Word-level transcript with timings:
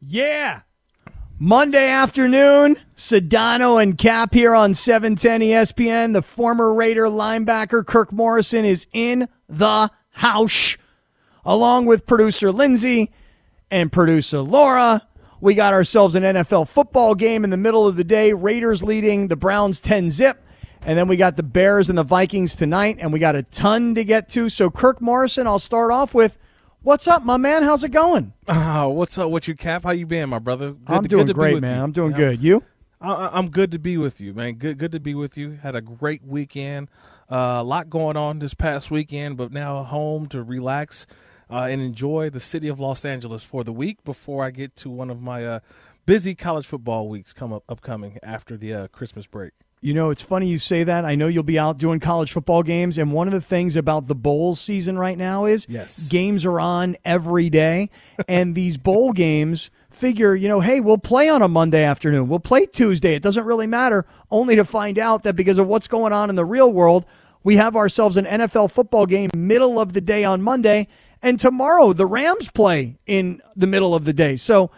Yeah. 0.00 0.62
Monday 1.38 1.88
afternoon, 1.88 2.76
Sedano 2.96 3.82
and 3.82 3.98
Kap 3.98 4.32
here 4.32 4.54
on 4.54 4.72
710 4.72 5.40
ESPN. 5.40 6.14
The 6.14 6.22
former 6.22 6.72
Raider 6.72 7.04
linebacker 7.04 7.84
Kirk 7.84 8.10
Morrison 8.10 8.64
is 8.64 8.86
in 8.92 9.28
the 9.46 9.90
house, 10.10 10.78
along 11.44 11.84
with 11.84 12.06
producer 12.06 12.50
Lindsay 12.50 13.10
and 13.70 13.92
producer 13.92 14.40
Laura. 14.40 15.06
We 15.40 15.54
got 15.54 15.74
ourselves 15.74 16.14
an 16.14 16.22
NFL 16.22 16.68
football 16.68 17.14
game 17.14 17.44
in 17.44 17.50
the 17.50 17.56
middle 17.58 17.86
of 17.86 17.96
the 17.96 18.04
day. 18.04 18.32
Raiders 18.32 18.82
leading 18.82 19.28
the 19.28 19.36
Browns 19.36 19.80
10 19.80 20.10
zip. 20.10 20.42
And 20.82 20.98
then 20.98 21.08
we 21.08 21.16
got 21.18 21.36
the 21.36 21.42
Bears 21.42 21.90
and 21.90 21.98
the 21.98 22.02
Vikings 22.02 22.56
tonight, 22.56 22.96
and 23.00 23.12
we 23.12 23.18
got 23.18 23.36
a 23.36 23.42
ton 23.42 23.94
to 23.96 24.04
get 24.04 24.30
to. 24.30 24.48
So, 24.48 24.70
Kirk 24.70 25.02
Morrison, 25.02 25.46
I'll 25.46 25.58
start 25.58 25.92
off 25.92 26.14
with 26.14 26.38
What's 26.82 27.06
up, 27.06 27.26
my 27.26 27.36
man? 27.36 27.62
How's 27.62 27.84
it 27.84 27.90
going? 27.90 28.32
Uh, 28.48 28.88
what's 28.88 29.18
up 29.18 29.30
with 29.30 29.46
you, 29.46 29.54
Kap? 29.54 29.84
How 29.84 29.90
you 29.90 30.06
been, 30.06 30.30
my 30.30 30.38
brother? 30.38 30.72
Good 30.72 30.96
I'm 30.96 31.02
to, 31.02 31.08
doing 31.08 31.26
great, 31.26 31.60
man. 31.60 31.76
You. 31.76 31.82
I'm 31.82 31.92
doing 31.92 32.12
good. 32.12 32.42
You? 32.42 32.64
I, 33.02 33.38
am 33.38 33.50
good 33.50 33.70
to 33.72 33.78
be 33.78 33.98
with 33.98 34.18
you, 34.18 34.32
man. 34.32 34.54
Good, 34.54 34.78
good 34.78 34.92
to 34.92 35.00
be 35.00 35.14
with 35.14 35.36
you. 35.36 35.58
Had 35.62 35.76
a 35.76 35.82
great 35.82 36.24
weekend. 36.24 36.88
Uh, 37.30 37.58
a 37.60 37.62
lot 37.62 37.90
going 37.90 38.16
on 38.16 38.38
this 38.38 38.54
past 38.54 38.90
weekend, 38.90 39.36
but 39.36 39.52
now 39.52 39.82
home 39.82 40.26
to 40.28 40.42
relax 40.42 41.06
uh, 41.50 41.68
and 41.68 41.82
enjoy 41.82 42.30
the 42.30 42.40
city 42.40 42.68
of 42.68 42.80
Los 42.80 43.04
Angeles 43.04 43.42
for 43.42 43.62
the 43.62 43.74
week 43.74 44.02
before 44.02 44.42
I 44.42 44.50
get 44.50 44.74
to 44.76 44.88
one 44.88 45.10
of 45.10 45.20
my 45.20 45.44
uh, 45.44 45.60
busy 46.06 46.34
college 46.34 46.66
football 46.66 47.10
weeks 47.10 47.34
come 47.34 47.52
up 47.52 47.62
upcoming 47.68 48.16
after 48.22 48.56
the 48.56 48.72
uh, 48.72 48.86
Christmas 48.86 49.26
break. 49.26 49.52
You 49.82 49.94
know, 49.94 50.10
it's 50.10 50.20
funny 50.20 50.46
you 50.46 50.58
say 50.58 50.84
that. 50.84 51.06
I 51.06 51.14
know 51.14 51.26
you'll 51.26 51.42
be 51.42 51.58
out 51.58 51.78
doing 51.78 52.00
college 52.00 52.32
football 52.32 52.62
games, 52.62 52.98
and 52.98 53.12
one 53.12 53.26
of 53.26 53.32
the 53.32 53.40
things 53.40 53.76
about 53.76 54.08
the 54.08 54.14
bowl 54.14 54.54
season 54.54 54.98
right 54.98 55.16
now 55.16 55.46
is 55.46 55.66
yes. 55.70 56.06
games 56.08 56.44
are 56.44 56.60
on 56.60 56.96
every 57.02 57.48
day, 57.48 57.88
and 58.28 58.54
these 58.54 58.76
bowl 58.76 59.12
games 59.12 59.70
figure, 59.88 60.34
you 60.34 60.48
know, 60.48 60.60
hey, 60.60 60.80
we'll 60.80 60.98
play 60.98 61.30
on 61.30 61.40
a 61.40 61.48
Monday 61.48 61.82
afternoon, 61.82 62.28
we'll 62.28 62.40
play 62.40 62.66
Tuesday. 62.66 63.14
It 63.14 63.22
doesn't 63.22 63.44
really 63.44 63.66
matter, 63.66 64.04
only 64.30 64.54
to 64.56 64.66
find 64.66 64.98
out 64.98 65.22
that 65.22 65.34
because 65.34 65.58
of 65.58 65.66
what's 65.66 65.88
going 65.88 66.12
on 66.12 66.28
in 66.28 66.36
the 66.36 66.44
real 66.44 66.70
world, 66.70 67.06
we 67.42 67.56
have 67.56 67.74
ourselves 67.74 68.18
an 68.18 68.26
NFL 68.26 68.70
football 68.70 69.06
game 69.06 69.30
middle 69.34 69.80
of 69.80 69.94
the 69.94 70.02
day 70.02 70.24
on 70.24 70.42
Monday, 70.42 70.88
and 71.22 71.40
tomorrow 71.40 71.94
the 71.94 72.04
Rams 72.04 72.50
play 72.50 72.98
in 73.06 73.40
the 73.56 73.66
middle 73.66 73.94
of 73.94 74.04
the 74.04 74.12
day. 74.12 74.36
So 74.36 74.70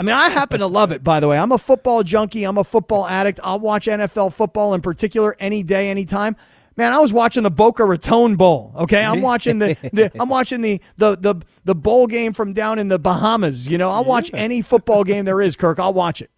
I 0.00 0.02
mean, 0.02 0.14
I 0.14 0.30
happen 0.30 0.60
to 0.60 0.66
love 0.66 0.92
it, 0.92 1.04
by 1.04 1.20
the 1.20 1.28
way. 1.28 1.36
I'm 1.36 1.52
a 1.52 1.58
football 1.58 2.02
junkie. 2.02 2.44
I'm 2.44 2.56
a 2.56 2.64
football 2.64 3.06
addict. 3.06 3.38
I'll 3.44 3.60
watch 3.60 3.84
NFL 3.84 4.32
football 4.32 4.72
in 4.72 4.80
particular 4.80 5.36
any 5.38 5.62
day, 5.62 5.90
anytime. 5.90 6.36
Man, 6.74 6.94
I 6.94 7.00
was 7.00 7.12
watching 7.12 7.42
the 7.42 7.50
Boca 7.50 7.84
Raton 7.84 8.36
Bowl. 8.36 8.72
Okay, 8.78 9.04
I'm 9.04 9.20
watching 9.20 9.58
the, 9.58 9.76
the 9.92 10.10
I'm 10.18 10.30
watching 10.30 10.62
the, 10.62 10.80
the 10.96 11.16
the 11.16 11.34
the 11.66 11.74
bowl 11.74 12.06
game 12.06 12.32
from 12.32 12.54
down 12.54 12.78
in 12.78 12.88
the 12.88 12.98
Bahamas. 12.98 13.68
You 13.68 13.76
know, 13.76 13.90
I'll 13.90 14.06
watch 14.06 14.30
any 14.32 14.62
football 14.62 15.04
game 15.04 15.26
there 15.26 15.42
is. 15.42 15.54
Kirk, 15.54 15.78
I'll 15.78 15.92
watch 15.92 16.22
it. 16.22 16.30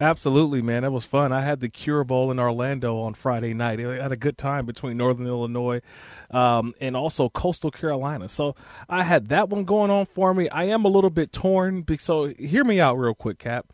Absolutely, 0.00 0.62
man. 0.62 0.82
That 0.82 0.92
was 0.92 1.04
fun. 1.04 1.32
I 1.32 1.42
had 1.42 1.60
the 1.60 1.68
Cure 1.68 2.04
Bowl 2.04 2.30
in 2.30 2.38
Orlando 2.38 2.98
on 2.98 3.14
Friday 3.14 3.54
night. 3.54 3.80
I 3.80 4.02
had 4.02 4.12
a 4.12 4.16
good 4.16 4.38
time 4.38 4.66
between 4.66 4.96
Northern 4.96 5.26
Illinois 5.26 5.80
um, 6.30 6.74
and 6.80 6.96
also 6.96 7.28
Coastal 7.28 7.70
Carolina. 7.70 8.28
So 8.28 8.54
I 8.88 9.02
had 9.02 9.28
that 9.28 9.48
one 9.48 9.64
going 9.64 9.90
on 9.90 10.06
for 10.06 10.34
me. 10.34 10.48
I 10.48 10.64
am 10.64 10.84
a 10.84 10.88
little 10.88 11.10
bit 11.10 11.32
torn. 11.32 11.84
So 11.98 12.26
hear 12.38 12.64
me 12.64 12.80
out 12.80 12.96
real 12.96 13.14
quick, 13.14 13.38
Kap. 13.38 13.66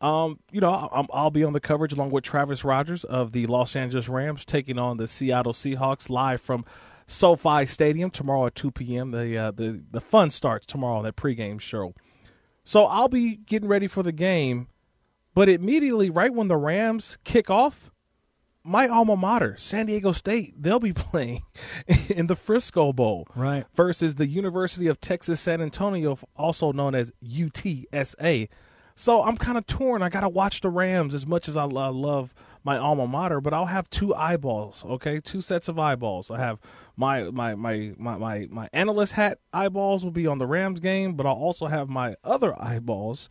Um, 0.00 0.40
you 0.50 0.60
know, 0.60 0.70
i 0.70 1.22
will 1.22 1.30
be 1.30 1.44
on 1.44 1.52
the 1.52 1.60
coverage 1.60 1.92
along 1.92 2.10
with 2.10 2.24
Travis 2.24 2.64
Rogers 2.64 3.04
of 3.04 3.30
the 3.30 3.46
Los 3.46 3.76
Angeles 3.76 4.08
Rams 4.08 4.44
taking 4.44 4.76
on 4.76 4.96
the 4.96 5.06
Seattle 5.06 5.52
Seahawks 5.52 6.10
live 6.10 6.40
from 6.40 6.64
SoFi 7.06 7.66
Stadium 7.66 8.10
tomorrow 8.10 8.46
at 8.46 8.56
2 8.56 8.72
p.m. 8.72 9.12
The 9.12 9.38
uh, 9.38 9.50
the 9.52 9.84
the 9.90 10.00
fun 10.00 10.30
starts 10.30 10.66
tomorrow 10.66 10.98
on 10.98 11.04
that 11.04 11.14
pregame 11.14 11.60
show. 11.60 11.94
So 12.64 12.84
I'll 12.86 13.08
be 13.08 13.36
getting 13.36 13.68
ready 13.68 13.86
for 13.86 14.02
the 14.02 14.12
game, 14.12 14.68
but 15.34 15.48
immediately, 15.48 16.10
right 16.10 16.32
when 16.32 16.48
the 16.48 16.56
Rams 16.56 17.18
kick 17.24 17.50
off, 17.50 17.90
my 18.64 18.86
alma 18.86 19.16
mater, 19.16 19.56
San 19.58 19.86
Diego 19.86 20.12
State, 20.12 20.54
they'll 20.56 20.78
be 20.78 20.92
playing 20.92 21.42
in 22.08 22.26
the 22.26 22.36
Frisco 22.36 22.92
Bowl. 22.92 23.26
Right. 23.34 23.64
Versus 23.74 24.16
the 24.16 24.26
University 24.26 24.86
of 24.86 25.00
Texas 25.00 25.40
San 25.40 25.60
Antonio, 25.60 26.18
also 26.36 26.72
known 26.72 26.94
as 26.94 27.12
UTSA. 27.24 28.48
So 28.94 29.22
I'm 29.24 29.36
kind 29.36 29.58
of 29.58 29.66
torn. 29.66 30.02
I 30.02 30.08
got 30.10 30.20
to 30.20 30.28
watch 30.28 30.60
the 30.60 30.70
Rams 30.70 31.14
as 31.14 31.26
much 31.26 31.48
as 31.48 31.56
I 31.56 31.64
love 31.64 32.34
my 32.62 32.78
alma 32.78 33.06
mater, 33.06 33.40
but 33.40 33.52
I'll 33.52 33.66
have 33.66 33.90
two 33.90 34.14
eyeballs, 34.14 34.84
okay? 34.84 35.18
Two 35.18 35.40
sets 35.40 35.68
of 35.68 35.78
eyeballs. 35.78 36.30
I 36.30 36.38
have 36.38 36.60
my 36.96 37.24
my 37.30 37.54
my 37.54 37.94
my 37.98 38.16
my, 38.18 38.48
my 38.50 38.68
analyst 38.72 39.14
hat 39.14 39.38
eyeballs 39.52 40.04
will 40.04 40.12
be 40.12 40.26
on 40.26 40.38
the 40.38 40.46
Rams 40.46 40.78
game, 40.78 41.14
but 41.14 41.26
I'll 41.26 41.32
also 41.32 41.66
have 41.66 41.88
my 41.88 42.14
other 42.22 42.54
eyeballs 42.60 43.28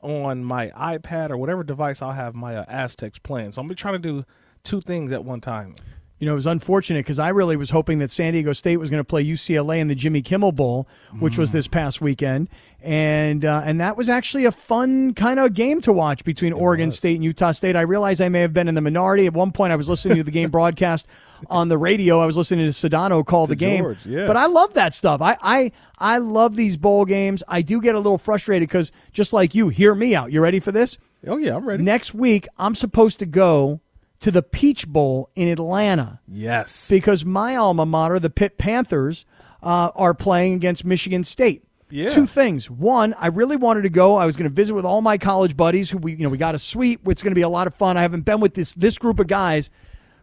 on 0.00 0.44
my 0.44 0.68
iPad 0.70 1.30
or 1.30 1.36
whatever 1.36 1.62
device 1.62 2.02
I'll 2.02 2.12
have 2.12 2.34
my 2.34 2.56
uh, 2.56 2.64
Aztecs 2.68 3.18
playing. 3.18 3.52
So 3.52 3.60
I'm 3.60 3.66
going 3.68 3.76
to 3.76 3.80
try 3.80 3.92
to 3.92 3.98
do 3.98 4.24
two 4.64 4.80
things 4.80 5.12
at 5.12 5.24
one 5.24 5.40
time. 5.40 5.76
You 6.18 6.26
know, 6.26 6.32
it 6.32 6.36
was 6.36 6.46
unfortunate 6.46 7.00
because 7.00 7.20
I 7.20 7.28
really 7.28 7.56
was 7.56 7.70
hoping 7.70 8.00
that 8.00 8.10
San 8.10 8.32
Diego 8.32 8.52
State 8.52 8.78
was 8.78 8.90
going 8.90 9.00
to 9.00 9.04
play 9.04 9.24
UCLA 9.24 9.78
in 9.78 9.86
the 9.86 9.94
Jimmy 9.94 10.20
Kimmel 10.20 10.50
Bowl, 10.50 10.88
which 11.20 11.34
mm. 11.34 11.38
was 11.38 11.52
this 11.52 11.68
past 11.68 12.00
weekend, 12.00 12.48
and 12.80 13.44
uh, 13.44 13.62
and 13.64 13.80
that 13.80 13.96
was 13.96 14.08
actually 14.08 14.44
a 14.44 14.50
fun 14.50 15.14
kind 15.14 15.38
of 15.38 15.54
game 15.54 15.80
to 15.82 15.92
watch 15.92 16.24
between 16.24 16.52
it 16.52 16.56
Oregon 16.56 16.86
was. 16.86 16.96
State 16.96 17.14
and 17.14 17.24
Utah 17.24 17.52
State. 17.52 17.76
I 17.76 17.82
realize 17.82 18.20
I 18.20 18.28
may 18.28 18.40
have 18.40 18.52
been 18.52 18.66
in 18.66 18.74
the 18.74 18.80
minority 18.80 19.26
at 19.26 19.32
one 19.32 19.52
point. 19.52 19.72
I 19.72 19.76
was 19.76 19.88
listening 19.88 20.16
to 20.16 20.24
the 20.24 20.32
game 20.32 20.50
broadcast 20.50 21.06
on 21.48 21.68
the 21.68 21.78
radio. 21.78 22.18
I 22.18 22.26
was 22.26 22.36
listening 22.36 22.66
to 22.66 22.72
Sedano 22.72 23.24
call 23.24 23.46
to 23.46 23.50
the 23.50 23.56
game, 23.56 23.84
George, 23.84 24.04
yeah. 24.04 24.26
but 24.26 24.36
I 24.36 24.46
love 24.46 24.74
that 24.74 24.94
stuff. 24.94 25.22
I, 25.22 25.36
I 25.40 25.72
I 25.98 26.18
love 26.18 26.56
these 26.56 26.76
bowl 26.76 27.04
games. 27.04 27.44
I 27.46 27.62
do 27.62 27.80
get 27.80 27.94
a 27.94 27.98
little 27.98 28.18
frustrated 28.18 28.68
because 28.68 28.90
just 29.12 29.32
like 29.32 29.54
you, 29.54 29.68
hear 29.68 29.94
me 29.94 30.16
out. 30.16 30.32
You 30.32 30.40
ready 30.40 30.58
for 30.58 30.72
this? 30.72 30.98
Oh 31.28 31.36
yeah, 31.36 31.54
I'm 31.54 31.66
ready. 31.66 31.82
Next 31.82 32.12
week, 32.12 32.48
I'm 32.58 32.74
supposed 32.74 33.20
to 33.20 33.26
go 33.26 33.80
to 34.20 34.30
the 34.30 34.42
Peach 34.42 34.88
Bowl 34.88 35.30
in 35.34 35.48
Atlanta. 35.48 36.20
Yes. 36.26 36.88
Because 36.88 37.24
my 37.24 37.56
alma 37.56 37.86
mater, 37.86 38.18
the 38.18 38.30
Pitt 38.30 38.58
Panthers, 38.58 39.24
uh, 39.62 39.90
are 39.94 40.14
playing 40.14 40.54
against 40.54 40.84
Michigan 40.84 41.24
State. 41.24 41.64
Yeah. 41.90 42.10
Two 42.10 42.26
things. 42.26 42.70
One, 42.70 43.14
I 43.18 43.28
really 43.28 43.56
wanted 43.56 43.82
to 43.82 43.88
go. 43.88 44.16
I 44.16 44.26
was 44.26 44.36
going 44.36 44.48
to 44.48 44.54
visit 44.54 44.74
with 44.74 44.84
all 44.84 45.00
my 45.00 45.16
college 45.16 45.56
buddies 45.56 45.90
who 45.90 45.98
we, 45.98 46.12
you 46.12 46.18
know, 46.18 46.28
we 46.28 46.36
got 46.36 46.54
a 46.54 46.58
suite. 46.58 47.00
It's 47.06 47.22
going 47.22 47.30
to 47.30 47.38
be 47.38 47.42
a 47.42 47.48
lot 47.48 47.66
of 47.66 47.74
fun. 47.74 47.96
I 47.96 48.02
haven't 48.02 48.22
been 48.22 48.40
with 48.40 48.54
this 48.54 48.74
this 48.74 48.98
group 48.98 49.18
of 49.20 49.26
guys. 49.26 49.70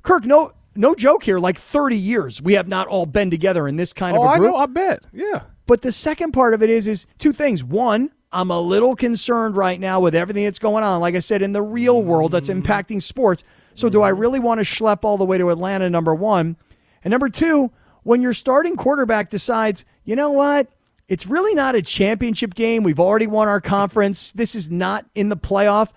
Kirk, 0.03 0.25
no 0.25 0.51
no 0.75 0.93
joke 0.93 1.23
here, 1.23 1.39
like 1.39 1.57
30 1.57 1.97
years 1.97 2.41
we 2.41 2.53
have 2.53 2.67
not 2.67 2.87
all 2.87 3.05
been 3.05 3.31
together 3.31 3.67
in 3.67 3.77
this 3.77 3.93
kind 3.93 4.15
oh, 4.15 4.23
of 4.23 4.35
a 4.35 4.37
group. 4.37 4.49
I 4.49 4.51
know, 4.51 4.57
I 4.57 4.65
bet. 4.67 5.05
Yeah. 5.11 5.43
But 5.65 5.81
the 5.81 5.91
second 5.91 6.33
part 6.33 6.53
of 6.53 6.61
it 6.61 6.69
is 6.69 6.87
is 6.87 7.07
two 7.17 7.33
things. 7.33 7.63
One, 7.63 8.11
I'm 8.31 8.51
a 8.51 8.59
little 8.59 8.95
concerned 8.95 9.57
right 9.57 9.79
now 9.79 9.99
with 9.99 10.13
everything 10.13 10.43
that's 10.43 10.59
going 10.59 10.83
on, 10.83 11.01
like 11.01 11.15
I 11.15 11.19
said, 11.19 11.41
in 11.41 11.53
the 11.53 11.63
real 11.63 12.01
world 12.01 12.33
that's 12.33 12.49
mm-hmm. 12.49 12.61
impacting 12.61 13.01
sports. 13.01 13.43
So, 13.75 13.89
do 13.89 14.01
I 14.01 14.09
really 14.09 14.39
want 14.39 14.59
to 14.59 14.65
schlep 14.65 15.03
all 15.03 15.17
the 15.17 15.25
way 15.25 15.37
to 15.37 15.49
Atlanta, 15.49 15.89
number 15.89 16.15
one? 16.15 16.55
And 17.03 17.11
number 17.11 17.29
two, 17.29 17.71
when 18.03 18.21
your 18.21 18.33
starting 18.33 18.75
quarterback 18.75 19.29
decides, 19.29 19.85
you 20.05 20.15
know 20.15 20.31
what? 20.31 20.69
It's 21.07 21.27
really 21.27 21.53
not 21.53 21.75
a 21.75 21.81
championship 21.81 22.55
game. 22.55 22.81
We've 22.83 22.99
already 22.99 23.27
won 23.27 23.47
our 23.47 23.61
conference. 23.61 24.31
This 24.31 24.55
is 24.55 24.71
not 24.71 25.05
in 25.13 25.29
the 25.29 25.37
playoff. 25.37 25.89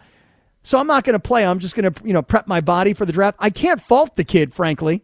So 0.62 0.78
I'm 0.78 0.86
not 0.86 1.04
going 1.04 1.14
to 1.14 1.20
play. 1.20 1.46
I'm 1.46 1.60
just 1.60 1.74
going 1.74 1.90
to, 1.90 2.06
you 2.06 2.12
know, 2.12 2.20
prep 2.20 2.46
my 2.46 2.60
body 2.60 2.92
for 2.92 3.06
the 3.06 3.12
draft. 3.12 3.38
I 3.40 3.48
can't 3.48 3.80
fault 3.80 4.16
the 4.16 4.24
kid, 4.24 4.52
frankly. 4.52 5.02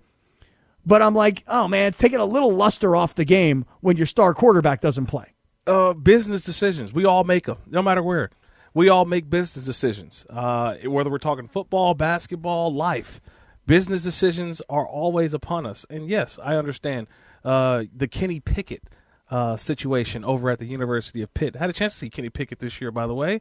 But 0.85 1.01
I'm 1.01 1.15
like, 1.15 1.43
oh 1.47 1.69
man, 1.69 1.89
it's 1.89 1.99
taking 1.99 2.19
a 2.19 2.25
little 2.27 2.53
luster 2.53 2.95
off 2.95 3.15
the 3.15 3.25
game 3.25 3.65
when 3.81 3.97
your 3.97 4.05
star 4.05 4.35
quarterback 4.35 4.83
doesn't 4.83 5.07
play. 5.07 5.33
Uh, 5.67 5.95
business 5.95 6.45
decisions. 6.45 6.93
We 6.93 7.07
all 7.07 7.25
make 7.25 7.47
them, 7.47 7.59
no 7.67 7.81
matter 7.81 8.03
where 8.03 8.31
we 8.75 8.89
all 8.89 9.05
make 9.05 9.31
business 9.31 9.65
decisions, 9.65 10.27
uh, 10.29 10.75
whether 10.85 11.09
we're 11.09 11.19
talking 11.19 11.47
football, 11.47 11.95
basketball, 11.95 12.75
life. 12.75 13.21
Business 13.67 14.03
decisions 14.03 14.61
are 14.69 14.87
always 14.87 15.33
upon 15.33 15.65
us. 15.65 15.87
And 15.89 16.09
yes, 16.09 16.39
I 16.43 16.57
understand 16.57 17.07
uh, 17.45 17.85
the 17.97 18.09
Kenny 18.09 18.41
Pickett 18.41 18.83
uh, 19.31 19.57
situation 19.57 20.25
over 20.25 20.51
at 20.51 20.59
the 20.59 20.67
University 20.67 21.23
of 21.23 21.33
Pitt. 21.33 21.57
I 21.57 21.61
had 21.61 21.71
a 21.71 21.73
chance 21.73 21.95
to 21.95 21.99
see 22.01 22.11
Kenny 22.11 22.29
Pickett 22.29 22.59
this 22.59 22.81
year, 22.81 22.91
by 22.91 23.07
the 23.07 23.15
way. 23.15 23.41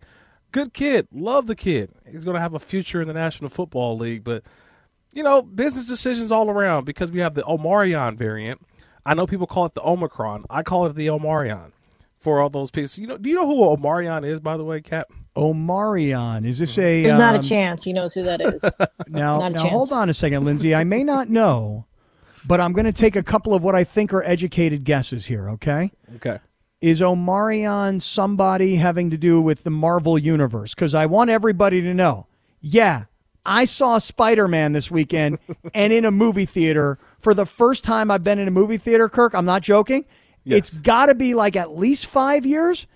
Good 0.52 0.74
kid. 0.74 1.08
Love 1.12 1.47
the 1.47 1.56
kid. 1.56 1.91
He's 2.09 2.24
going 2.24 2.36
to 2.36 2.41
have 2.41 2.53
a 2.53 2.59
future 2.59 3.02
in 3.02 3.08
the 3.08 3.14
National 3.14 3.50
Football 3.50 3.97
League. 3.97 4.24
But, 4.24 4.44
you 5.12 5.24
know, 5.24 5.41
business 5.41 5.88
decisions 5.88 6.32
all 6.32 6.50
around 6.50 6.86
because 6.86 7.12
we 7.12 7.20
have 7.20 7.34
the 7.34 7.41
Omarion 7.41 8.16
variant. 8.16 8.62
I 9.06 9.16
know 9.16 9.28
people 9.28 9.47
call 9.47 9.66
it 9.66 9.74
the 9.74 9.84
Omicron. 9.84 10.46
I 10.50 10.62
call 10.64 10.86
it 10.86 10.96
the 10.96 11.08
Omarion 11.08 11.72
for 12.20 12.40
all 12.40 12.50
those 12.50 12.72
people. 12.72 12.90
You 12.96 13.08
know, 13.08 13.18
do 13.18 13.29
you 13.29 13.36
know 13.36 13.47
who 13.47 13.64
Omarion 13.64 14.26
is, 14.26 14.40
by 14.40 14.56
the 14.56 14.64
way, 14.64 14.79
Cap? 14.79 15.12
Omarion. 15.35 16.46
Is 16.46 16.59
this 16.59 16.78
a? 16.78 17.03
There's 17.03 17.14
um, 17.14 17.20
not 17.20 17.35
a 17.35 17.38
um, 17.38 17.44
chance. 17.44 17.84
He 17.84 17.94
knows 17.94 18.14
who 18.14 18.24
that 18.24 18.41
is. 18.41 18.78
now, 19.08 19.47
now 19.50 19.68
hold 19.68 19.91
on 19.91 20.09
a 20.09 20.14
second, 20.14 20.46
Lindsay. 20.46 20.76
I 20.76 20.84
may 20.84 21.03
not 21.03 21.30
know, 21.30 21.85
but 22.46 22.62
I'm 22.62 22.74
going 22.74 22.85
to 22.85 22.94
take 22.94 23.16
a 23.16 23.24
couple 23.24 23.53
of 23.53 23.64
what 23.64 23.76
I 23.76 23.84
think 23.84 24.14
are 24.14 24.24
educated 24.24 24.84
guesses 24.84 25.26
here. 25.26 25.50
Okay. 25.52 25.91
Okay. 26.16 26.40
Is 26.82 27.00
Omarion 27.00 28.02
somebody 28.02 28.76
having 28.76 29.09
to 29.09 29.18
do 29.18 29.41
with 29.41 29.64
the 29.64 29.70
Marvel 29.70 30.18
universe? 30.18 30.76
Because 30.76 30.94
I 30.94 31.06
want 31.06 31.30
everybody 31.30 31.82
to 31.82 31.94
know. 31.94 32.28
Yeah, 32.59 33.06
I 33.46 33.66
saw 33.66 33.97
Spider 33.97 34.47
Man 34.47 34.72
this 34.72 34.90
weekend 34.90 35.40
and 35.74 35.91
in 35.91 36.06
a 36.06 36.12
movie 36.12 36.46
theater 36.46 36.97
for 37.20 37.34
the 37.34 37.46
first 37.46 37.84
time 37.84 38.09
I've 38.12 38.24
been 38.24 38.40
in 38.40 38.47
a 38.47 38.52
movie 38.52 38.78
theater. 38.78 39.09
Kirk, 39.09 39.34
I'm 39.34 39.46
not 39.46 39.62
joking. 39.62 40.06
Yes. 40.44 40.58
It's 40.58 40.70
got 40.78 41.08
to 41.08 41.16
be 41.16 41.34
like 41.34 41.56
at 41.56 41.78
least 41.78 42.06
five 42.06 42.46
years. 42.46 42.88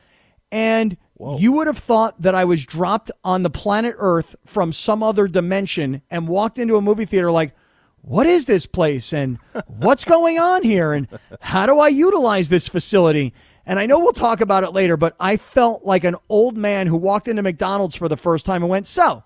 And 0.52 0.98
you 1.20 1.52
would 1.54 1.68
have 1.68 1.78
thought 1.78 2.22
that 2.22 2.36
I 2.36 2.46
was 2.46 2.66
dropped 2.66 3.12
on 3.24 3.44
the 3.44 3.50
planet 3.50 3.96
Earth 3.98 4.36
from 4.46 4.72
some 4.72 5.02
other 5.02 5.28
dimension 5.28 6.02
and 6.10 6.28
walked 6.28 6.60
into 6.60 6.76
a 6.76 6.82
movie 6.82 7.06
theater 7.06 7.32
like, 7.32 7.56
what 8.02 8.28
is 8.28 8.46
this 8.46 8.66
place 8.66 9.14
and 9.14 9.38
what's 9.68 10.06
going 10.06 10.40
on 10.40 10.64
here 10.64 10.94
and 10.94 11.08
how 11.42 11.66
do 11.66 11.80
I 11.80 11.88
utilize 11.90 12.50
this 12.50 12.68
facility? 12.68 13.34
And 13.66 13.80
I 13.80 13.86
know 13.86 14.00
we'll 14.00 14.14
talk 14.14 14.40
about 14.40 14.64
it 14.64 14.72
later, 14.72 14.96
but 14.96 15.14
I 15.20 15.36
felt 15.38 15.84
like 15.84 16.04
an 16.04 16.16
old 16.30 16.56
man 16.56 16.88
who 16.88 16.96
walked 16.96 17.28
into 17.28 17.42
McDonald's 17.42 17.96
for 17.96 18.08
the 18.08 18.16
first 18.16 18.46
time 18.46 18.64
and 18.64 18.70
went, 18.70 18.88
So, 18.88 19.24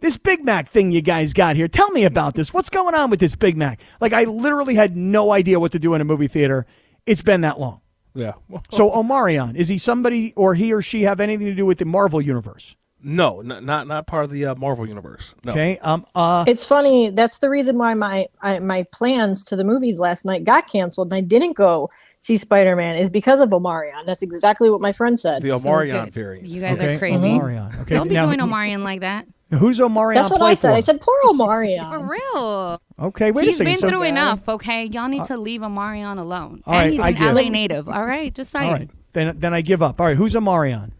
this 0.00 0.16
Big 0.16 0.44
Mac 0.44 0.68
thing 0.68 0.90
you 0.90 1.02
guys 1.02 1.34
got 1.34 1.56
here, 1.56 1.68
tell 1.68 1.90
me 1.90 2.04
about 2.04 2.34
this. 2.34 2.54
What's 2.54 2.70
going 2.70 2.94
on 2.94 3.10
with 3.10 3.20
this 3.20 3.34
Big 3.34 3.56
Mac? 3.56 3.80
Like, 4.00 4.12
I 4.12 4.24
literally 4.24 4.76
had 4.76 4.96
no 4.96 5.32
idea 5.32 5.60
what 5.60 5.72
to 5.72 5.78
do 5.78 5.94
in 5.94 6.00
a 6.00 6.04
movie 6.04 6.28
theater. 6.28 6.66
It's 7.04 7.22
been 7.22 7.42
that 7.42 7.60
long. 7.60 7.80
Yeah. 8.16 8.32
So, 8.70 8.90
Omarion, 8.90 9.54
is 9.54 9.68
he 9.68 9.78
somebody 9.78 10.32
or 10.36 10.54
he 10.54 10.72
or 10.72 10.82
she 10.82 11.02
have 11.02 11.20
anything 11.20 11.46
to 11.46 11.54
do 11.54 11.66
with 11.66 11.78
the 11.78 11.84
Marvel 11.84 12.20
Universe? 12.20 12.76
No, 13.02 13.40
n- 13.40 13.64
not 13.64 13.86
not 13.86 14.06
part 14.08 14.24
of 14.24 14.30
the 14.30 14.46
uh, 14.46 14.54
Marvel 14.56 14.84
universe. 14.88 15.32
No. 15.44 15.52
Okay. 15.52 15.78
Um, 15.78 16.04
uh, 16.16 16.44
It's 16.48 16.64
funny. 16.64 17.10
That's 17.10 17.38
the 17.38 17.48
reason 17.48 17.78
why 17.78 17.94
my 17.94 18.26
I, 18.40 18.58
my 18.58 18.84
plans 18.90 19.44
to 19.44 19.54
the 19.54 19.62
movies 19.64 20.00
last 20.00 20.24
night 20.24 20.42
got 20.44 20.68
canceled, 20.68 21.12
and 21.12 21.18
I 21.18 21.20
didn't 21.20 21.56
go 21.56 21.88
see 22.18 22.36
Spider 22.36 22.74
Man. 22.74 22.96
Is 22.96 23.08
because 23.08 23.40
of 23.40 23.50
Omarion. 23.50 24.06
That's 24.06 24.22
exactly 24.22 24.70
what 24.70 24.80
my 24.80 24.92
friend 24.92 25.20
said. 25.20 25.42
The 25.42 25.50
So 25.50 25.60
Omarion 25.60 26.06
good. 26.06 26.14
variant. 26.14 26.48
You 26.48 26.60
guys 26.60 26.78
okay, 26.78 26.96
are 26.96 26.98
crazy. 26.98 27.16
Omarion. 27.18 27.80
Okay. 27.82 27.94
Don't 27.94 28.08
be 28.08 28.14
now, 28.14 28.26
doing 28.26 28.40
Omarion 28.40 28.82
like 28.82 29.02
that. 29.02 29.26
Who's 29.50 29.78
Omarion 29.78 30.14
That's 30.16 30.30
what 30.30 30.42
I 30.42 30.54
said. 30.54 30.70
for? 30.70 30.74
I 30.76 30.80
said, 30.80 31.00
poor 31.00 31.14
For 31.36 32.00
real. 32.00 32.82
Okay, 32.98 33.30
wait 33.30 33.44
He's 33.44 33.54
a 33.54 33.58
second. 33.58 33.70
He's 33.72 33.80
been 33.80 33.88
So- 33.88 33.94
through 33.94 34.02
enough, 34.04 34.48
okay? 34.48 34.84
Y'all 34.86 35.08
need 35.08 35.24
to 35.26 35.36
leave 35.36 35.60
Omarion 35.60 36.18
alone. 36.18 36.62
All 36.66 36.74
and 36.74 36.82
right, 36.82 36.90
he's 36.92 37.00
I 37.00 37.08
an 37.10 37.14
give. 37.14 37.34
LA 37.44 37.48
native. 37.50 37.88
All 37.88 38.04
right, 38.04 38.34
just 38.34 38.50
saying. 38.50 38.66
All 38.66 38.72
right. 38.72 38.90
Then 39.12 39.38
then 39.38 39.54
I 39.54 39.60
give 39.62 39.82
up. 39.82 40.00
All 40.00 40.06
right, 40.06 40.16
who's 40.16 40.34
Omarion? 40.34 40.90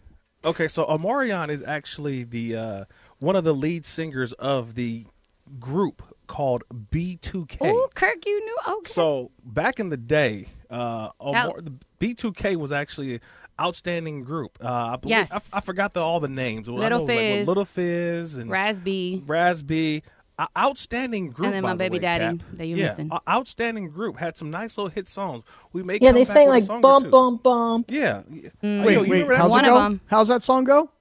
Okay, 0.45 0.67
so 0.67 0.85
Omarion 0.85 1.49
is 1.49 1.61
actually 1.63 2.23
the 2.23 2.55
uh, 2.55 2.85
one 3.19 3.35
of 3.35 3.43
the 3.43 3.53
lead 3.53 3.85
singers 3.85 4.31
of 4.33 4.75
the 4.75 5.05
group 5.59 6.01
called 6.27 6.63
B2K. 6.91 7.57
Oh, 7.61 7.89
Kirk, 7.95 8.25
you 8.25 8.43
knew. 8.45 8.57
Okay. 8.79 8.91
So 8.91 9.31
back 9.43 9.79
in 9.79 9.89
the 9.89 9.97
day, 9.97 10.47
uh, 10.69 11.09
Omar, 11.19 11.61
the 11.61 11.73
B2K 11.99 12.55
was 12.55 12.71
actually 12.71 13.15
an 13.15 13.21
outstanding 13.59 14.23
group. 14.23 14.57
Uh, 14.63 14.67
I 14.67 14.95
believe, 14.97 15.11
Yes. 15.17 15.31
I, 15.31 15.57
I 15.57 15.61
forgot 15.61 15.93
the, 15.93 16.01
all 16.01 16.19
the 16.19 16.27
names. 16.27 16.67
I 16.69 16.71
Little 16.73 16.99
know, 16.99 17.05
like, 17.05 17.15
what 17.15 17.21
Fizz. 17.21 17.47
Little 17.47 17.65
Fizz, 17.65 18.37
and 18.37 18.51
Raz-B. 18.51 19.23
Raz-B. 19.25 20.03
A- 20.39 20.47
outstanding 20.55 21.31
group. 21.31 21.47
And 21.47 21.55
then 21.55 21.63
by 21.63 21.69
my 21.69 21.73
the 21.73 21.77
baby 21.79 21.93
way, 21.93 21.99
daddy 21.99 22.37
Kap. 22.37 22.47
that 22.53 22.67
you 22.67 22.75
yeah, 22.75 22.89
missing. 22.89 23.09
a- 23.11 23.21
outstanding 23.27 23.89
group 23.89 24.17
had 24.19 24.37
some 24.37 24.51
nice 24.51 24.77
little 24.77 24.89
hit 24.91 25.09
songs. 25.09 25.43
We 25.73 25.81
make 25.81 26.03
Yeah, 26.03 26.11
they 26.11 26.23
sang 26.25 26.47
like 26.49 26.67
bump 26.67 26.83
bump 26.83 27.09
bump 27.09 27.43
bump 27.43 27.91
Yeah. 27.91 28.21
Mm. 28.63 28.85
Wait, 28.85 28.97
wait. 28.99 29.09
remember 29.09 29.33
that 29.33 29.39
How's 29.41 29.49
One 29.49 29.65
it 29.65 29.71
of 29.71 29.81
them. 29.83 30.01
How's 30.05 30.27
that 30.27 30.43
song 30.43 30.63
go? 30.63 30.91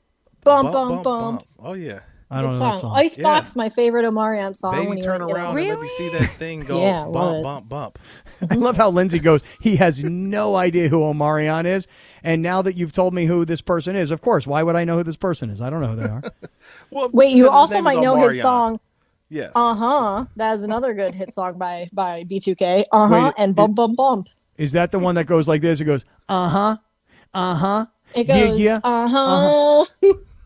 bump 0.42 0.72
bump 0.72 1.02
bump. 1.02 1.42
Oh 1.58 1.74
yeah. 1.74 2.00
I 2.28 2.42
don't 2.42 2.50
Good 2.52 2.58
know 2.60 2.66
that 2.70 2.78
song. 2.80 2.92
song. 2.92 2.96
Icebox, 2.96 3.54
my 3.54 3.68
favorite 3.68 4.04
Omarion 4.04 4.56
song. 4.56 4.72
when 4.76 4.86
Baby, 4.88 4.96
he 4.96 5.02
turn 5.02 5.20
went, 5.20 5.28
you 5.30 5.34
know, 5.36 5.40
around 5.42 5.58
and 5.58 5.68
let 5.68 5.80
me 5.80 5.88
see 5.88 6.08
that 6.08 6.26
thing 6.30 6.60
go 6.60 6.80
Yeah, 6.82 7.02
bump, 7.04 7.14
love 7.14 7.42
bump, 7.42 7.68
bump. 7.68 7.98
I 8.50 8.54
love 8.56 8.76
how 8.76 8.90
Lindsay 8.90 9.20
goes. 9.20 9.42
He 9.60 9.76
has 9.76 10.02
no 10.02 10.56
idea 10.56 10.88
who 10.88 10.98
Omarion 11.00 11.66
is, 11.66 11.86
and 12.24 12.42
now 12.42 12.62
that 12.62 12.74
you've 12.74 12.92
told 12.92 13.14
me 13.14 13.26
who 13.26 13.44
this 13.44 13.60
person 13.60 13.94
is, 13.94 14.10
of 14.10 14.20
course, 14.22 14.44
why 14.46 14.62
would 14.64 14.74
I 14.74 14.84
know 14.84 14.96
who 14.98 15.04
this 15.04 15.16
person 15.16 15.50
is? 15.50 15.60
I 15.60 15.70
don't 15.70 15.80
know 15.80 15.88
who 15.88 15.96
they 15.96 16.08
are. 16.08 16.22
Well, 16.90 17.10
Wait, 17.12 17.30
you 17.30 17.48
also 17.48 17.80
might 17.80 18.00
know 18.00 18.16
his 18.16 18.40
song. 18.40 18.80
Yes. 19.28 19.52
Uh 19.54 19.74
huh. 19.74 20.24
That 20.36 20.54
is 20.54 20.62
another 20.62 20.94
good 20.94 21.14
hit 21.14 21.32
song 21.32 21.58
by 21.58 21.88
by 21.92 22.24
B2K. 22.24 22.84
Uh 22.92 23.06
huh. 23.08 23.14
Wait, 23.26 23.34
And 23.38 23.50
it- 23.50 23.54
bump 23.56 23.76
bump 23.76 23.96
bump. 23.96 24.26
is 24.56 24.72
that 24.72 24.90
the 24.92 24.98
one 24.98 25.14
that 25.14 25.26
goes 25.26 25.46
like 25.46 25.62
this? 25.62 25.80
It 25.80 25.84
goes, 25.84 26.04
uh 26.28 26.48
huh, 26.48 26.76
uh 27.34 27.54
huh. 27.54 27.86
It 28.14 28.26
Yeah, 28.26 28.46
goes. 28.48 28.58
yeah. 28.60 28.80
Uh 28.82 29.08
huh. 29.08 29.84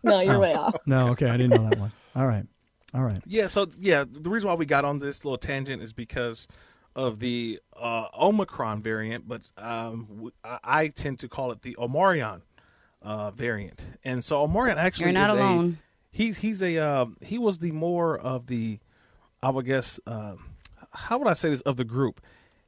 No, 0.03 0.19
you're 0.19 0.39
way 0.39 0.53
off. 0.55 0.75
No, 0.85 1.07
okay, 1.09 1.27
I 1.27 1.37
didn't 1.37 1.51
know 1.51 1.69
that 1.69 1.79
one. 1.79 1.91
All 2.15 2.27
right, 2.27 2.45
all 2.93 3.01
right. 3.03 3.21
Yeah, 3.25 3.47
so 3.47 3.67
yeah, 3.79 4.03
the 4.07 4.29
reason 4.29 4.49
why 4.49 4.55
we 4.55 4.65
got 4.65 4.85
on 4.85 4.99
this 4.99 5.23
little 5.23 5.37
tangent 5.37 5.81
is 5.81 5.93
because 5.93 6.47
of 6.95 7.19
the 7.19 7.59
uh, 7.77 8.07
Omicron 8.19 8.81
variant, 8.81 9.27
but 9.27 9.41
um, 9.57 10.07
w- 10.09 10.31
I, 10.43 10.59
I 10.63 10.87
tend 10.89 11.19
to 11.19 11.29
call 11.29 11.51
it 11.51 11.61
the 11.61 11.75
Omarion 11.79 12.41
uh, 13.01 13.31
variant. 13.31 13.85
And 14.03 14.23
so 14.23 14.45
Omarion 14.45 14.75
actually 14.75 15.05
You're 15.05 15.13
not 15.13 15.29
is 15.29 15.41
alone. 15.41 15.77
A, 15.79 16.17
he's 16.17 16.37
he's 16.39 16.61
a 16.61 16.77
uh, 16.77 17.05
he 17.21 17.37
was 17.37 17.59
the 17.59 17.71
more 17.71 18.17
of 18.17 18.47
the 18.47 18.79
I 19.41 19.49
would 19.49 19.65
guess 19.65 19.99
uh, 20.05 20.35
how 20.91 21.17
would 21.17 21.27
I 21.27 21.33
say 21.33 21.49
this 21.49 21.61
of 21.61 21.77
the 21.77 21.85
group. 21.85 22.21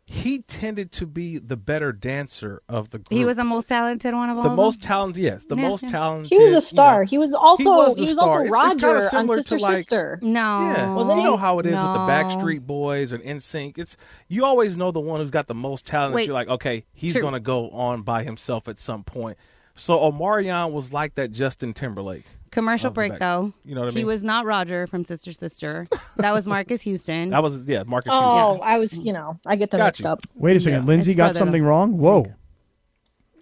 He 0.06 0.40
tended 0.40 0.92
to 0.94 1.08
be 1.08 1.38
the 1.40 1.56
better 1.56 1.94
dancer 1.94 2.62
of 2.68 2.90
the 2.90 3.00
group. 3.00 3.18
He 3.18 3.24
was 3.24 3.38
the 3.38 3.46
most 3.46 3.70
talented 3.70 4.14
one 4.14 4.30
of 4.30 4.38
all. 4.38 4.44
the 4.44 4.50
of 4.50 4.56
most 4.58 4.82
them? 4.82 4.88
talented, 4.90 5.24
yes, 5.24 5.46
the 5.46 5.56
Yeah, 5.56 5.70
most 5.70 5.84
yeah. 5.84 5.90
talented. 5.92 6.30
He 6.30 6.38
was 6.44 6.54
a 6.54 6.60
star. 6.60 7.02
know. 7.04 7.08
he 7.08 7.18
was 7.18 7.34
also 7.34 7.64
He 7.64 7.70
was 7.70 7.96
he 7.98 8.06
was, 8.08 8.16
star. 8.16 8.28
also 8.28 8.40
It's- 8.42 8.74
it's 8.74 8.82
kinda 8.84 8.94
Roger 8.96 9.16
on 9.18 9.30
Sister 9.30 9.58
like- 9.60 9.78
Sister. 9.78 10.20
No. 10.22 10.74
Yeah, 10.76 10.94
Wasn't 10.96 11.18
you 11.20 11.24
know 11.24 11.38
how 11.38 11.60
it 11.60 11.66
is 11.66 11.72
with 11.72 11.82
the 11.82 12.00
Backstreet 12.00 12.68
Boys 12.68 13.14
and 13.14 13.24
NSYNC. 13.24 13.78
It's 13.78 13.96
you 14.28 14.44
always 14.44 14.76
know 14.76 14.92
the 14.92 15.00
one 15.00 15.22
who's 15.22 15.32
got 15.32 15.48
the 15.48 15.56
most 15.56 15.86
talent. 15.86 16.16
Wait. 16.16 16.26
You're 16.28 16.34
like, 16.34 16.50
okay, 16.50 16.84
he's 16.94 17.14
True. 17.14 17.22
gonna 17.22 17.40
go 17.40 17.70
on 17.70 18.02
by 18.02 18.24
himself 18.24 18.68
at 18.68 18.80
some 18.80 19.04
point. 19.06 19.38
So 19.76 19.98
Omarion 20.00 20.72
was 20.74 20.92
like 20.92 21.16
that 21.16 21.32
Justin 21.32 21.74
Timberlake. 21.74 22.26
Commercial 22.54 22.92
break 22.92 23.12
back- 23.14 23.20
though. 23.20 23.54
you 23.66 23.76
know 23.76 23.82
what 23.82 23.88
I 23.88 23.92
mean? 23.92 23.98
He 23.98 24.06
was 24.06 24.24
not 24.24 24.46
Roger 24.46 24.88
from 24.88 25.04
Sister 25.06 25.32
Sister. 25.34 25.88
That 26.18 26.32
was 26.34 26.48
Marques 26.48 26.82
Houston. 26.84 27.32
That 27.32 27.42
was 27.44 27.66
yeah, 27.66 27.84
Marques. 27.86 28.08
Oh, 28.12 28.54
Houston. 28.54 28.70
I 28.70 28.80
was, 28.80 29.04
you 29.06 29.12
know, 29.14 29.38
I 29.48 29.56
get 29.56 29.72
them 29.72 29.80
Got 29.80 29.86
mixed 29.88 30.02
you. 30.04 30.10
up. 30.10 30.22
Wait 30.36 30.56
a 30.56 30.60
second, 30.60 30.82
Yeah. 30.84 30.86
Lindsay 30.88 31.12
It's 31.12 31.18
got 31.18 31.24
brother, 31.26 31.40
something 31.40 31.64
though. 31.64 31.70
wrong. 31.70 31.98
Whoa. 31.98 32.26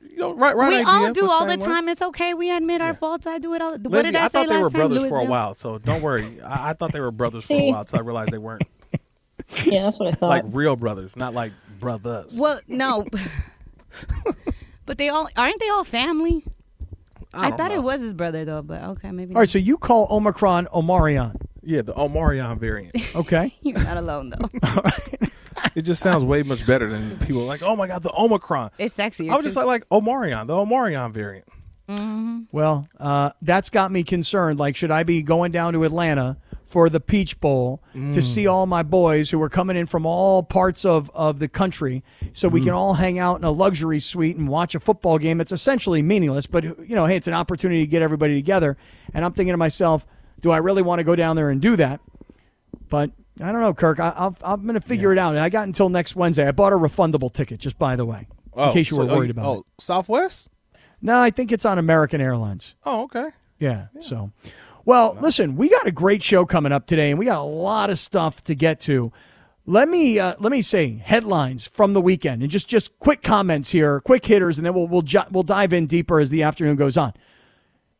You 0.10 0.18
know, 0.18 0.34
right, 0.36 0.56
right. 0.56 0.68
we 0.70 0.76
idea, 0.76 0.88
all 0.88 1.06
but 1.08 1.14
do 1.16 1.30
all 1.30 1.46
the 1.46 1.52
same 1.52 1.60
way. 1.62 1.66
time. 1.66 1.90
It's 1.90 2.02
okay. 2.02 2.34
We 2.34 2.52
admit 2.52 2.82
our 2.82 2.94
faults. 2.94 3.26
I 3.28 3.40
do 3.40 3.54
it 3.54 3.62
all. 3.62 3.72
What 3.72 3.84
Lindsay, 3.92 4.12
did 4.12 4.16
I, 4.18 4.26
I 4.26 4.28
say 4.28 4.32
thought 4.32 4.48
they 4.50 4.56
last 4.56 4.64
were 4.64 4.70
time? 4.70 4.80
brothers 4.80 4.98
for 4.98 5.06
a 5.06 5.10
Louisville? 5.10 5.28
while, 5.32 5.56
so 5.56 5.78
don't 5.80 6.02
worry. 6.02 6.42
I, 6.42 6.70
I 6.70 6.74
thought 6.74 6.92
they 6.94 7.00
were 7.00 7.12
brothers 7.12 7.48
for 7.48 7.54
a 7.54 7.60
See? 7.60 7.72
while 7.72 7.82
until 7.82 8.00
I 8.00 8.02
realized 8.02 8.32
they 8.32 8.38
weren't 8.38 8.62
Yeah, 9.66 9.84
that's 9.84 10.00
what 10.00 10.08
I 10.10 10.12
thought. 10.12 10.30
like 10.30 10.44
real 10.48 10.76
brothers, 10.76 11.16
not 11.16 11.34
like 11.34 11.52
brothers. 11.80 12.38
Well, 12.38 12.60
no. 12.68 13.06
but 14.86 14.98
they 14.98 15.10
all 15.10 15.28
aren't 15.38 15.60
they 15.60 15.70
all 15.70 15.84
family? 15.84 16.46
I, 17.34 17.50
don't 17.50 17.58
thought 17.58 17.72
know. 17.72 17.78
it 17.78 17.84
was 17.84 18.02
his 18.02 18.14
brother 18.14 18.46
though, 18.46 18.62
but 18.62 18.84
okay, 18.84 19.12
maybe. 19.12 19.34
All 19.34 19.42
right, 19.42 19.50
so 19.50 19.58
you 19.60 19.78
call 19.78 20.08
Omicron 20.12 20.68
Omarion. 20.68 21.40
Yeah, 21.64 21.82
the 21.82 21.94
Omarion 21.94 22.58
variant. 22.58 22.96
Okay. 23.16 23.54
You're 23.62 23.80
not 23.80 23.98
alone 23.98 24.32
though. 24.32 24.50
it 25.76 25.82
just 25.82 26.02
sounds 26.02 26.24
way 26.24 26.44
much 26.44 26.66
better 26.66 26.90
than 26.90 27.20
people 27.20 27.42
like. 27.42 27.62
Oh 27.62 27.76
my 27.76 27.88
god, 27.88 28.04
the 28.04 28.14
Omicron. 28.18 28.72
It's 28.78 28.96
sexy. 28.96 29.30
I 29.30 29.36
was 29.36 29.44
just 29.44 29.56
like, 29.56 29.66
like 29.66 29.90
Omarion, 29.90 30.48
the 30.48 30.54
Omarion 30.54 31.12
variant. 31.12 31.48
Well, 32.54 32.88
uh, 33.00 33.32
that's 33.42 33.70
got 33.70 33.92
me 33.92 34.04
concerned. 34.04 34.60
Like, 34.60 34.78
should 34.78 34.92
I 34.92 35.04
be 35.04 35.22
going 35.22 35.52
down 35.52 35.74
to 35.74 35.84
Atlanta 35.84 36.38
for 36.72 36.90
the 36.90 37.02
Peach 37.02 37.38
Bowl 37.42 37.84
to 37.92 38.00
mm. 38.00 38.24
see 38.24 38.48
all 38.48 38.66
my 38.66 38.82
boys 38.82 39.30
who 39.30 39.42
are 39.42 39.50
coming 39.50 39.76
in 39.76 39.88
from 39.88 40.06
all 40.06 40.42
parts 40.42 40.86
of, 40.86 41.12
of 41.14 41.40
the 41.40 41.50
country 41.50 42.02
so 42.32 42.48
we 42.48 42.62
mm. 42.62 42.64
can 42.64 42.74
all 42.74 42.94
hang 42.94 43.20
out 43.20 43.38
in 43.40 43.44
a 43.44 43.52
luxury 43.52 44.00
suite 44.00 44.38
and 44.38 44.48
watch 44.48 44.74
a 44.74 44.80
football 44.80 45.18
game 45.18 45.38
that's 45.38 45.52
essentially 45.52 46.02
meaningless? 46.02 46.48
But, 46.48 46.64
you 46.64 46.96
know, 46.96 47.08
hey, 47.08 47.18
it's 47.18 47.28
an 47.28 47.34
opportunity 47.34 47.82
to 47.82 47.88
get 47.88 48.02
everybody 48.02 48.36
together. 48.36 48.78
And 49.14 49.26
I'm 49.26 49.34
thinking 49.34 49.52
to 49.52 49.58
myself, 49.58 50.08
do 50.40 50.50
I 50.50 50.58
really 50.58 50.82
want 50.82 51.00
to 51.00 51.04
go 51.04 51.14
down 51.14 51.36
there 51.36 51.50
and 51.50 51.62
do 51.62 51.76
that? 51.76 52.00
But 52.90 53.12
I 53.42 53.52
don't 53.52 53.60
know, 53.60 53.74
Kirk. 53.74 54.00
I, 54.00 54.32
I'm 54.42 54.62
going 54.62 54.76
to 54.76 54.82
figure 54.82 55.12
it 55.12 55.18
out. 55.18 55.36
I 55.36 55.50
got 55.50 55.68
until 55.68 55.90
next 55.90 56.16
Wednesday. 56.16 56.48
I 56.48 56.52
bought 56.52 56.72
a 56.72 56.78
refundable 56.78 57.32
ticket, 57.34 57.60
just 57.60 57.78
by 57.78 57.98
the 57.98 58.06
way, 58.06 58.30
in 58.30 58.62
oh, 58.62 58.72
case 58.72 58.90
you 58.90 58.96
so- 58.96 59.04
were 59.04 59.12
oh, 59.12 59.18
worried 59.18 59.32
about 59.32 59.46
oh, 59.46 59.60
it. 59.60 59.66
Southwest? 59.82 60.50
No, 61.02 61.20
I 61.20 61.32
think 61.32 61.52
it's 61.52 61.66
on 61.66 61.78
American 61.78 62.22
Airlines. 62.22 62.76
Oh, 62.86 63.04
okay. 63.04 63.28
Yeah. 63.60 63.88
So, 64.00 64.32
well, 64.86 65.18
listen, 65.20 65.56
we 65.56 65.70
got 65.70 65.88
a 65.88 65.92
great 65.92 66.24
show 66.24 66.46
coming 66.46 66.72
up 66.72 66.88
today, 66.88 67.10
and 67.10 67.20
we 67.20 67.26
got 67.26 67.40
a 67.40 67.44
lot 67.44 67.90
of 67.90 68.00
stuff 68.00 68.44
to 68.46 68.56
get 68.56 68.80
to. 68.82 69.12
Let 69.66 69.88
me 69.90 70.18
uh, 70.20 70.36
let 70.40 70.52
me 70.52 70.62
say 70.62 71.02
headlines 71.04 71.68
from 71.68 71.94
the 71.94 72.02
weekend, 72.02 72.42
and 72.42 72.52
just 72.52 72.68
just 72.68 72.98
quick 73.00 73.22
comments 73.22 73.72
here, 73.72 74.02
quick 74.02 74.26
hitters, 74.26 74.58
and 74.58 74.66
then 74.66 74.74
we'll 74.74 74.88
we'll 74.88 75.04
ju- 75.04 75.20
we'll 75.32 75.44
dive 75.44 75.72
in 75.72 75.86
deeper 75.86 76.20
as 76.20 76.30
the 76.30 76.44
afternoon 76.44 76.76
goes 76.78 76.98
on. 76.98 77.14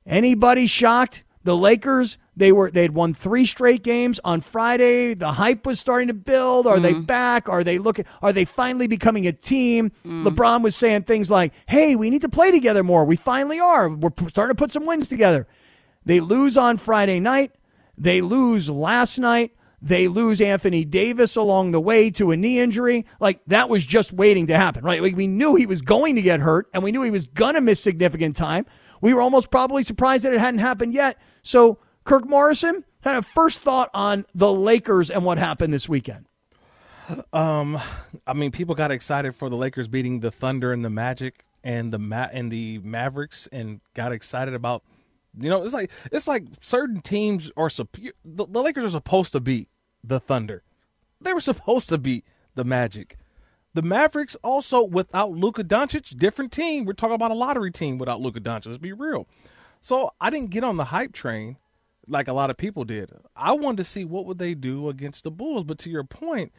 Anybody 0.06 0.68
shocked? 0.68 1.24
The 1.44 1.58
Lakers 1.58 2.18
they 2.36 2.52
were 2.52 2.72
they'd 2.72 2.92
won 2.92 3.14
three 3.14 3.46
straight 3.46 3.84
games 3.84 4.20
on 4.24 4.42
Friday. 4.42 5.14
The 5.16 5.34
hype 5.34 5.66
was 5.66 5.80
starting 5.80 6.08
to 6.08 6.14
build. 6.14 6.66
Are 6.68 6.80
they 6.80 6.94
back? 6.94 7.50
Are 7.50 7.64
they 7.64 7.78
looking? 7.78 8.06
Are 8.22 8.32
they 8.32 8.46
finally 8.46 8.88
becoming 8.88 9.28
a 9.28 9.32
team? 9.34 9.92
LeBron 10.06 10.62
was 10.62 10.76
saying 10.76 11.04
things 11.04 11.30
like, 11.32 11.54
"Hey, 11.68 11.96
we 11.96 12.10
need 12.10 12.22
to 12.22 12.30
play 12.30 12.52
together 12.52 12.84
more. 12.84 13.06
We 13.06 13.16
finally 13.16 13.60
are. 13.60 13.90
We're 13.90 14.12
starting 14.30 14.56
to 14.56 14.60
put 14.60 14.72
some 14.72 14.86
wins 14.86 15.08
together." 15.08 15.48
They 16.06 16.20
lose 16.20 16.58
on 16.58 16.78
Friday 16.78 17.20
night. 17.20 17.54
They 17.98 18.22
lose 18.22 18.70
last 18.70 19.20
night. 19.20 19.52
They 19.82 20.08
lose 20.08 20.42
Anthony 20.42 20.86
Davis 20.86 21.36
along 21.36 21.72
the 21.72 21.82
way 21.82 22.12
to 22.12 22.32
a 22.32 22.38
knee 22.38 22.60
injury. 22.60 23.06
Like 23.20 23.42
that 23.48 23.68
was 23.68 23.84
just 23.84 24.14
waiting 24.14 24.48
to 24.48 24.58
happen, 24.58 24.84
right? 24.84 25.02
Like 25.02 25.16
we 25.16 25.28
knew 25.28 25.56
he 25.56 25.66
was 25.66 25.82
going 25.82 26.16
to 26.16 26.22
get 26.22 26.40
hurt 26.40 26.68
and 26.74 26.84
we 26.84 26.92
knew 26.92 27.02
he 27.02 27.12
was 27.12 27.26
going 27.28 27.56
to 27.56 27.62
miss 27.62 27.80
significant 27.80 28.36
time. 28.36 28.66
We 29.02 29.14
were 29.14 29.22
almost 29.22 29.50
probably 29.50 29.84
surprised 29.84 30.24
that 30.24 30.34
it 30.34 30.40
hadn't 30.40 30.60
happened 30.60 30.94
yet. 30.94 31.18
So, 31.42 31.80
Kirk 32.04 32.28
Morrison, 32.28 32.84
kind 33.04 33.18
of 33.18 33.26
first 33.26 33.62
thought 33.62 33.90
on 33.94 34.26
the 34.36 34.52
Lakers 34.52 35.10
and 35.10 35.26
what 35.26 35.40
happened 35.40 35.74
this 35.74 35.90
weekend. 35.90 36.26
Um, 37.34 37.80
I 38.26 38.34
mean, 38.34 38.52
people 38.52 38.76
got 38.76 38.92
excited 38.92 39.36
for 39.36 39.50
the 39.50 39.56
Lakers 39.56 39.88
beating 39.88 40.20
the 40.20 40.32
Thunder 40.32 40.72
and 40.72 40.86
the 40.86 40.90
Magic 40.90 41.46
and 41.64 41.92
the 41.92 42.00
Ma- 42.00 42.30
and 42.32 42.52
the 42.52 42.80
Mavericks 42.80 43.48
and 43.52 43.82
got 43.94 44.12
excited 44.12 44.54
about 44.54 44.84
you 45.38 45.50
know 45.50 45.64
it's 45.64 45.74
like 45.74 45.92
it's 46.12 46.28
like 46.28 46.46
certain 46.60 47.02
teams 47.02 47.52
are 47.58 47.70
the, 47.70 48.14
the 48.24 48.62
Lakers 48.62 48.86
are 48.86 48.90
supposed 48.90 49.32
to 49.34 49.40
beat 49.40 49.70
the 50.04 50.20
Thunder. 50.20 50.64
They 51.20 51.34
were 51.34 51.42
supposed 51.42 51.90
to 51.90 51.98
beat 51.98 52.26
the 52.56 52.64
Magic. 52.64 53.18
The 53.74 53.82
Mavericks 53.82 54.36
also 54.44 54.84
without 54.84 55.32
Luka 55.32 55.64
Doncic, 55.64 56.18
different 56.18 56.52
team. 56.52 56.84
We're 56.84 56.94
talking 56.94 57.16
about 57.16 57.32
a 57.32 57.36
lottery 57.36 57.72
team 57.72 57.98
without 57.98 58.20
Luka 58.20 58.42
Doncic. 58.42 58.66
Let's 58.66 58.78
be 58.78 58.92
real. 58.92 59.28
So 59.80 60.12
I 60.20 60.30
didn't 60.30 60.50
get 60.50 60.64
on 60.64 60.78
the 60.78 60.86
hype 60.86 61.14
train 61.14 61.58
like 62.08 62.28
a 62.28 62.34
lot 62.34 62.50
of 62.50 62.58
people 62.58 62.84
did. 62.84 63.12
I 63.36 63.54
wanted 63.54 63.78
to 63.78 63.84
see 63.86 64.04
what 64.04 64.26
would 64.26 64.40
they 64.40 64.54
do 64.54 64.90
against 64.90 65.24
the 65.24 65.32
Bulls. 65.32 65.64
But 65.64 65.80
to 65.80 65.90
your 65.90 66.04
point, 66.04 66.52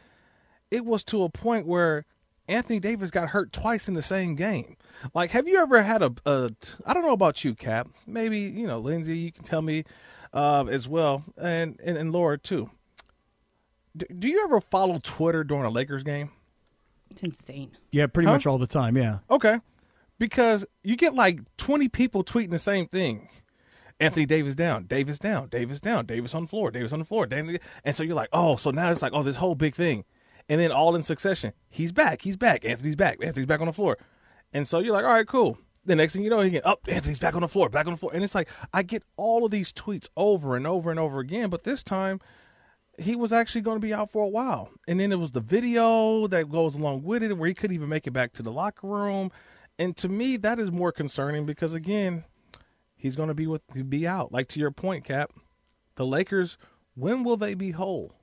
it 0.71 0.85
was 0.85 1.03
to 1.05 1.23
a 1.23 1.29
point 1.29 1.67
where 1.67 2.05
Anthony 2.47 2.79
Davis 2.79 3.09
got 3.11 3.29
hurt 3.29 3.51
twice 3.53 3.87
in 3.87 3.93
the 3.93 4.01
same 4.01 4.35
game. 4.35 4.75
Like, 5.13 5.31
have 5.31 5.47
you 5.47 5.57
ever 5.59 5.81
had 5.83 6.01
a? 6.03 6.13
a 6.25 6.51
I 6.85 6.93
don't 6.93 7.03
know 7.03 7.13
about 7.13 7.43
you, 7.43 7.55
Kap. 7.55 7.87
Maybe 8.05 8.39
you 8.39 8.67
know, 8.67 8.79
Lindsay. 8.79 9.17
You 9.17 9.31
can 9.31 9.43
tell 9.43 9.61
me 9.61 9.85
uh, 10.33 10.65
as 10.69 10.87
well, 10.87 11.23
and, 11.37 11.79
and 11.83 11.97
and 11.97 12.11
Laura 12.11 12.37
too. 12.37 12.69
Do, 13.95 14.05
do 14.07 14.27
you 14.27 14.43
ever 14.43 14.59
follow 14.59 14.99
Twitter 15.01 15.43
during 15.43 15.65
a 15.65 15.69
Lakers 15.69 16.03
game? 16.03 16.31
It's 17.11 17.21
insane. 17.23 17.71
Yeah, 17.91 18.07
pretty 18.07 18.27
Huh? 18.27 18.33
much 18.33 18.45
all 18.47 18.57
the 18.57 18.67
time. 18.67 18.97
Yeah. 18.97 19.19
Okay. 19.29 19.59
Because 20.19 20.65
you 20.83 20.95
get 20.95 21.13
like 21.13 21.39
20 21.57 21.89
people 21.89 22.23
tweeting 22.23 22.49
the 22.51 22.59
same 22.59 22.87
thing. 22.87 23.29
Anthony 23.99 24.25
Davis 24.25 24.55
down, 24.55 24.85
Davis 24.85 25.19
down, 25.19 25.47
Davis 25.49 25.79
down, 25.79 26.05
Davis 26.07 26.33
on 26.33 26.43
the 26.43 26.47
floor, 26.47 26.71
Davis 26.71 26.91
on 26.91 26.99
the 26.99 27.05
floor. 27.05 27.25
Davis- 27.27 27.59
And 27.85 27.95
so 27.95 28.01
you're 28.03 28.15
like, 28.15 28.29
oh, 28.33 28.55
so 28.55 28.71
now 28.71 28.91
it's 28.91 29.01
like, 29.01 29.13
oh, 29.13 29.21
this 29.23 29.35
whole 29.35 29.53
big 29.55 29.75
thing. 29.75 30.05
And 30.49 30.59
then 30.59 30.71
all 30.71 30.95
in 30.95 31.03
succession, 31.03 31.53
he's 31.69 31.91
back, 31.91 32.21
he's 32.21 32.37
back, 32.37 32.65
Anthony's 32.65 32.95
back, 32.95 33.17
Anthony's 33.21 33.47
back 33.47 33.61
on 33.61 33.67
the 33.67 33.73
floor. 33.73 33.97
And 34.51 34.67
so 34.67 34.79
you're 34.79 34.93
like, 34.93 35.05
all 35.05 35.13
right, 35.13 35.27
cool. 35.27 35.57
The 35.85 35.95
next 35.95 36.13
thing 36.13 36.23
you 36.23 36.29
know, 36.29 36.41
he 36.41 36.49
get 36.49 36.65
up, 36.65 36.81
Anthony's 36.87 37.19
back 37.19 37.35
on 37.35 37.41
the 37.41 37.47
floor, 37.47 37.69
back 37.69 37.87
on 37.87 37.93
the 37.93 37.97
floor. 37.97 38.13
And 38.13 38.23
it's 38.23 38.35
like, 38.35 38.49
I 38.73 38.83
get 38.83 39.03
all 39.17 39.45
of 39.45 39.51
these 39.51 39.73
tweets 39.73 40.07
over 40.15 40.55
and 40.55 40.67
over 40.67 40.91
and 40.91 40.99
over 40.99 41.19
again, 41.19 41.49
but 41.49 41.63
this 41.63 41.83
time 41.83 42.19
he 42.97 43.15
was 43.15 43.33
actually 43.33 43.61
going 43.61 43.77
to 43.77 43.85
be 43.85 43.93
out 43.93 44.11
for 44.11 44.23
a 44.23 44.29
while. 44.29 44.69
And 44.87 44.99
then 44.99 45.11
it 45.11 45.19
was 45.19 45.31
the 45.31 45.39
video 45.39 46.27
that 46.27 46.49
goes 46.49 46.75
along 46.75 47.03
with 47.03 47.23
it 47.23 47.37
where 47.37 47.47
he 47.47 47.53
couldn't 47.53 47.75
even 47.75 47.89
make 47.89 48.07
it 48.07 48.11
back 48.11 48.33
to 48.33 48.43
the 48.43 48.51
locker 48.51 48.87
room. 48.87 49.31
And 49.79 49.97
to 49.97 50.09
me, 50.09 50.37
that 50.37 50.59
is 50.59 50.71
more 50.71 50.91
concerning 50.91 51.45
because 51.45 51.73
again, 51.73 52.25
he's 52.95 53.15
going 53.15 53.29
to 53.29 53.33
be 53.33 53.47
with 53.47 53.61
be 53.89 54.07
out. 54.07 54.31
Like 54.31 54.47
to 54.49 54.59
your 54.59 54.71
point, 54.71 55.05
Kap, 55.05 55.31
the 55.95 56.05
Lakers, 56.05 56.57
when 56.95 57.23
will 57.23 57.37
they 57.37 57.55
be 57.55 57.71
whole? 57.71 58.13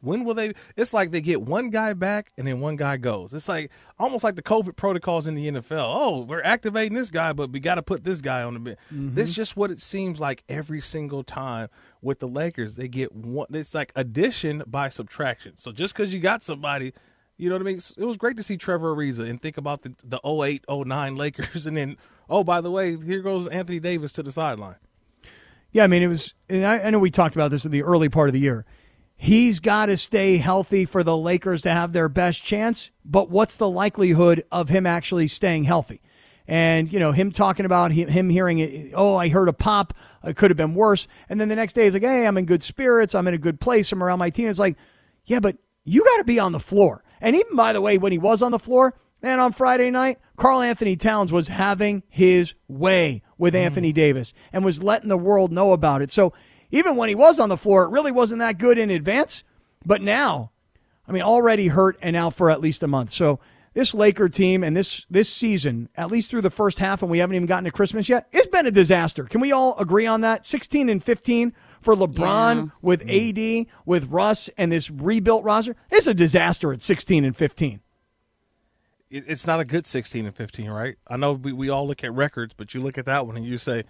When 0.00 0.24
will 0.24 0.34
they? 0.34 0.54
It's 0.76 0.94
like 0.94 1.10
they 1.10 1.20
get 1.20 1.42
one 1.42 1.70
guy 1.70 1.92
back 1.92 2.30
and 2.38 2.46
then 2.46 2.60
one 2.60 2.76
guy 2.76 2.96
goes. 2.96 3.34
It's 3.34 3.48
like 3.48 3.70
almost 3.98 4.24
like 4.24 4.36
the 4.36 4.42
COVID 4.42 4.76
protocols 4.76 5.26
in 5.26 5.34
the 5.34 5.48
NFL. 5.48 5.84
Oh, 5.86 6.20
we're 6.22 6.42
activating 6.42 6.94
this 6.94 7.10
guy, 7.10 7.32
but 7.32 7.52
we 7.52 7.60
got 7.60 7.74
to 7.74 7.82
put 7.82 8.04
this 8.04 8.20
guy 8.20 8.42
on 8.42 8.54
the 8.54 8.60
bench. 8.60 8.78
Mm-hmm. 8.92 9.14
This 9.14 9.28
is 9.28 9.36
just 9.36 9.56
what 9.56 9.70
it 9.70 9.82
seems 9.82 10.18
like 10.18 10.42
every 10.48 10.80
single 10.80 11.22
time 11.22 11.68
with 12.00 12.18
the 12.20 12.28
Lakers. 12.28 12.76
They 12.76 12.88
get 12.88 13.14
one. 13.14 13.48
It's 13.52 13.74
like 13.74 13.92
addition 13.94 14.62
by 14.66 14.88
subtraction. 14.88 15.56
So 15.56 15.72
just 15.72 15.94
because 15.94 16.14
you 16.14 16.20
got 16.20 16.42
somebody, 16.42 16.94
you 17.36 17.48
know 17.48 17.56
what 17.56 17.62
I 17.62 17.66
mean. 17.66 17.80
It 17.98 18.04
was 18.04 18.16
great 18.16 18.36
to 18.38 18.42
see 18.42 18.56
Trevor 18.56 18.94
Ariza 18.94 19.28
and 19.28 19.40
think 19.40 19.58
about 19.58 19.82
the 19.82 19.94
the 20.02 20.20
08, 20.24 20.64
09 20.68 21.16
Lakers, 21.16 21.66
and 21.66 21.76
then 21.76 21.96
oh 22.28 22.42
by 22.42 22.60
the 22.60 22.70
way, 22.70 22.96
here 22.96 23.20
goes 23.20 23.48
Anthony 23.48 23.80
Davis 23.80 24.12
to 24.14 24.22
the 24.22 24.32
sideline. 24.32 24.76
Yeah, 25.72 25.84
I 25.84 25.86
mean, 25.86 26.02
it 26.02 26.08
was. 26.08 26.34
And 26.48 26.64
I, 26.64 26.80
I 26.80 26.90
know 26.90 26.98
we 26.98 27.10
talked 27.10 27.36
about 27.36 27.50
this 27.50 27.64
in 27.64 27.70
the 27.70 27.82
early 27.82 28.08
part 28.08 28.28
of 28.28 28.32
the 28.32 28.40
year. 28.40 28.64
He's 29.22 29.60
got 29.60 29.86
to 29.86 29.98
stay 29.98 30.38
healthy 30.38 30.86
for 30.86 31.04
the 31.04 31.14
Lakers 31.14 31.60
to 31.62 31.70
have 31.70 31.92
their 31.92 32.08
best 32.08 32.42
chance. 32.42 32.90
But 33.04 33.28
what's 33.28 33.58
the 33.58 33.68
likelihood 33.68 34.44
of 34.50 34.70
him 34.70 34.86
actually 34.86 35.28
staying 35.28 35.64
healthy? 35.64 36.00
And 36.48 36.90
you 36.90 36.98
know, 36.98 37.12
him 37.12 37.30
talking 37.30 37.66
about 37.66 37.92
him, 37.92 38.08
him 38.08 38.30
hearing 38.30 38.60
it. 38.60 38.92
Oh, 38.94 39.16
I 39.16 39.28
heard 39.28 39.48
a 39.48 39.52
pop. 39.52 39.92
It 40.24 40.36
could 40.36 40.50
have 40.50 40.56
been 40.56 40.72
worse. 40.72 41.06
And 41.28 41.38
then 41.38 41.50
the 41.50 41.54
next 41.54 41.74
day, 41.74 41.84
he's 41.84 41.92
like, 41.92 42.02
Hey, 42.02 42.26
I'm 42.26 42.38
in 42.38 42.46
good 42.46 42.62
spirits. 42.62 43.14
I'm 43.14 43.28
in 43.28 43.34
a 43.34 43.38
good 43.38 43.60
place. 43.60 43.92
I'm 43.92 44.02
around 44.02 44.20
my 44.20 44.30
team. 44.30 44.48
It's 44.48 44.58
like, 44.58 44.78
yeah, 45.26 45.40
but 45.40 45.58
you 45.84 46.02
got 46.02 46.16
to 46.16 46.24
be 46.24 46.38
on 46.38 46.52
the 46.52 46.58
floor. 46.58 47.04
And 47.20 47.36
even 47.36 47.56
by 47.56 47.74
the 47.74 47.82
way, 47.82 47.98
when 47.98 48.12
he 48.12 48.18
was 48.18 48.40
on 48.40 48.52
the 48.52 48.58
floor, 48.58 48.94
man, 49.20 49.38
on 49.38 49.52
Friday 49.52 49.90
night, 49.90 50.18
Karl-Anthony 50.38 50.96
Towns 50.96 51.30
was 51.30 51.48
having 51.48 52.04
his 52.08 52.54
way 52.68 53.22
with 53.36 53.52
mm. 53.52 53.58
Anthony 53.58 53.92
Davis 53.92 54.32
and 54.50 54.64
was 54.64 54.82
letting 54.82 55.10
the 55.10 55.18
world 55.18 55.52
know 55.52 55.74
about 55.74 56.00
it. 56.00 56.10
So 56.10 56.32
even 56.70 56.96
when 56.96 57.08
he 57.08 57.14
was 57.14 57.40
on 57.40 57.48
the 57.48 57.56
floor, 57.56 57.84
it 57.84 57.90
really 57.90 58.12
wasn't 58.12 58.40
that 58.40 58.58
good 58.58 58.78
in 58.78 58.90
advance. 58.90 59.44
But 59.84 60.02
now, 60.02 60.52
I 61.08 61.12
mean, 61.12 61.22
already 61.22 61.68
hurt 61.68 61.96
and 62.02 62.16
out 62.16 62.34
for 62.34 62.50
at 62.50 62.60
least 62.60 62.82
a 62.82 62.86
month. 62.86 63.10
So 63.10 63.40
this 63.74 63.94
Laker 63.94 64.28
team 64.28 64.64
and 64.64 64.76
this 64.76 65.06
this 65.10 65.28
season, 65.28 65.88
at 65.96 66.10
least 66.10 66.30
through 66.30 66.42
the 66.42 66.50
first 66.50 66.78
half, 66.78 67.02
and 67.02 67.10
we 67.10 67.18
haven't 67.18 67.36
even 67.36 67.46
gotten 67.46 67.64
to 67.64 67.70
Christmas 67.70 68.08
yet, 68.08 68.28
it's 68.32 68.46
been 68.48 68.66
a 68.66 68.70
disaster. 68.70 69.24
Can 69.24 69.40
we 69.40 69.52
all 69.52 69.76
agree 69.78 70.06
on 70.06 70.22
that? 70.22 70.44
16 70.44 70.88
and 70.88 71.02
15 71.02 71.52
for 71.80 71.94
LeBron 71.94 72.56
Yeah. 72.56 72.70
with 72.82 73.06
mm-hmm. 73.06 73.66
AD, 73.66 73.66
with 73.86 74.10
Russ, 74.10 74.48
and 74.58 74.70
this 74.70 74.90
rebuilt 74.90 75.44
roster. 75.44 75.76
It's 75.90 76.06
a 76.06 76.14
disaster 76.14 76.72
at 76.72 76.82
16 76.82 77.24
and 77.24 77.36
15. 77.36 77.80
it's 79.12 79.46
not 79.46 79.58
a 79.58 79.64
good 79.64 79.86
16 79.86 80.26
and 80.26 80.36
15, 80.36 80.70
right? 80.70 80.96
I 81.08 81.16
know 81.16 81.32
we, 81.32 81.52
we 81.52 81.68
all 81.68 81.86
look 81.86 82.04
at 82.04 82.12
records, 82.12 82.54
but 82.54 82.74
you 82.74 82.80
look 82.80 82.96
at 82.96 83.06
that 83.06 83.26
one 83.26 83.36
and 83.36 83.44
you 83.44 83.58
say, 83.58 83.84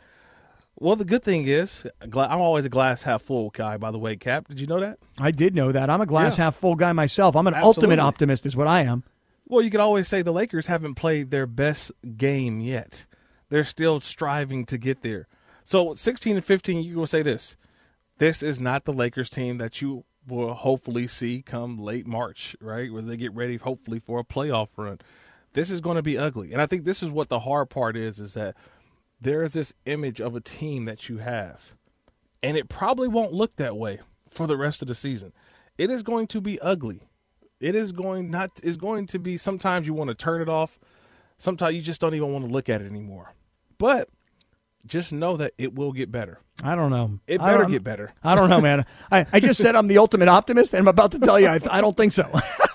well, 0.76 0.96
the 0.96 1.04
good 1.04 1.22
thing 1.22 1.46
is, 1.46 1.86
I'm 2.00 2.40
always 2.40 2.64
a 2.64 2.68
glass 2.70 3.02
half 3.02 3.22
full 3.22 3.50
guy, 3.50 3.76
by 3.76 3.90
the 3.90 3.98
way, 3.98 4.16
Kap. 4.16 4.48
Did 4.48 4.60
you 4.60 4.66
know 4.66 4.80
that? 4.80 4.98
I 5.18 5.30
did 5.30 5.54
know 5.54 5.72
that. 5.72 5.90
I'm 5.90 6.00
a 6.00 6.06
glass 6.06 6.38
Yeah. 6.38 6.44
half 6.44 6.56
full 6.56 6.74
guy 6.74 6.92
myself. 6.92 7.36
I'm 7.36 7.46
an 7.46 7.54
Absolutely. 7.54 7.82
ultimate 7.82 7.98
optimist, 8.00 8.46
is 8.46 8.56
what 8.56 8.66
I 8.66 8.82
am. 8.82 9.04
Well, 9.46 9.62
you 9.62 9.70
could 9.70 9.80
always 9.80 10.08
say 10.08 10.22
the 10.22 10.32
Lakers 10.32 10.66
haven't 10.66 10.94
played 10.94 11.30
their 11.30 11.46
best 11.46 11.92
game 12.16 12.60
yet. 12.60 13.06
They're 13.50 13.64
still 13.64 14.00
striving 14.00 14.64
to 14.66 14.78
get 14.78 15.02
there. 15.02 15.26
So 15.64 15.92
16 15.94 16.36
and 16.36 16.44
15, 16.44 16.82
you 16.82 16.96
will 16.96 17.06
say 17.06 17.22
this. 17.22 17.56
This 18.18 18.42
is 18.42 18.60
not 18.60 18.84
the 18.84 18.92
Lakers 18.92 19.28
team 19.28 19.58
that 19.58 19.82
you 19.82 20.04
will 20.26 20.54
hopefully 20.54 21.06
see 21.06 21.42
come 21.42 21.78
late 21.78 22.06
March, 22.06 22.54
right? 22.60 22.92
Where 22.92 23.02
they 23.02 23.16
get 23.16 23.34
ready 23.34 23.56
hopefully 23.56 23.98
for 23.98 24.20
a 24.20 24.24
playoff 24.24 24.68
run. 24.76 25.00
This 25.52 25.70
is 25.70 25.80
going 25.80 25.96
to 25.96 26.02
be 26.02 26.16
ugly. 26.16 26.52
And 26.52 26.62
I 26.62 26.66
think 26.66 26.84
this 26.84 27.02
is 27.02 27.10
what 27.10 27.28
the 27.28 27.40
hard 27.40 27.70
part 27.70 27.96
is 27.96 28.20
is 28.20 28.34
that 28.34 28.54
there 29.20 29.42
is 29.42 29.52
this 29.52 29.74
image 29.86 30.20
of 30.20 30.34
a 30.34 30.40
team 30.40 30.84
that 30.86 31.08
you 31.08 31.18
have. 31.18 31.74
And 32.42 32.56
it 32.56 32.68
probably 32.68 33.08
won't 33.08 33.32
look 33.32 33.56
that 33.56 33.76
way 33.76 34.00
for 34.30 34.46
the 34.46 34.56
rest 34.56 34.80
of 34.82 34.88
the 34.88 34.94
season. 34.94 35.32
It 35.76 35.90
is 35.90 36.02
going 36.02 36.26
to 36.28 36.40
be 36.40 36.58
ugly. 36.60 37.02
It 37.60 37.74
is 37.74 37.92
going 37.92 38.30
not 38.30 38.60
is 38.62 38.78
going 38.78 39.06
to 39.08 39.18
be 39.18 39.36
sometimes 39.36 39.86
you 39.86 39.92
want 39.92 40.08
to 40.08 40.14
turn 40.14 40.40
it 40.40 40.48
off. 40.48 40.78
Sometimes 41.36 41.76
you 41.76 41.82
just 41.82 42.00
don't 42.00 42.14
even 42.14 42.32
want 42.32 42.46
to 42.46 42.50
look 42.50 42.68
at 42.68 42.80
it 42.80 42.86
anymore. 42.86 43.34
But 43.76 44.08
just 44.86 45.12
know 45.12 45.36
that 45.36 45.52
it 45.58 45.74
will 45.74 45.92
get 45.92 46.10
better. 46.10 46.38
I 46.62 46.74
don't 46.74 46.90
know. 46.90 47.18
It 47.26 47.38
better 47.38 47.66
get 47.66 47.84
better. 47.84 48.12
I 48.22 48.34
don't 48.34 48.48
know, 48.48 48.60
man. 48.60 48.86
I, 49.10 49.26
I 49.32 49.40
just 49.40 49.60
said 49.60 49.76
I'm 49.76 49.88
the 49.88 49.98
ultimate 49.98 50.28
optimist, 50.28 50.72
and 50.72 50.80
I'm 50.80 50.88
about 50.88 51.12
to 51.12 51.18
tell 51.18 51.38
you 51.38 51.48
I, 51.48 51.60
I 51.70 51.80
don't 51.80 51.96
think 51.96 52.12
so. 52.12 52.30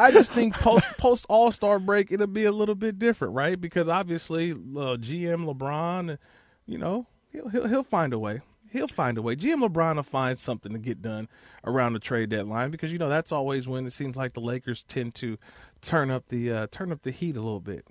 I 0.00 0.10
just 0.10 0.32
think 0.32 0.54
post 0.54 0.96
post 0.98 1.26
All 1.28 1.52
Star 1.52 1.78
break 1.78 2.10
it'll 2.10 2.26
be 2.26 2.44
a 2.44 2.52
little 2.52 2.74
bit 2.74 2.98
different, 2.98 3.34
right? 3.34 3.60
Because 3.60 3.88
obviously 3.88 4.52
uh, 4.52 4.96
GM 4.96 5.52
LeBron, 5.52 6.18
you 6.66 6.78
know, 6.78 7.06
he'll, 7.30 7.48
he'll 7.48 7.68
he'll 7.68 7.82
find 7.82 8.12
a 8.12 8.18
way. 8.18 8.40
He'll 8.70 8.88
find 8.88 9.18
a 9.18 9.22
way. 9.22 9.36
GM 9.36 9.66
LeBron 9.68 9.96
will 9.96 10.02
find 10.02 10.38
something 10.38 10.72
to 10.72 10.78
get 10.78 11.02
done 11.02 11.28
around 11.64 11.92
the 11.92 11.98
trade 11.98 12.30
deadline 12.30 12.70
because 12.70 12.92
you 12.92 12.98
know 12.98 13.08
that's 13.08 13.30
always 13.32 13.68
when 13.68 13.86
it 13.86 13.92
seems 13.92 14.16
like 14.16 14.32
the 14.32 14.40
Lakers 14.40 14.82
tend 14.82 15.14
to 15.16 15.38
turn 15.82 16.10
up 16.10 16.28
the 16.28 16.50
uh, 16.50 16.66
turn 16.70 16.92
up 16.92 17.02
the 17.02 17.10
heat 17.10 17.36
a 17.36 17.40
little 17.40 17.60
bit. 17.60 17.86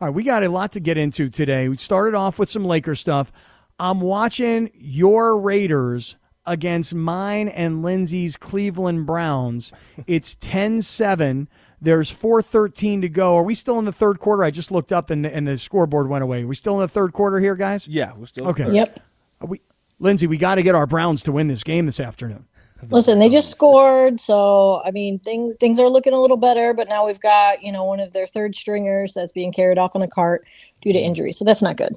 All 0.00 0.08
right, 0.08 0.14
we 0.14 0.24
got 0.24 0.42
a 0.42 0.48
lot 0.48 0.72
to 0.72 0.80
get 0.80 0.98
into 0.98 1.28
today. 1.28 1.68
We 1.68 1.76
started 1.76 2.16
off 2.16 2.38
with 2.38 2.48
some 2.48 2.64
Laker 2.64 2.94
stuff. 2.94 3.32
I'm 3.78 4.00
watching 4.00 4.70
your 4.74 5.38
Raiders 5.38 6.16
against 6.46 6.94
mine 6.94 7.48
and 7.48 7.82
Lindsay's 7.82 8.36
Cleveland 8.36 9.06
Browns. 9.06 9.72
It's 10.06 10.36
10-7. 10.40 11.46
There's 11.80 12.10
4:13 12.10 13.02
to 13.02 13.08
go. 13.10 13.36
Are 13.36 13.42
we 13.42 13.54
still 13.54 13.78
in 13.78 13.84
the 13.84 13.92
third 13.92 14.18
quarter? 14.18 14.42
I 14.42 14.50
just 14.50 14.72
looked 14.72 14.90
up 14.90 15.10
and, 15.10 15.26
and 15.26 15.46
the 15.46 15.58
scoreboard 15.58 16.08
went 16.08 16.24
away. 16.24 16.42
Are 16.42 16.46
we 16.46 16.54
still 16.54 16.74
in 16.76 16.80
the 16.80 16.88
third 16.88 17.12
quarter 17.12 17.38
here, 17.40 17.56
guys? 17.56 17.86
Yeah, 17.86 18.12
we're 18.16 18.26
still 18.26 18.48
Okay. 18.48 18.70
Yep. 18.72 19.00
Are 19.42 19.46
we, 19.46 19.60
Lindsay, 19.98 20.26
we 20.26 20.38
got 20.38 20.54
to 20.54 20.62
get 20.62 20.74
our 20.74 20.86
Browns 20.86 21.22
to 21.24 21.32
win 21.32 21.48
this 21.48 21.62
game 21.62 21.84
this 21.84 22.00
afternoon. 22.00 22.46
Listen, 22.90 23.18
they 23.18 23.28
just 23.28 23.50
scored, 23.50 24.20
so 24.20 24.82
I 24.84 24.90
mean, 24.90 25.18
things 25.18 25.54
things 25.60 25.78
are 25.80 25.88
looking 25.88 26.12
a 26.12 26.20
little 26.20 26.36
better. 26.36 26.74
But 26.74 26.88
now 26.88 27.06
we've 27.06 27.20
got 27.20 27.62
you 27.62 27.72
know 27.72 27.84
one 27.84 28.00
of 28.00 28.12
their 28.12 28.26
third 28.26 28.54
stringers 28.54 29.14
that's 29.14 29.32
being 29.32 29.52
carried 29.52 29.78
off 29.78 29.94
on 29.94 30.02
a 30.02 30.08
cart 30.08 30.46
due 30.82 30.92
to 30.92 30.98
mm-hmm. 30.98 31.06
injury, 31.06 31.32
so 31.32 31.44
that's 31.44 31.62
not 31.62 31.76
good. 31.76 31.96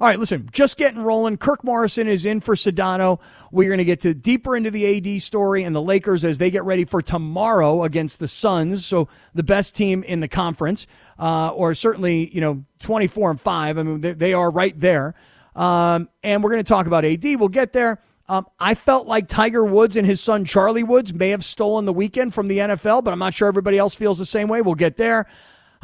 All 0.00 0.06
right, 0.06 0.18
listen, 0.18 0.48
just 0.52 0.76
getting 0.76 1.00
rolling. 1.00 1.36
Kirk 1.36 1.64
Morrison 1.64 2.06
is 2.06 2.24
in 2.24 2.40
for 2.40 2.54
Sedano. 2.54 3.20
We're 3.50 3.68
going 3.68 3.78
to 3.78 3.84
get 3.84 4.00
to 4.02 4.14
deeper 4.14 4.56
into 4.56 4.70
the 4.70 5.16
AD 5.16 5.22
story 5.22 5.64
and 5.64 5.74
the 5.74 5.82
Lakers 5.82 6.24
as 6.24 6.38
they 6.38 6.50
get 6.50 6.64
ready 6.64 6.84
for 6.84 7.02
tomorrow 7.02 7.82
against 7.82 8.20
the 8.20 8.28
Suns. 8.28 8.86
So 8.86 9.08
the 9.34 9.42
best 9.42 9.74
team 9.74 10.02
in 10.04 10.20
the 10.20 10.28
conference, 10.28 10.86
uh, 11.18 11.48
or 11.48 11.74
certainly 11.74 12.32
you 12.34 12.40
know 12.40 12.64
twenty 12.78 13.06
four 13.06 13.30
and 13.30 13.40
five. 13.40 13.78
I 13.78 13.82
mean 13.82 14.00
they, 14.00 14.12
they 14.12 14.34
are 14.34 14.50
right 14.50 14.78
there. 14.78 15.14
Um, 15.56 16.08
and 16.22 16.42
we're 16.42 16.50
going 16.50 16.62
to 16.64 16.68
talk 16.68 16.86
about 16.86 17.04
AD. 17.04 17.24
We'll 17.24 17.48
get 17.48 17.72
there. 17.72 18.00
Um, 18.28 18.46
I 18.58 18.74
felt 18.74 19.06
like 19.06 19.28
Tiger 19.28 19.64
Woods 19.64 19.96
and 19.96 20.06
his 20.06 20.20
son 20.20 20.44
Charlie 20.44 20.82
Woods 20.82 21.12
may 21.12 21.28
have 21.30 21.44
stolen 21.44 21.84
the 21.84 21.92
weekend 21.92 22.32
from 22.32 22.48
the 22.48 22.58
NFL, 22.58 23.04
but 23.04 23.12
I'm 23.12 23.18
not 23.18 23.34
sure 23.34 23.48
everybody 23.48 23.78
else 23.78 23.94
feels 23.94 24.18
the 24.18 24.26
same 24.26 24.48
way. 24.48 24.62
We'll 24.62 24.74
get 24.74 24.96
there. 24.96 25.26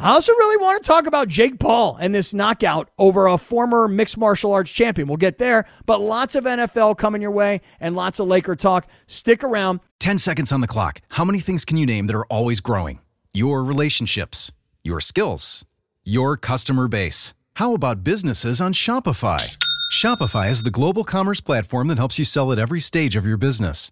I 0.03 0.13
also 0.13 0.31
really 0.31 0.57
want 0.57 0.81
to 0.81 0.87
talk 0.87 1.05
about 1.05 1.27
Jake 1.27 1.59
Paul 1.59 1.95
and 2.01 2.13
this 2.13 2.33
knockout 2.33 2.89
over 2.97 3.27
a 3.27 3.37
former 3.37 3.87
mixed 3.87 4.17
martial 4.17 4.51
arts 4.51 4.71
champion. 4.71 5.07
We'll 5.07 5.17
get 5.17 5.37
there, 5.37 5.67
but 5.85 6.01
lots 6.01 6.33
of 6.33 6.45
NFL 6.45 6.97
coming 6.97 7.21
your 7.21 7.29
way 7.29 7.61
and 7.79 7.95
lots 7.95 8.19
of 8.19 8.25
Laker 8.25 8.55
talk. 8.55 8.87
Stick 9.05 9.43
around. 9.43 9.79
10 9.99 10.17
seconds 10.17 10.51
on 10.51 10.59
the 10.59 10.67
clock. 10.67 11.01
How 11.09 11.23
many 11.23 11.39
things 11.39 11.63
can 11.63 11.77
you 11.77 11.85
name 11.85 12.07
that 12.07 12.15
are 12.15 12.25
always 12.31 12.61
growing? 12.61 12.99
Your 13.31 13.63
relationships, 13.63 14.51
your 14.83 15.01
skills, 15.01 15.65
your 16.03 16.35
customer 16.35 16.87
base. 16.87 17.35
How 17.53 17.75
about 17.75 18.03
businesses 18.03 18.59
on 18.59 18.73
Shopify? 18.73 19.55
Shopify 19.93 20.49
is 20.49 20.63
the 20.63 20.71
global 20.71 21.03
commerce 21.03 21.41
platform 21.41 21.89
that 21.89 21.99
helps 21.99 22.17
you 22.17 22.25
sell 22.25 22.51
at 22.51 22.57
every 22.57 22.79
stage 22.79 23.15
of 23.15 23.23
your 23.27 23.37
business. 23.37 23.91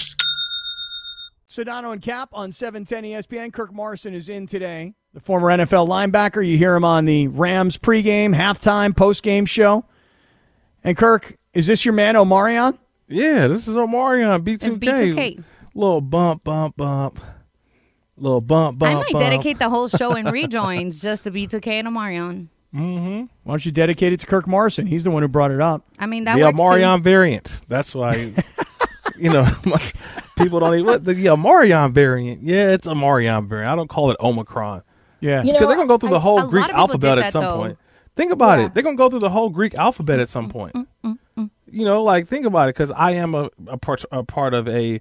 Sedano 1.51 1.91
and 1.91 2.01
Kap 2.01 2.29
on 2.31 2.53
710 2.53 3.03
ESPN. 3.03 3.51
Kirk 3.51 3.73
Morrison 3.73 4.13
is 4.13 4.29
in 4.29 4.47
today, 4.47 4.93
the 5.13 5.19
former 5.19 5.49
NFL 5.49 5.85
linebacker. 5.85 6.47
You 6.47 6.57
hear 6.57 6.73
him 6.75 6.85
on 6.85 7.03
the 7.03 7.27
Rams 7.27 7.77
pregame, 7.77 8.33
halftime, 8.33 8.91
postgame 8.91 9.45
show. 9.45 9.83
And 10.81 10.95
Kirk, 10.95 11.35
is 11.53 11.67
this 11.67 11.83
your 11.83 11.93
man 11.93 12.15
Omarion? 12.15 12.79
Yeah, 13.09 13.47
this 13.47 13.67
is 13.67 13.75
Omarion 13.75 14.39
B2K. 14.45 14.63
It's 14.63 14.77
B2K. 14.77 15.43
Little 15.75 15.99
bump, 15.99 16.45
bump, 16.45 16.77
bump. 16.77 17.19
Little 18.15 18.39
bump, 18.39 18.79
bump. 18.79 18.89
I 18.89 18.95
might 19.01 19.11
bump. 19.11 19.21
dedicate 19.21 19.59
the 19.59 19.67
whole 19.67 19.89
show 19.89 20.13
and 20.13 20.31
rejoins 20.31 21.01
just 21.01 21.25
to 21.25 21.31
B2K 21.31 21.67
and 21.67 21.87
Omarion. 21.89 22.47
Mm-hmm. 22.73 23.25
Why 23.43 23.51
don't 23.51 23.65
you 23.65 23.73
dedicate 23.73 24.13
it 24.13 24.21
to 24.21 24.25
Kirk 24.25 24.47
Morrison? 24.47 24.87
He's 24.87 25.03
the 25.03 25.11
one 25.11 25.21
who 25.21 25.27
brought 25.27 25.51
it 25.51 25.59
up. 25.59 25.83
I 25.99 26.05
mean, 26.05 26.23
that 26.23 26.39
was 26.39 26.55
the 26.55 26.63
works 26.63 26.77
Omarion 26.77 27.01
variant. 27.01 27.59
That's 27.67 27.93
why, 27.93 28.33
you 29.21 29.29
know, 29.31 29.45
people 30.37 30.59
don't 30.59 30.73
even 30.73 30.85
what 30.85 31.05
the 31.05 31.13
yeah, 31.15 31.31
Omarion 31.31 31.91
variant. 31.93 32.41
Yeah, 32.43 32.71
it's 32.71 32.87
a 32.87 32.91
Omarion 32.91 33.47
variant. 33.47 33.71
I 33.71 33.75
don't 33.75 33.89
call 33.89 34.11
it 34.11 34.17
Omicron 34.19 34.83
Yeah. 35.19 35.41
You 35.43 35.47
know, 35.47 35.53
because 35.53 35.67
they're 35.67 35.77
gonna 35.77 35.87
go 35.87 35.97
through 35.97 36.09
the 36.09 36.15
I- 36.15 36.19
whole 36.19 36.39
a 36.39 36.49
Greek 36.49 36.61
lot 36.61 36.69
of 36.71 36.75
people 36.75 36.79
alphabet 36.79 37.15
did 37.15 37.23
at 37.25 37.31
some 37.31 37.43
though. 37.43 37.55
point. 37.57 37.77
Think 38.15 38.31
about 38.31 38.59
Yeah. 38.59 38.65
it. 38.65 38.73
They're 38.73 38.83
gonna 38.83 38.95
go 38.97 39.09
through 39.09 39.19
the 39.19 39.29
whole 39.29 39.49
Greek 39.49 39.75
alphabet 39.75 40.19
at 40.19 40.29
some 40.29 40.49
point. 40.49 40.75
You 41.73 41.85
know, 41.85 42.03
like 42.03 42.27
think 42.27 42.45
about 42.45 42.67
it, 42.67 42.75
because 42.75 42.91
I 42.91 43.11
am 43.11 43.33
a, 43.33 43.49
a 43.67 43.77
part 43.77 44.03
a 44.11 44.23
part 44.23 44.53
of 44.53 44.67
a 44.67 44.99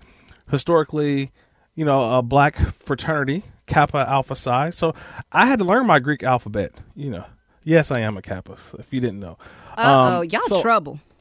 historically, 0.51 1.33
you 1.75 1.85
know, 1.85 2.19
a 2.19 2.23
black 2.23 2.57
fraternity, 2.57 3.43
Kappa 3.67 4.07
Alpha 4.09 4.37
Psi. 4.37 4.71
So 4.71 4.95
I 5.33 5.47
had 5.47 5.59
to 5.59 5.65
learn 5.65 5.87
my 5.87 5.99
Greek 5.99 6.23
alphabet. 6.23 6.73
You 6.95 7.11
know, 7.11 7.25
yes, 7.65 7.91
I 7.91 8.01
am 8.01 8.17
a 8.17 8.23
Kappa. 8.23 8.53
If 8.79 8.93
you 8.93 9.01
didn't 9.01 9.19
know, 9.19 9.37
Uh 9.77 10.19
oh, 10.19 10.19
Um, 10.21 10.25
y'all 10.27 10.43
so- 10.43 10.63
trouble. 10.63 11.01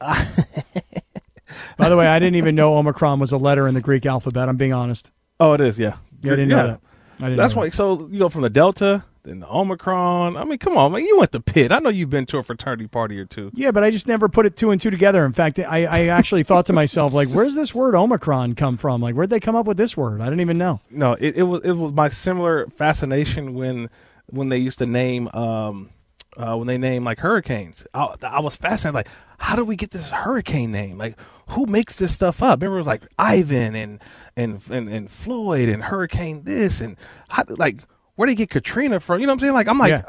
By 1.76 1.88
the 1.88 1.96
way, 1.96 2.06
I 2.06 2.18
didn't 2.18 2.36
even 2.36 2.54
know 2.54 2.76
Omicron 2.76 3.18
was 3.18 3.32
a 3.32 3.38
letter 3.38 3.66
in 3.68 3.74
the 3.74 3.80
Greek 3.80 4.06
alphabet. 4.06 4.48
I'm 4.48 4.56
being 4.56 4.72
honest. 4.72 5.10
Oh, 5.38 5.52
it 5.52 5.60
is. 5.60 5.78
Yeah, 5.78 5.96
Yeah, 6.22 6.32
I 6.32 6.36
didn't 6.36 6.48
know 6.48 6.66
that. 6.66 6.80
I 7.18 7.24
didn't 7.24 7.36
That's 7.36 7.54
know 7.54 7.60
why. 7.62 7.68
So 7.70 8.08
you 8.10 8.18
go 8.18 8.28
from 8.28 8.42
the 8.42 8.50
Delta, 8.50 9.04
then 9.22 9.40
the 9.40 9.48
Omicron. 9.48 10.36
I 10.36 10.44
mean, 10.44 10.58
come 10.58 10.76
on, 10.76 10.92
man. 10.92 11.04
You 11.04 11.18
went 11.18 11.32
to 11.32 11.40
Pitt. 11.40 11.72
I 11.72 11.78
know 11.78 11.90
you've 11.90 12.10
been 12.10 12.26
to 12.26 12.38
a 12.38 12.42
fraternity 12.42 12.86
party 12.86 13.18
or 13.18 13.24
two. 13.26 13.50
Yeah, 13.54 13.70
but 13.70 13.84
I 13.84 13.90
just 13.90 14.06
never 14.06 14.28
put 14.28 14.46
it 14.46 14.56
two 14.56 14.70
and 14.70 14.80
two 14.80 14.90
together. 14.90 15.24
In 15.24 15.32
fact, 15.32 15.58
I, 15.58 15.84
I 15.84 16.06
actually 16.06 16.42
thought 16.42 16.66
to 16.66 16.72
myself, 16.72 17.12
like, 17.12 17.28
where's 17.28 17.54
this 17.54 17.74
word 17.74 17.94
Omicron 17.94 18.54
come 18.54 18.76
from? 18.76 19.00
Like, 19.02 19.14
where'd 19.14 19.30
they 19.30 19.40
come 19.40 19.56
up 19.56 19.66
with 19.66 19.76
this 19.76 19.96
word? 19.96 20.20
I 20.20 20.24
didn't 20.24 20.40
even 20.40 20.56
know. 20.58 20.80
No, 20.90 21.12
it, 21.12 21.36
it 21.36 21.42
was 21.42 21.62
it 21.64 21.72
was 21.72 21.92
my 21.92 22.08
similar 22.08 22.66
fascination 22.68 23.54
when 23.54 23.90
when 24.26 24.48
they 24.48 24.58
used 24.58 24.78
to 24.78 24.86
name 24.86 25.28
um 25.34 25.90
uh, 26.36 26.56
when 26.56 26.66
they 26.66 26.78
name 26.78 27.04
like 27.04 27.18
hurricanes. 27.18 27.86
I, 27.94 28.14
I 28.22 28.40
was 28.40 28.56
fascinated. 28.56 28.94
Like, 28.94 29.08
how 29.38 29.56
do 29.56 29.64
we 29.64 29.76
get 29.76 29.90
this 29.90 30.10
hurricane 30.10 30.72
name? 30.72 30.98
Like, 30.98 31.18
who 31.48 31.66
makes 31.66 31.96
this 31.96 32.14
stuff 32.14 32.42
up? 32.42 32.60
Remember, 32.60 32.76
it 32.76 32.80
was 32.80 32.86
like 32.86 33.02
Ivan 33.18 33.74
and 33.74 34.02
and 34.36 34.60
and, 34.70 34.88
and 34.88 35.10
Floyd 35.10 35.68
and 35.68 35.82
Hurricane 35.84 36.44
this 36.44 36.80
and 36.80 36.96
how, 37.28 37.44
like 37.48 37.80
where 38.16 38.26
did 38.26 38.32
they 38.32 38.42
get 38.42 38.50
Katrina 38.50 39.00
from? 39.00 39.20
You 39.20 39.26
know 39.26 39.32
what 39.32 39.40
I'm 39.40 39.40
saying? 39.40 39.54
Like, 39.54 39.68
I'm 39.68 39.78
like. 39.78 39.90
Yeah. 39.90 40.02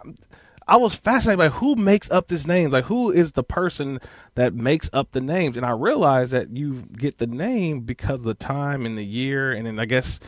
I 0.67 0.77
was 0.77 0.95
fascinated 0.95 1.39
by 1.39 1.49
who 1.49 1.75
makes 1.75 2.09
up 2.11 2.27
this 2.27 2.47
names. 2.47 2.71
Like, 2.71 2.85
who 2.85 3.11
is 3.11 3.33
the 3.33 3.43
person 3.43 3.99
that 4.35 4.53
makes 4.53 4.89
up 4.93 5.11
the 5.11 5.19
names? 5.19 5.57
And 5.57 5.65
I 5.65 5.71
realized 5.71 6.31
that 6.31 6.55
you 6.55 6.83
get 6.97 7.17
the 7.17 7.27
name 7.27 7.81
because 7.81 8.19
of 8.19 8.25
the 8.25 8.35
time 8.35 8.85
and 8.85 8.97
the 8.97 9.03
year, 9.03 9.51
and 9.51 9.65
then 9.65 9.79
I 9.79 9.85
guess 9.85 10.19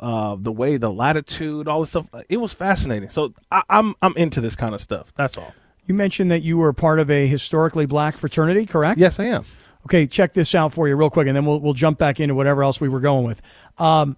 uh, 0.00 0.34
the 0.38 0.50
way, 0.50 0.76
the 0.78 0.90
latitude, 0.90 1.68
all 1.68 1.80
this 1.80 1.90
stuff. 1.90 2.06
It 2.28 2.38
was 2.38 2.52
fascinating. 2.52 3.10
So 3.10 3.32
I, 3.52 3.62
I'm 3.70 3.94
I'm 4.02 4.16
into 4.16 4.40
this 4.40 4.56
kind 4.56 4.74
of 4.74 4.80
stuff. 4.80 5.12
That's 5.14 5.36
all. 5.38 5.54
You 5.84 5.94
mentioned 5.94 6.30
that 6.30 6.42
you 6.42 6.56
were 6.58 6.72
part 6.72 6.98
of 7.00 7.10
a 7.10 7.26
historically 7.26 7.86
black 7.86 8.16
fraternity, 8.16 8.64
correct? 8.66 8.98
Yes, 8.98 9.18
I 9.20 9.24
am. 9.26 9.44
Okay, 9.86 10.06
check 10.06 10.34
this 10.34 10.54
out 10.54 10.72
for 10.72 10.88
you 10.88 10.96
real 10.96 11.10
quick, 11.10 11.26
and 11.26 11.36
then 11.36 11.44
we'll 11.46 11.60
we'll 11.60 11.74
jump 11.74 11.98
back 11.98 12.18
into 12.20 12.34
whatever 12.34 12.62
else 12.62 12.80
we 12.80 12.88
were 12.88 13.00
going 13.00 13.24
with. 13.26 13.40
Um, 13.78 14.16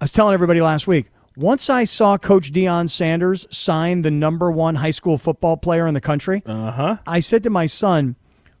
I 0.00 0.04
was 0.04 0.12
telling 0.12 0.34
everybody 0.34 0.60
last 0.60 0.86
week. 0.86 1.06
Once 1.36 1.68
I 1.68 1.82
saw 1.82 2.16
Coach 2.16 2.52
Deion 2.52 2.88
Sanders 2.88 3.44
sign 3.50 4.02
the 4.02 4.10
number 4.12 4.52
one 4.52 4.76
high 4.76 4.92
school 4.92 5.18
football 5.18 5.56
player 5.56 5.86
in 5.88 5.94
the 5.94 6.00
country, 6.00 6.42
Uh-huh. 6.46 6.98
I 7.08 7.18
said 7.18 7.42
to 7.42 7.50
my 7.50 7.66
son, 7.66 8.14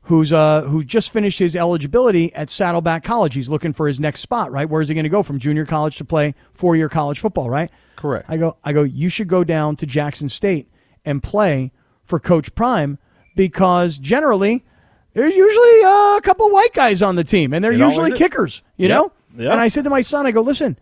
who's 0.04 0.32
uh 0.32 0.62
who 0.62 0.84
just 0.84 1.12
finished 1.12 1.38
his 1.38 1.56
eligibility 1.56 2.32
at 2.34 2.50
Saddleback 2.50 3.04
College, 3.04 3.34
he's 3.34 3.48
looking 3.48 3.72
for 3.72 3.86
his 3.86 4.00
next 4.00 4.20
spot. 4.20 4.50
Right, 4.52 4.68
where 4.68 4.80
is 4.80 4.88
he 4.88 4.94
going 4.94 5.04
to 5.04 5.10
go 5.10 5.22
from 5.22 5.38
junior 5.38 5.64
college 5.66 5.96
to 5.96 6.04
play 6.04 6.34
four 6.52 6.76
year 6.76 6.88
college 6.88 7.18
football? 7.20 7.48
Right. 7.50 7.70
Correct. 7.96 8.26
I 8.28 8.36
go, 8.36 8.56
I 8.64 8.72
go. 8.72 8.82
You 8.82 9.08
should 9.08 9.28
go 9.28 9.44
down 9.44 9.76
to 9.76 9.86
Jackson 9.86 10.28
State 10.28 10.68
and 11.04 11.22
play 11.22 11.72
for 12.02 12.18
Coach 12.20 12.54
Prime 12.54 12.98
because 13.34 13.98
generally 13.98 14.64
there's 15.14 15.34
usually 15.34 15.84
uh, 15.84 16.16
a 16.16 16.20
couple 16.22 16.50
white 16.50 16.72
guys 16.74 17.00
on 17.02 17.16
the 17.16 17.24
team, 17.24 17.54
and 17.54 17.64
they're 17.64 17.72
It 17.72 17.78
usually 17.78 18.12
kickers. 18.12 18.62
You 18.76 18.88
Yep. 18.88 18.96
know. 18.98 19.12
Yep. 19.36 19.52
And 19.52 19.60
I 19.60 19.68
said 19.68 19.84
to 19.84 19.90
my 19.90 20.00
son, 20.02 20.26
I 20.26 20.32
go, 20.32 20.42
listen, 20.42 20.78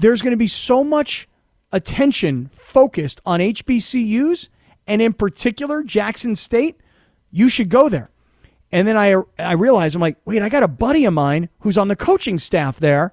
there's 0.00 0.20
going 0.22 0.32
to 0.32 0.36
be 0.36 0.48
so 0.48 0.82
much 0.84 1.28
attention 1.72 2.48
focused 2.52 3.20
on 3.24 3.40
HBCUs, 3.40 4.48
and 4.86 5.00
in 5.02 5.12
particular 5.12 5.82
Jackson 5.82 6.34
State. 6.36 6.80
You 7.30 7.48
should 7.48 7.68
go 7.68 7.88
there. 7.88 8.10
And 8.72 8.86
then 8.86 8.96
I 8.96 9.16
I 9.38 9.52
realized 9.52 9.94
I'm 9.94 10.00
like, 10.00 10.18
wait, 10.24 10.42
I 10.42 10.48
got 10.48 10.62
a 10.62 10.68
buddy 10.68 11.04
of 11.04 11.14
mine 11.14 11.48
who's 11.60 11.78
on 11.78 11.88
the 11.88 11.96
coaching 11.96 12.38
staff 12.38 12.78
there, 12.78 13.12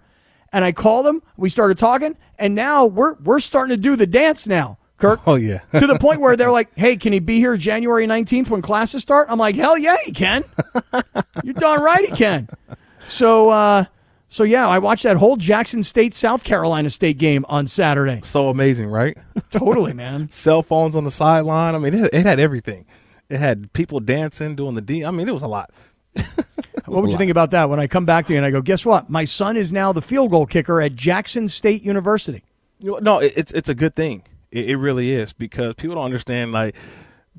and 0.51 0.65
I 0.65 0.71
called 0.71 1.05
him. 1.05 1.21
We 1.37 1.49
started 1.49 1.77
talking, 1.77 2.17
and 2.39 2.55
now 2.55 2.85
we're 2.85 3.15
we're 3.15 3.39
starting 3.39 3.75
to 3.75 3.81
do 3.81 3.95
the 3.95 4.07
dance 4.07 4.47
now, 4.47 4.77
Kirk. 4.97 5.21
Oh, 5.27 5.35
yeah. 5.35 5.59
to 5.79 5.85
the 5.85 5.99
point 5.99 6.21
where 6.21 6.35
they're 6.35 6.51
like, 6.59 6.75
hey, 6.75 6.97
can 6.97 7.13
he 7.13 7.19
be 7.19 7.37
here 7.37 7.55
January 7.57 8.07
19th 8.07 8.49
when 8.49 8.61
classes 8.61 9.01
start? 9.01 9.27
I'm 9.29 9.37
like, 9.37 9.55
hell 9.55 9.77
yeah, 9.77 9.97
he 10.03 10.11
can. 10.11 10.43
You're 11.43 11.53
darn 11.53 11.81
right 11.81 12.05
he 12.05 12.15
can. 12.15 12.49
So 13.07 13.49
uh, 13.49 13.85
so 14.27 14.43
yeah, 14.43 14.67
I 14.67 14.79
watched 14.79 15.03
that 15.03 15.17
whole 15.17 15.35
Jackson 15.35 15.83
State 15.83 16.15
South 16.15 16.43
Carolina 16.43 16.89
State 16.89 17.19
game 17.19 17.45
on 17.47 17.67
Saturday. 17.67 18.21
So 18.23 18.49
amazing, 18.49 18.87
right? 18.87 19.15
Totally, 19.51 19.93
man. 19.93 20.29
Cell 20.29 20.63
phones 20.63 20.95
on 20.95 21.03
the 21.03 21.11
sideline. 21.11 21.75
I 21.75 21.77
mean, 21.77 21.93
it, 21.93 22.13
it 22.13 22.25
had 22.25 22.39
everything. 22.39 22.85
It 23.33 23.39
had 23.39 23.73
people 23.73 23.99
dancing, 23.99 24.55
doing 24.55 24.75
the 24.75 24.81
D. 24.81 25.03
I 25.03 25.11
mean, 25.11 25.27
it 25.27 25.33
was 25.33 25.43
a 25.43 25.47
lot. 25.47 25.71
What 26.85 27.01
would 27.01 27.11
you 27.11 27.17
think 27.17 27.31
about 27.31 27.51
that 27.51 27.69
when 27.69 27.79
I 27.79 27.87
come 27.87 28.05
back 28.05 28.25
to 28.27 28.33
you 28.33 28.37
and 28.37 28.45
I 28.45 28.51
go, 28.51 28.61
guess 28.61 28.85
what? 28.85 29.09
My 29.09 29.23
son 29.23 29.57
is 29.57 29.71
now 29.71 29.93
the 29.93 30.01
field 30.01 30.31
goal 30.31 30.45
kicker 30.45 30.81
at 30.81 30.95
Jackson 30.95 31.47
State 31.47 31.81
University. 31.81 32.43
No, 32.79 33.19
it, 33.19 33.33
it's 33.35 33.51
it's 33.53 33.69
a 33.69 33.73
good 33.73 33.95
thing. 33.95 34.23
It, 34.51 34.71
it 34.71 34.77
really 34.77 35.11
is 35.11 35.33
because 35.33 35.75
people 35.75 35.95
don't 35.95 36.05
understand 36.05 36.51
like 36.51 36.75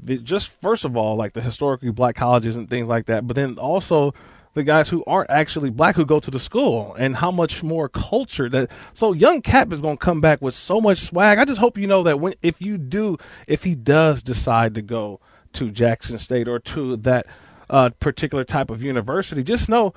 just 0.04 0.50
first 0.60 0.84
of 0.84 0.96
all 0.96 1.16
like 1.16 1.34
the 1.34 1.40
historically 1.40 1.90
black 1.90 2.16
colleges 2.16 2.56
and 2.56 2.68
things 2.68 2.88
like 2.88 3.06
that, 3.06 3.26
but 3.26 3.36
then 3.36 3.58
also 3.58 4.14
the 4.54 4.62
guys 4.62 4.88
who 4.88 5.04
aren't 5.06 5.30
actually 5.30 5.68
black 5.68 5.94
who 5.94 6.06
go 6.06 6.20
to 6.20 6.30
the 6.30 6.38
school 6.38 6.94
and 6.98 7.16
how 7.16 7.30
much 7.30 7.62
more 7.62 7.88
culture 7.88 8.48
that 8.48 8.70
so 8.94 9.12
young 9.12 9.42
Kap 9.42 9.72
is 9.72 9.78
going 9.78 9.98
to 9.98 10.04
come 10.04 10.20
back 10.20 10.40
with 10.40 10.54
so 10.54 10.80
much 10.80 10.98
swag. 10.98 11.38
I 11.38 11.44
just 11.44 11.60
hope 11.60 11.76
you 11.76 11.86
know 11.86 12.02
that 12.04 12.18
when 12.18 12.34
if 12.42 12.62
you 12.62 12.78
do 12.78 13.18
if 13.46 13.62
he 13.62 13.74
does 13.74 14.22
decide 14.22 14.74
to 14.74 14.82
go 14.82 15.20
to 15.54 15.70
Jackson 15.70 16.18
State 16.18 16.48
or 16.48 16.58
to 16.60 16.96
that 16.98 17.26
uh, 17.70 17.90
particular 18.00 18.44
type 18.44 18.70
of 18.70 18.82
university, 18.82 19.42
just 19.42 19.68
know. 19.68 19.94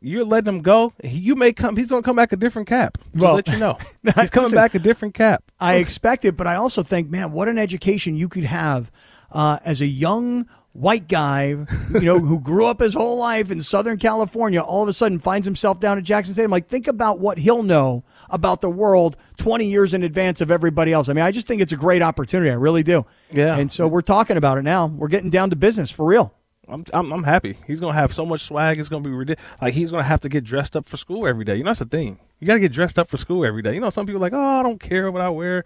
You're 0.00 0.24
letting 0.24 0.54
him 0.54 0.62
go. 0.62 0.92
He, 1.02 1.18
you 1.18 1.34
may 1.34 1.52
come. 1.52 1.76
He's 1.76 1.90
going 1.90 2.04
to 2.04 2.06
come 2.06 2.14
back 2.14 2.30
a 2.30 2.36
different 2.36 2.68
cap. 2.68 2.98
Just 2.98 3.16
Well, 3.16 3.34
let 3.34 3.48
you 3.48 3.58
know. 3.58 3.78
He's 4.04 4.30
coming 4.30 4.44
listen, 4.44 4.54
back 4.54 4.76
a 4.76 4.78
different 4.78 5.14
cap. 5.14 5.42
I 5.58 5.74
expect 5.74 6.24
it, 6.24 6.36
but 6.36 6.46
I 6.46 6.54
also 6.54 6.84
think, 6.84 7.10
man, 7.10 7.32
what 7.32 7.48
an 7.48 7.58
education 7.58 8.14
you 8.14 8.28
could 8.28 8.44
have 8.44 8.92
uh, 9.32 9.58
as 9.64 9.80
a 9.80 9.86
young 9.86 10.46
white 10.72 11.08
guy, 11.08 11.48
you 11.48 12.00
know, 12.00 12.18
who 12.18 12.38
grew 12.38 12.66
up 12.66 12.80
his 12.80 12.94
whole 12.94 13.18
life 13.18 13.50
in 13.50 13.60
Southern 13.60 13.98
California, 13.98 14.60
all 14.60 14.82
of 14.82 14.88
a 14.88 14.92
sudden 14.92 15.18
finds 15.18 15.46
himself 15.46 15.80
down 15.80 15.98
at 15.98 16.04
Jackson 16.04 16.34
State. 16.34 16.44
I'm 16.44 16.50
like, 16.50 16.68
think 16.68 16.86
about 16.86 17.18
what 17.18 17.38
he'll 17.38 17.64
know 17.64 18.04
about 18.30 18.60
the 18.60 18.70
world 18.70 19.16
20 19.38 19.66
years 19.66 19.94
in 19.94 20.02
advance 20.02 20.40
of 20.40 20.50
everybody 20.50 20.92
else. 20.92 21.08
I 21.08 21.12
mean, 21.12 21.24
I 21.24 21.30
just 21.30 21.46
think 21.46 21.60
it's 21.62 21.72
a 21.72 21.76
great 21.76 22.02
opportunity. 22.02 22.50
I 22.50 22.54
really 22.54 22.82
do. 22.82 23.06
Yeah. 23.32 23.56
And 23.56 23.70
so 23.70 23.86
we're 23.88 24.02
talking 24.02 24.36
about 24.36 24.58
it 24.58 24.62
now. 24.62 24.86
We're 24.86 25.08
getting 25.08 25.30
down 25.30 25.50
to 25.50 25.56
business 25.56 25.90
for 25.90 26.06
real. 26.06 26.34
I'm, 26.70 26.84
I'm 26.92 27.10
I'm 27.12 27.24
happy. 27.24 27.56
He's 27.66 27.80
gonna 27.80 27.94
have 27.94 28.12
so 28.12 28.26
much 28.26 28.42
swag. 28.42 28.78
It's 28.78 28.90
gonna 28.90 29.02
be 29.02 29.08
ridiculous. 29.10 29.50
Like 29.62 29.72
he's 29.72 29.90
gonna 29.90 30.02
have 30.02 30.20
to 30.20 30.28
get 30.28 30.44
dressed 30.44 30.76
up 30.76 30.84
for 30.84 30.98
school 30.98 31.26
every 31.26 31.44
day. 31.46 31.56
You 31.56 31.64
know 31.64 31.70
that's 31.70 31.78
the 31.78 31.86
thing. 31.86 32.18
You 32.40 32.46
gotta 32.46 32.60
get 32.60 32.72
dressed 32.72 32.98
up 32.98 33.08
for 33.08 33.16
school 33.16 33.46
every 33.46 33.62
day. 33.62 33.72
You 33.72 33.80
know 33.80 33.88
some 33.88 34.04
people 34.04 34.18
are 34.20 34.26
like, 34.26 34.34
oh, 34.34 34.60
I 34.60 34.62
don't 34.62 34.78
care 34.78 35.10
what 35.10 35.22
I 35.22 35.30
wear. 35.30 35.64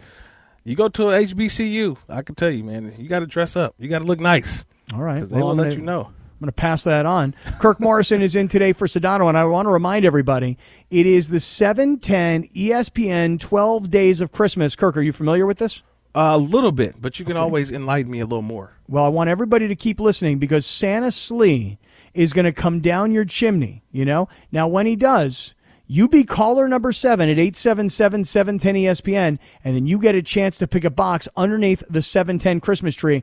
You 0.62 0.76
go 0.76 0.88
to 0.88 1.10
a 1.10 1.24
HBCU, 1.24 1.96
I 2.08 2.22
can 2.22 2.36
tell 2.36 2.50
you, 2.52 2.62
man. 2.62 2.94
You 2.96 3.08
got 3.08 3.18
to 3.18 3.26
dress 3.26 3.56
up. 3.56 3.74
You 3.80 3.88
got 3.88 3.98
to 3.98 4.04
look 4.04 4.20
nice. 4.20 4.64
All 4.94 5.00
right. 5.02 5.14
Because 5.16 5.30
they 5.30 5.40
will 5.40 5.50
I'm 5.50 5.56
let 5.56 5.64
gonna- 5.64 5.74
you 5.74 5.82
know. 5.82 6.12
I'm 6.42 6.46
going 6.46 6.54
to 6.54 6.60
pass 6.60 6.82
that 6.82 7.06
on. 7.06 7.36
Kirk 7.60 7.78
Morrison 7.78 8.20
is 8.20 8.34
in 8.34 8.48
today 8.48 8.72
for 8.72 8.88
Sedano, 8.88 9.28
and 9.28 9.38
I 9.38 9.44
want 9.44 9.66
to 9.66 9.70
remind 9.70 10.04
everybody 10.04 10.58
it 10.90 11.06
is 11.06 11.28
the 11.28 11.38
710 11.38 12.48
ESPN 12.48 13.38
12 13.38 13.88
Days 13.88 14.20
of 14.20 14.32
Christmas. 14.32 14.74
Kirk, 14.74 14.96
are 14.96 15.02
you 15.02 15.12
familiar 15.12 15.46
with 15.46 15.58
this? 15.58 15.84
A 16.16 16.36
little 16.36 16.72
bit, 16.72 17.00
but 17.00 17.20
you 17.20 17.24
can 17.24 17.36
always 17.36 17.70
enlighten 17.70 18.10
me 18.10 18.18
a 18.18 18.26
little 18.26 18.42
more. 18.42 18.76
Well, 18.88 19.04
I 19.04 19.08
want 19.08 19.30
everybody 19.30 19.68
to 19.68 19.76
keep 19.76 20.00
listening 20.00 20.40
because 20.40 20.66
Santa 20.66 21.12
Slee 21.12 21.78
is 22.12 22.32
going 22.32 22.46
to 22.46 22.52
come 22.52 22.80
down 22.80 23.12
your 23.12 23.24
chimney, 23.24 23.84
you 23.92 24.04
know? 24.04 24.28
Now, 24.50 24.66
when 24.66 24.86
he 24.86 24.96
does, 24.96 25.54
you 25.86 26.08
be 26.08 26.24
caller 26.24 26.66
number 26.66 26.90
seven 26.90 27.28
at 27.28 27.38
877 27.38 28.24
710 28.24 28.74
ESPN, 28.74 29.38
and 29.62 29.76
then 29.76 29.86
you 29.86 30.00
get 30.00 30.16
a 30.16 30.22
chance 30.22 30.58
to 30.58 30.66
pick 30.66 30.82
a 30.82 30.90
box 30.90 31.28
underneath 31.36 31.84
the 31.88 32.02
710 32.02 32.58
Christmas 32.58 32.96
tree. 32.96 33.22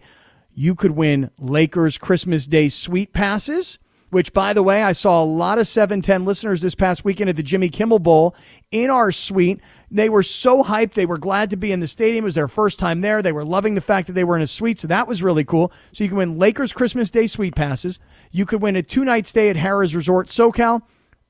You 0.59 0.75
could 0.75 0.91
win 0.91 1.31
Lakers 1.37 1.97
Christmas 1.97 2.45
Day 2.45 2.67
suite 2.67 3.13
passes, 3.13 3.79
which, 4.09 4.33
by 4.33 4.51
the 4.51 4.61
way, 4.61 4.83
I 4.83 4.91
saw 4.91 5.23
a 5.23 5.25
lot 5.25 5.57
of 5.57 5.67
710 5.67 6.25
listeners 6.25 6.59
this 6.59 6.75
past 6.75 7.05
weekend 7.05 7.29
at 7.29 7.37
the 7.37 7.43
Jimmy 7.43 7.69
Kimmel 7.69 7.99
Bowl 7.99 8.35
in 8.69 8.89
our 8.89 9.13
suite. 9.13 9.61
They 9.89 10.09
were 10.09 10.21
so 10.21 10.65
hyped. 10.65 10.95
They 10.95 11.05
were 11.05 11.17
glad 11.17 11.49
to 11.51 11.55
be 11.55 11.71
in 11.71 11.79
the 11.79 11.87
stadium. 11.87 12.25
It 12.25 12.27
was 12.27 12.35
their 12.35 12.49
first 12.49 12.77
time 12.77 12.99
there. 12.99 13.21
They 13.21 13.31
were 13.31 13.45
loving 13.45 13.75
the 13.75 13.79
fact 13.79 14.07
that 14.07 14.13
they 14.13 14.25
were 14.25 14.35
in 14.35 14.41
a 14.41 14.47
suite. 14.47 14.81
So 14.81 14.89
that 14.89 15.07
was 15.07 15.23
really 15.23 15.45
cool. 15.45 15.71
So 15.93 16.03
you 16.03 16.09
can 16.09 16.17
win 16.17 16.37
Lakers 16.37 16.73
Christmas 16.73 17.09
Day 17.09 17.27
suite 17.27 17.55
passes. 17.55 17.97
You 18.29 18.45
could 18.45 18.61
win 18.61 18.75
a 18.75 18.83
two 18.83 19.05
night 19.05 19.27
stay 19.27 19.49
at 19.49 19.55
Harrah's 19.55 19.95
Resort 19.95 20.27
SoCal 20.27 20.81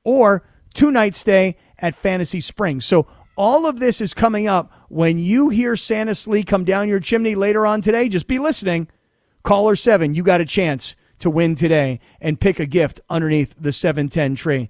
or 0.02 0.42
two 0.74 0.90
night 0.90 1.14
stay 1.14 1.56
at 1.78 1.94
Fantasy 1.94 2.40
Springs. 2.40 2.84
So 2.84 3.06
all 3.36 3.64
of 3.64 3.78
this 3.78 4.00
is 4.00 4.12
coming 4.12 4.48
up 4.48 4.72
when 4.88 5.20
you 5.20 5.50
hear 5.50 5.76
Santa 5.76 6.16
Slee 6.16 6.42
come 6.42 6.64
down 6.64 6.88
your 6.88 6.98
chimney 6.98 7.36
later 7.36 7.64
on 7.64 7.80
today. 7.80 8.08
Just 8.08 8.26
be 8.26 8.40
listening. 8.40 8.88
Caller 9.42 9.76
7, 9.76 10.14
you 10.14 10.22
got 10.22 10.40
a 10.40 10.44
chance 10.44 10.96
to 11.18 11.30
win 11.30 11.54
today 11.54 12.00
and 12.20 12.40
pick 12.40 12.58
a 12.58 12.66
gift 12.66 13.00
underneath 13.08 13.54
the 13.58 13.72
710 13.72 14.34
tree. 14.34 14.68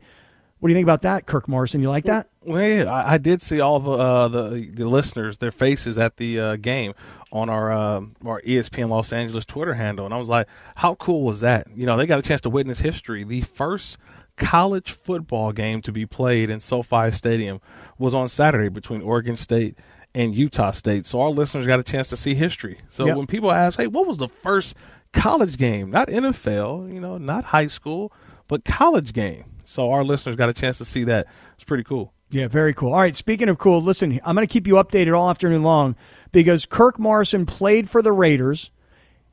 What 0.58 0.68
do 0.68 0.72
you 0.72 0.76
think 0.76 0.84
about 0.84 1.02
that, 1.02 1.24
Kirk 1.24 1.48
Morrison? 1.48 1.80
You 1.80 1.88
like 1.88 2.04
that? 2.04 2.28
Well, 2.44 2.62
yeah, 2.62 2.84
I, 2.84 3.14
I 3.14 3.18
did 3.18 3.40
see 3.40 3.60
all 3.60 3.80
the, 3.80 3.92
uh, 3.92 4.28
the 4.28 4.70
the 4.74 4.88
listeners, 4.88 5.38
their 5.38 5.50
faces 5.50 5.96
at 5.96 6.18
the 6.18 6.38
uh, 6.38 6.56
game 6.56 6.92
on 7.32 7.48
our 7.48 7.72
uh, 7.72 8.00
our 8.26 8.42
ESPN 8.42 8.90
Los 8.90 9.10
Angeles 9.10 9.46
Twitter 9.46 9.74
handle, 9.74 10.04
and 10.04 10.12
I 10.12 10.18
was 10.18 10.28
like, 10.28 10.48
"How 10.76 10.96
cool 10.96 11.24
was 11.24 11.40
that?" 11.40 11.66
You 11.74 11.86
know, 11.86 11.96
they 11.96 12.06
got 12.06 12.18
a 12.18 12.22
chance 12.22 12.42
to 12.42 12.50
witness 12.50 12.80
history. 12.80 13.24
The 13.24 13.40
first 13.40 13.96
college 14.36 14.92
football 14.92 15.52
game 15.52 15.80
to 15.82 15.92
be 15.92 16.04
played 16.06 16.50
in 16.50 16.60
SoFi 16.60 17.10
Stadium 17.10 17.60
was 17.98 18.14
on 18.14 18.28
Saturday 18.28 18.68
between 18.68 19.00
Oregon 19.02 19.36
State 19.36 19.78
and 20.14 20.34
Utah 20.34 20.70
State. 20.72 21.06
So 21.06 21.20
our 21.20 21.30
listeners 21.30 21.66
got 21.66 21.80
a 21.80 21.84
chance 21.84 22.08
to 22.10 22.16
see 22.16 22.34
history. 22.34 22.78
So 22.88 23.06
Yep. 23.06 23.16
when 23.16 23.26
people 23.26 23.50
ask, 23.52 23.78
"Hey, 23.78 23.86
what 23.86 24.06
was 24.06 24.18
the 24.18 24.28
first 24.28 24.74
college 25.12 25.56
game?" 25.56 25.90
Not 25.90 26.08
NFL, 26.08 26.88
you 26.92 27.00
know, 27.00 27.18
not 27.18 27.44
high 27.46 27.66
school, 27.68 28.12
but 28.48 28.64
college 28.64 29.12
game. 29.12 29.44
So 29.64 29.90
our 29.92 30.02
listeners 30.02 30.36
got 30.36 30.48
a 30.48 30.52
chance 30.52 30.78
to 30.78 30.84
see 30.84 31.04
that. 31.04 31.26
It's 31.54 31.64
pretty 31.64 31.84
cool. 31.84 32.12
Yeah, 32.32 32.48
very 32.48 32.72
cool. 32.74 32.92
All 32.92 33.00
right, 33.00 33.14
speaking 33.16 33.48
of 33.48 33.58
cool, 33.58 33.82
listen, 33.82 34.20
I'm 34.24 34.36
going 34.36 34.46
to 34.46 34.52
keep 34.52 34.66
you 34.66 34.74
updated 34.74 35.16
all 35.16 35.30
afternoon 35.30 35.62
long 35.62 35.96
because 36.32 36.64
Kirk 36.66 36.98
Morrison 36.98 37.44
played 37.46 37.88
for 37.90 38.02
the 38.02 38.12
Raiders. 38.12 38.70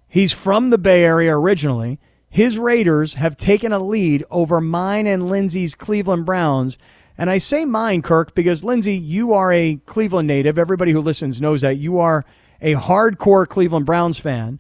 He's 0.07 0.31
from 0.33 0.69
the 0.71 0.77
Bay 0.77 1.03
Area 1.03 1.35
originally. 1.37 1.99
His 2.29 2.57
Raiders 2.57 3.13
have 3.15 3.37
taken 3.37 3.71
a 3.71 3.79
lead 3.79 4.23
over 4.31 4.59
mine 4.61 5.05
and 5.07 5.29
Lindsay's 5.29 5.75
Cleveland 5.75 6.25
Browns. 6.25 6.77
And 7.17 7.30
I 7.30 7.39
say 7.39 7.65
mine, 7.65 8.01
Kirk, 8.01 8.36
because 8.36 8.63
Lindsay, 8.63 8.95
you 8.95 9.34
are 9.34 9.51
a 9.51 9.77
Cleveland 9.86 10.27
native. 10.27 10.60
Everybody 10.60 10.91
who 10.91 11.01
listens 11.01 11.41
knows 11.41 11.62
that. 11.62 11.77
You 11.77 11.97
are 11.97 12.25
a 12.62 12.73
hardcore 12.73 13.47
Cleveland 13.47 13.86
Browns 13.86 14.19
fan. 14.19 14.60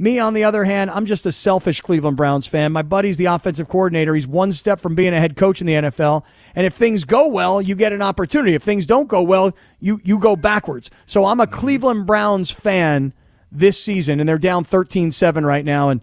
Me, 0.00 0.18
on 0.20 0.32
the 0.32 0.44
other 0.44 0.62
hand, 0.62 0.90
I'm 0.92 1.06
just 1.06 1.26
a 1.26 1.32
selfish 1.32 1.80
Cleveland 1.80 2.16
Browns 2.16 2.46
fan. 2.46 2.70
My 2.70 2.82
buddy's 2.82 3.16
the 3.16 3.24
offensive 3.24 3.68
coordinator. 3.68 4.14
He's 4.14 4.28
one 4.28 4.52
step 4.52 4.80
from 4.80 4.94
being 4.94 5.12
a 5.12 5.18
head 5.18 5.36
coach 5.36 5.60
in 5.60 5.66
the 5.66 5.72
NFL. 5.74 6.24
And 6.54 6.64
if 6.64 6.72
things 6.72 7.02
go 7.02 7.26
well, 7.26 7.60
you 7.60 7.74
get 7.74 7.92
an 7.92 8.00
opportunity. 8.00 8.54
If 8.54 8.62
things 8.62 8.86
don't 8.86 9.08
go 9.08 9.22
well, 9.22 9.52
you, 9.80 10.00
you 10.04 10.18
go 10.18 10.36
backwards. 10.36 10.88
So 11.04 11.24
I'm 11.24 11.40
a 11.40 11.46
mm-hmm. 11.46 11.58
Cleveland 11.58 12.06
Browns 12.06 12.52
fan 12.52 13.12
this 13.50 13.82
season, 13.82 14.20
and 14.20 14.28
they're 14.28 14.38
down 14.38 14.62
13 14.62 15.10
7 15.10 15.44
right 15.44 15.64
now. 15.64 15.88
And 15.88 16.00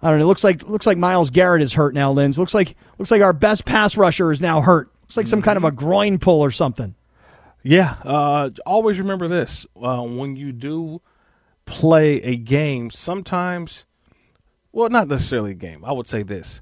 I 0.00 0.08
don't 0.08 0.20
know. 0.20 0.24
It 0.24 0.28
looks 0.28 0.44
like 0.44 0.66
looks 0.66 0.86
like 0.86 0.96
Myles 0.96 1.30
Garrett 1.30 1.60
is 1.60 1.74
hurt 1.74 1.92
now, 1.92 2.12
Linz. 2.12 2.38
Looks 2.38 2.54
like 2.54 2.76
looks 2.98 3.10
like 3.10 3.20
our 3.20 3.32
best 3.32 3.66
pass 3.66 3.96
rusher 3.96 4.32
is 4.32 4.40
now 4.40 4.60
hurt. 4.60 4.90
Looks 5.08 5.16
like 5.16 5.26
some 5.26 5.40
kind 5.40 5.56
of 5.56 5.64
a 5.64 5.72
groin 5.72 6.18
pull 6.18 6.40
or 6.40 6.50
something. 6.50 6.94
Yeah. 7.62 7.96
Uh, 8.04 8.50
always 8.66 8.98
remember 8.98 9.26
this: 9.26 9.64
uh, 9.80 10.02
when 10.02 10.36
you 10.36 10.52
do 10.52 11.00
play 11.64 12.20
a 12.22 12.36
game, 12.36 12.90
sometimes, 12.90 13.86
well, 14.70 14.90
not 14.90 15.08
necessarily 15.08 15.52
a 15.52 15.54
game. 15.54 15.82
I 15.82 15.92
would 15.92 16.08
say 16.08 16.22
this: 16.22 16.60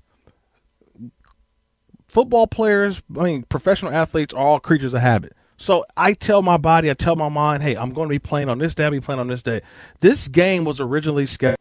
football 2.07 2.47
players, 2.47 3.03
I 3.19 3.25
mean, 3.25 3.43
professional 3.43 3.93
athletes 3.93 4.33
are 4.33 4.47
all 4.47 4.61
creatures 4.61 4.95
of 4.95 5.01
habit. 5.01 5.33
So 5.57 5.85
I 5.97 6.13
tell 6.13 6.41
my 6.41 6.57
body, 6.57 6.89
I 6.89 6.95
tell 6.95 7.17
my 7.17 7.29
mind, 7.29 7.65
hey, 7.65 7.77
I'm 7.77 7.93
going 7.93 8.09
to 8.09 8.15
be 8.15 8.21
playing 8.21 8.49
on 8.49 8.59
this 8.59 8.77
day. 8.77 8.85
I'll 8.85 8.91
be 8.93 9.01
playing 9.01 9.21
on 9.21 9.27
this 9.27 9.43
day. 9.43 9.63
This 10.01 10.29
game 10.29 10.65
was 10.65 10.81
originally 10.81 11.27
scheduled 11.27 11.59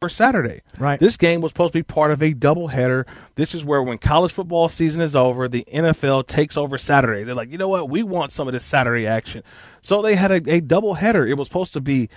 for 0.00 0.08
Saturday. 0.08 0.62
Right. 0.78 0.98
This 0.98 1.18
game 1.18 1.42
was 1.42 1.50
supposed 1.50 1.74
to 1.74 1.78
be 1.78 1.82
part 1.82 2.10
of 2.10 2.22
a 2.22 2.32
doubleheader. 2.32 3.06
This 3.34 3.54
is 3.54 3.66
where 3.66 3.82
when 3.82 3.98
college 3.98 4.32
football 4.32 4.70
season 4.70 5.02
is 5.02 5.14
over, 5.14 5.46
the 5.46 5.62
NFL 5.70 6.26
takes 6.26 6.56
over 6.56 6.78
Saturday. 6.78 7.22
They're 7.22 7.34
like, 7.34 7.50
you 7.50 7.58
know 7.58 7.68
what? 7.68 7.90
We 7.90 8.02
want 8.02 8.32
some 8.32 8.48
of 8.48 8.52
this 8.52 8.64
Saturday 8.64 9.06
action. 9.06 9.42
So 9.82 10.00
they 10.00 10.14
had 10.14 10.30
a, 10.30 10.36
a 10.36 10.62
doubleheader. 10.62 11.28
It 11.28 11.34
was 11.34 11.48
supposed 11.48 11.74
to 11.74 11.82
be 11.82 12.08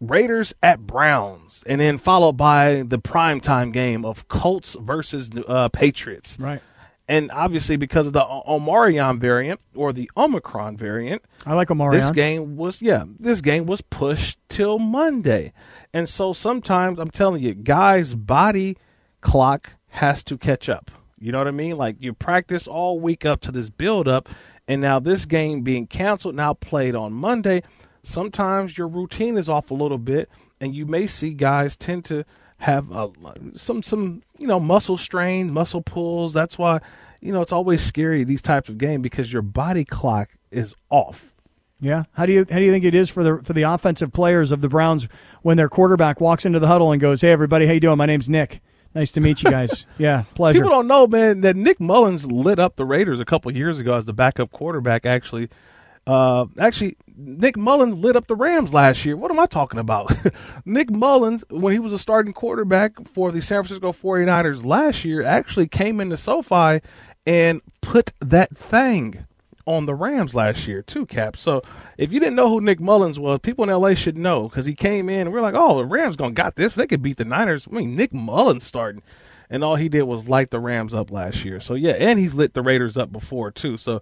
Raiders 0.00 0.54
at 0.62 0.86
Browns, 0.86 1.62
and 1.66 1.82
then 1.82 1.98
followed 1.98 2.38
by 2.38 2.82
the 2.86 2.98
primetime 2.98 3.74
game 3.74 4.06
of 4.06 4.26
Colts 4.28 4.74
versus 4.80 5.30
uh, 5.46 5.68
Patriots. 5.68 6.38
Right. 6.40 6.62
And 7.08 7.30
obviously, 7.30 7.76
because 7.76 8.08
of 8.08 8.12
the 8.12 8.24
Omarion 8.24 9.18
variant 9.20 9.60
or 9.74 9.92
the 9.92 10.10
Omicron 10.16 10.76
variant, 10.76 11.22
I 11.44 11.54
like 11.54 11.68
Omarion. 11.68 11.92
this 11.92 12.10
game 12.10 12.56
was 12.56 12.82
yeah, 12.82 13.04
this 13.18 13.40
game 13.40 13.66
was 13.66 13.80
pushed 13.80 14.38
till 14.48 14.78
Monday. 14.80 15.52
And 15.92 16.08
so 16.08 16.32
sometimes 16.32 16.98
I'm 16.98 17.10
telling 17.10 17.42
you, 17.42 17.54
guys' 17.54 18.14
body 18.14 18.76
clock 19.20 19.74
has 19.88 20.24
to 20.24 20.36
catch 20.36 20.68
up. 20.68 20.90
You 21.18 21.32
know 21.32 21.38
what 21.38 21.48
I 21.48 21.52
mean? 21.52 21.76
Like 21.76 21.96
you 22.00 22.12
practice 22.12 22.66
all 22.66 23.00
week 23.00 23.24
up 23.24 23.40
to 23.42 23.52
this 23.52 23.70
build 23.70 24.08
up 24.08 24.28
and 24.68 24.80
now 24.80 24.98
this 24.98 25.24
game 25.24 25.62
being 25.62 25.86
canceled, 25.86 26.34
now 26.34 26.54
played 26.54 26.94
on 26.94 27.12
Monday, 27.12 27.62
sometimes 28.02 28.76
your 28.76 28.88
routine 28.88 29.38
is 29.38 29.48
off 29.48 29.70
a 29.70 29.74
little 29.74 29.98
bit 29.98 30.28
and 30.60 30.74
you 30.74 30.86
may 30.86 31.06
see 31.06 31.34
guys 31.34 31.76
tend 31.76 32.04
to 32.06 32.24
have 32.66 32.90
uh, 32.92 33.08
some 33.54 33.82
some 33.82 34.22
you 34.38 34.46
know 34.46 34.60
muscle 34.60 34.96
strain, 34.96 35.52
muscle 35.52 35.82
pulls. 35.82 36.34
That's 36.34 36.58
why 36.58 36.80
you 37.20 37.32
know 37.32 37.40
it's 37.40 37.52
always 37.52 37.80
scary 37.80 38.24
these 38.24 38.42
types 38.42 38.68
of 38.68 38.76
games 38.76 39.02
because 39.02 39.32
your 39.32 39.42
body 39.42 39.84
clock 39.84 40.30
is 40.50 40.74
off. 40.90 41.32
Yeah. 41.80 42.04
How 42.12 42.26
do 42.26 42.32
you 42.32 42.44
how 42.50 42.56
do 42.56 42.64
you 42.64 42.72
think 42.72 42.84
it 42.84 42.94
is 42.94 43.08
for 43.08 43.22
the 43.22 43.42
for 43.42 43.52
the 43.52 43.62
offensive 43.62 44.12
players 44.12 44.50
of 44.50 44.62
the 44.62 44.68
Browns 44.68 45.08
when 45.42 45.56
their 45.56 45.68
quarterback 45.68 46.20
walks 46.20 46.44
into 46.44 46.58
the 46.58 46.66
huddle 46.66 46.90
and 46.90 47.00
goes, 47.00 47.20
"Hey 47.20 47.30
everybody, 47.30 47.66
how 47.66 47.72
you 47.72 47.80
doing? 47.80 47.98
My 47.98 48.06
name's 48.06 48.28
Nick. 48.28 48.60
Nice 48.94 49.12
to 49.12 49.20
meet 49.20 49.42
you 49.42 49.50
guys. 49.50 49.86
yeah, 49.98 50.24
pleasure." 50.34 50.58
People 50.58 50.70
don't 50.70 50.88
know, 50.88 51.06
man, 51.06 51.42
that 51.42 51.54
Nick 51.54 51.78
Mullens 51.78 52.26
lit 52.26 52.58
up 52.58 52.76
the 52.76 52.84
Raiders 52.84 53.20
a 53.20 53.24
couple 53.24 53.52
years 53.52 53.78
ago 53.78 53.96
as 53.96 54.06
the 54.06 54.12
backup 54.12 54.50
quarterback. 54.50 55.06
Actually, 55.06 55.50
uh, 56.06 56.46
actually, 56.58 56.96
Nick 57.16 57.56
Mullens 57.56 57.94
lit 57.94 58.16
up 58.16 58.26
the 58.26 58.36
Rams 58.36 58.72
last 58.72 59.04
year. 59.04 59.16
What 59.16 59.30
am 59.30 59.40
I 59.40 59.46
talking 59.46 59.80
about? 59.80 60.12
Nick 60.64 60.90
Mullens, 60.90 61.44
when 61.50 61.72
he 61.72 61.78
was 61.78 61.92
a 61.92 61.98
starting 61.98 62.32
quarterback 62.32 63.08
for 63.08 63.32
the 63.32 63.42
San 63.42 63.62
Francisco 63.62 63.92
49ers 63.92 64.64
last 64.64 65.04
year, 65.04 65.22
actually 65.22 65.66
came 65.66 66.00
into 66.00 66.16
SoFi 66.16 66.80
and 67.26 67.60
put 67.80 68.12
that 68.20 68.56
thing 68.56 69.26
on 69.66 69.86
the 69.86 69.94
Rams 69.94 70.34
last 70.34 70.68
year 70.68 70.80
too, 70.80 71.06
Cap. 71.06 71.36
So 71.36 71.62
if 71.98 72.12
you 72.12 72.20
didn't 72.20 72.36
know 72.36 72.48
who 72.48 72.60
Nick 72.60 72.78
Mullens 72.78 73.18
was, 73.18 73.40
people 73.40 73.64
in 73.64 73.70
LA 73.70 73.94
should 73.94 74.16
know 74.16 74.48
because 74.48 74.64
he 74.64 74.74
came 74.74 75.08
in 75.08 75.22
and 75.22 75.32
we're 75.32 75.40
like, 75.40 75.56
oh, 75.56 75.78
the 75.78 75.84
Rams 75.84 76.16
gonna 76.16 76.32
got 76.32 76.54
this. 76.54 76.74
They 76.74 76.86
could 76.86 77.02
beat 77.02 77.16
the 77.16 77.24
Niners. 77.24 77.66
I 77.68 77.74
mean, 77.74 77.96
Nick 77.96 78.12
Mullens 78.12 78.62
starting, 78.62 79.02
and 79.50 79.64
all 79.64 79.74
he 79.74 79.88
did 79.88 80.04
was 80.04 80.28
light 80.28 80.50
the 80.50 80.60
Rams 80.60 80.94
up 80.94 81.10
last 81.10 81.44
year. 81.44 81.60
So 81.60 81.74
yeah, 81.74 81.92
and 81.98 82.20
he's 82.20 82.34
lit 82.34 82.54
the 82.54 82.62
Raiders 82.62 82.96
up 82.96 83.10
before 83.10 83.50
too. 83.50 83.76
So 83.76 84.00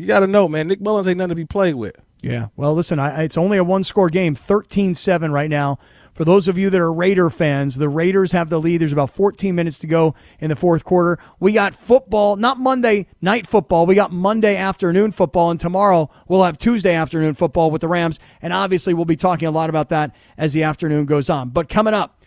you 0.00 0.06
got 0.06 0.20
to 0.20 0.26
know, 0.26 0.48
man, 0.48 0.66
Nick 0.66 0.80
Mullens 0.80 1.06
ain't 1.06 1.18
nothing 1.18 1.30
to 1.30 1.34
be 1.34 1.44
played 1.44 1.74
with. 1.74 1.94
Yeah. 2.22 2.48
Well, 2.56 2.74
listen, 2.74 2.98
I, 2.98 3.22
it's 3.24 3.36
only 3.38 3.58
a 3.58 3.64
one 3.64 3.84
score 3.84 4.08
game, 4.08 4.34
13 4.34 4.94
7 4.94 5.30
right 5.30 5.48
now. 5.48 5.78
For 6.14 6.24
those 6.24 6.48
of 6.48 6.58
you 6.58 6.70
that 6.70 6.80
are 6.80 6.92
Raider 6.92 7.30
fans, 7.30 7.76
the 7.76 7.88
Raiders 7.88 8.32
have 8.32 8.50
the 8.50 8.60
lead. 8.60 8.80
There's 8.80 8.92
about 8.92 9.10
14 9.10 9.54
minutes 9.54 9.78
to 9.80 9.86
go 9.86 10.14
in 10.38 10.50
the 10.50 10.56
fourth 10.56 10.84
quarter. 10.84 11.18
We 11.38 11.52
got 11.52 11.74
football, 11.74 12.36
not 12.36 12.58
Monday 12.58 13.06
night 13.22 13.46
football. 13.46 13.86
We 13.86 13.94
got 13.94 14.10
Monday 14.12 14.56
afternoon 14.56 15.12
football. 15.12 15.50
And 15.50 15.60
tomorrow 15.60 16.10
we'll 16.28 16.44
have 16.44 16.58
Tuesday 16.58 16.94
afternoon 16.94 17.34
football 17.34 17.70
with 17.70 17.80
the 17.80 17.88
Rams. 17.88 18.18
And 18.42 18.52
obviously, 18.52 18.92
we'll 18.92 19.04
be 19.04 19.16
talking 19.16 19.48
a 19.48 19.52
lot 19.52 19.70
about 19.70 19.90
that 19.90 20.14
as 20.36 20.52
the 20.52 20.62
afternoon 20.62 21.06
goes 21.06 21.30
on. 21.30 21.50
But 21.50 21.68
coming 21.68 21.94
up, 21.94 22.22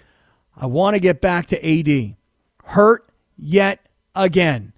I 0.56 0.66
want 0.66 0.96
to 0.96 1.00
get 1.00 1.22
back 1.22 1.48
to 1.48 1.58
AD. 1.64 2.16
Hurt 2.66 3.10
yet 3.38 3.88
again. 4.16 4.74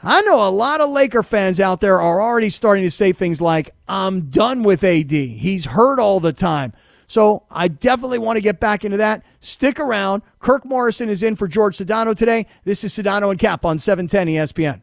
I 0.00 0.22
know 0.22 0.48
a 0.48 0.50
lot 0.50 0.80
of 0.80 0.90
Laker 0.90 1.24
fans 1.24 1.58
out 1.58 1.80
there 1.80 2.00
are 2.00 2.22
already 2.22 2.50
starting 2.50 2.84
to 2.84 2.90
say 2.90 3.12
things 3.12 3.40
like, 3.40 3.70
I'm 3.88 4.30
done 4.30 4.62
with 4.62 4.84
AD. 4.84 5.10
He's 5.10 5.64
hurt 5.64 5.98
all 5.98 6.20
the 6.20 6.32
time. 6.32 6.72
So 7.08 7.44
I 7.50 7.68
definitely 7.68 8.18
want 8.18 8.36
to 8.36 8.42
get 8.42 8.60
back 8.60 8.84
into 8.84 8.98
that. 8.98 9.24
Stick 9.40 9.80
around. 9.80 10.22
Kirk 10.40 10.64
Morrison 10.64 11.08
is 11.08 11.22
in 11.22 11.36
for 11.36 11.48
George 11.48 11.78
Sedano 11.78 12.14
today. 12.14 12.46
This 12.64 12.84
is 12.84 12.92
Sedano 12.92 13.30
and 13.30 13.40
Kap 13.40 13.64
on 13.64 13.78
710 13.78 14.28
ESPN. 14.28 14.82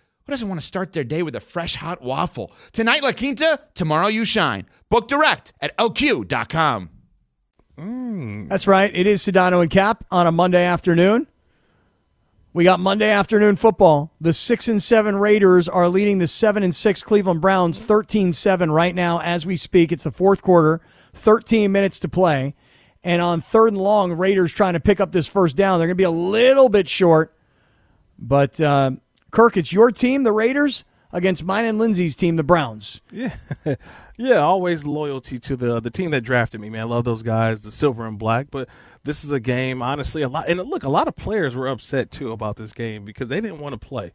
who 0.31 0.35
doesn't 0.35 0.47
want 0.47 0.61
to 0.61 0.65
start 0.65 0.93
their 0.93 1.03
day 1.03 1.23
with 1.23 1.35
a 1.35 1.41
fresh 1.41 1.75
hot 1.75 2.01
waffle? 2.01 2.53
Tonight, 2.71 3.03
La 3.03 3.11
Quinta, 3.11 3.59
tomorrow, 3.73 4.07
you 4.07 4.23
shine. 4.23 4.65
Book 4.89 5.09
direct 5.09 5.51
at 5.59 5.75
lq.com. 5.77 6.89
That's 8.47 8.65
right. 8.65 8.95
It 8.95 9.07
is 9.07 9.21
Sedano 9.21 9.61
and 9.61 9.69
Kap 9.69 10.05
on 10.09 10.27
a 10.27 10.31
Monday 10.31 10.63
afternoon. 10.63 11.27
We 12.53 12.63
got 12.63 12.79
Monday 12.79 13.09
afternoon 13.09 13.57
football. 13.57 14.13
The 14.21 14.31
six 14.31 14.69
and 14.69 14.81
seven 14.81 15.17
Raiders 15.17 15.67
are 15.67 15.89
leading 15.89 16.19
the 16.19 16.27
seven 16.27 16.63
and 16.63 16.73
six 16.73 17.03
Cleveland 17.03 17.41
Browns 17.41 17.81
13-7 17.81 18.73
right 18.73 18.95
now 18.95 19.19
as 19.19 19.45
we 19.45 19.57
speak. 19.57 19.91
It's 19.91 20.05
the 20.05 20.11
fourth 20.11 20.41
quarter, 20.41 20.79
13 21.11 21.73
minutes 21.73 21.99
to 21.99 22.07
play. 22.07 22.55
And 23.03 23.21
on 23.21 23.41
third 23.41 23.73
and 23.73 23.77
long, 23.77 24.13
Raiders 24.13 24.53
trying 24.53 24.73
to 24.73 24.79
pick 24.79 25.01
up 25.01 25.11
this 25.11 25.27
first 25.27 25.57
down. 25.57 25.79
They're 25.79 25.87
going 25.87 25.97
to 25.97 26.01
be 26.01 26.03
a 26.05 26.09
little 26.09 26.69
bit 26.69 26.87
short. 26.87 27.35
But 28.17 28.61
uh, 28.61 28.91
Kirk, 29.31 29.55
it's 29.55 29.71
your 29.71 29.91
team, 29.91 30.23
the 30.23 30.33
Raiders, 30.33 30.83
against 31.13 31.45
mine 31.45 31.63
and 31.63 31.79
Lindsay's 31.79 32.17
team, 32.17 32.35
the 32.35 32.43
Browns. 32.43 32.99
Yeah, 33.11 33.35
yeah. 34.17 34.37
Always 34.37 34.85
loyalty 34.85 35.39
to 35.39 35.55
the 35.55 35.79
the 35.79 35.89
team 35.89 36.11
that 36.11 36.21
drafted 36.21 36.59
me, 36.59 36.69
man. 36.69 36.81
I 36.81 36.85
love 36.85 37.05
those 37.05 37.23
guys, 37.23 37.61
the 37.61 37.71
silver 37.71 38.05
and 38.05 38.19
black. 38.19 38.47
But 38.51 38.67
this 39.05 39.23
is 39.23 39.31
a 39.31 39.39
game, 39.39 39.81
honestly. 39.81 40.21
A 40.21 40.29
lot, 40.29 40.49
and 40.49 40.59
look, 40.59 40.83
a 40.83 40.89
lot 40.89 41.07
of 41.07 41.15
players 41.15 41.55
were 41.55 41.67
upset 41.67 42.11
too 42.11 42.31
about 42.31 42.57
this 42.57 42.73
game 42.73 43.05
because 43.05 43.29
they 43.29 43.39
didn't 43.39 43.59
want 43.59 43.79
to 43.79 43.87
play. 43.87 44.11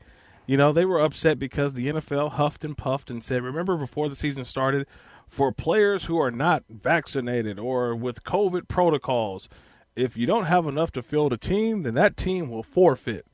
You 0.46 0.56
know, 0.56 0.72
they 0.72 0.84
were 0.84 1.00
upset 1.00 1.38
because 1.38 1.74
the 1.74 1.88
NFL 1.88 2.32
huffed 2.32 2.62
and 2.62 2.76
puffed 2.76 3.10
and 3.10 3.24
said, 3.24 3.42
"Remember, 3.42 3.76
before 3.76 4.10
the 4.10 4.16
season 4.16 4.44
started, 4.44 4.86
for 5.26 5.50
players 5.50 6.04
who 6.04 6.18
are 6.18 6.30
not 6.30 6.64
vaccinated 6.68 7.58
or 7.58 7.96
with 7.96 8.22
COVID 8.22 8.68
protocols, 8.68 9.48
if 9.96 10.14
you 10.16 10.26
don't 10.26 10.44
have 10.44 10.66
enough 10.66 10.92
to 10.92 11.02
field 11.02 11.32
a 11.32 11.38
team, 11.38 11.84
then 11.84 11.94
that 11.94 12.18
team 12.18 12.50
will 12.50 12.62
forfeit." 12.62 13.26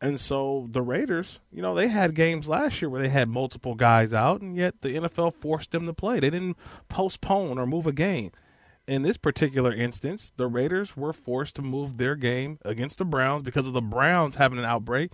And 0.00 0.20
so 0.20 0.68
the 0.70 0.82
Raiders, 0.82 1.40
you 1.52 1.60
know, 1.60 1.74
they 1.74 1.88
had 1.88 2.14
games 2.14 2.48
last 2.48 2.80
year 2.80 2.88
where 2.88 3.02
they 3.02 3.08
had 3.08 3.28
multiple 3.28 3.74
guys 3.74 4.12
out, 4.12 4.40
and 4.40 4.56
yet 4.56 4.80
the 4.80 4.90
NFL 4.90 5.34
forced 5.34 5.72
them 5.72 5.86
to 5.86 5.92
play. 5.92 6.20
They 6.20 6.30
didn't 6.30 6.56
postpone 6.88 7.58
or 7.58 7.66
move 7.66 7.86
a 7.86 7.92
game. 7.92 8.30
In 8.86 9.02
this 9.02 9.16
particular 9.16 9.72
instance, 9.72 10.32
the 10.36 10.46
Raiders 10.46 10.96
were 10.96 11.12
forced 11.12 11.56
to 11.56 11.62
move 11.62 11.98
their 11.98 12.14
game 12.14 12.58
against 12.64 12.98
the 12.98 13.04
Browns 13.04 13.42
because 13.42 13.66
of 13.66 13.72
the 13.72 13.82
Browns 13.82 14.36
having 14.36 14.58
an 14.58 14.64
outbreak. 14.64 15.12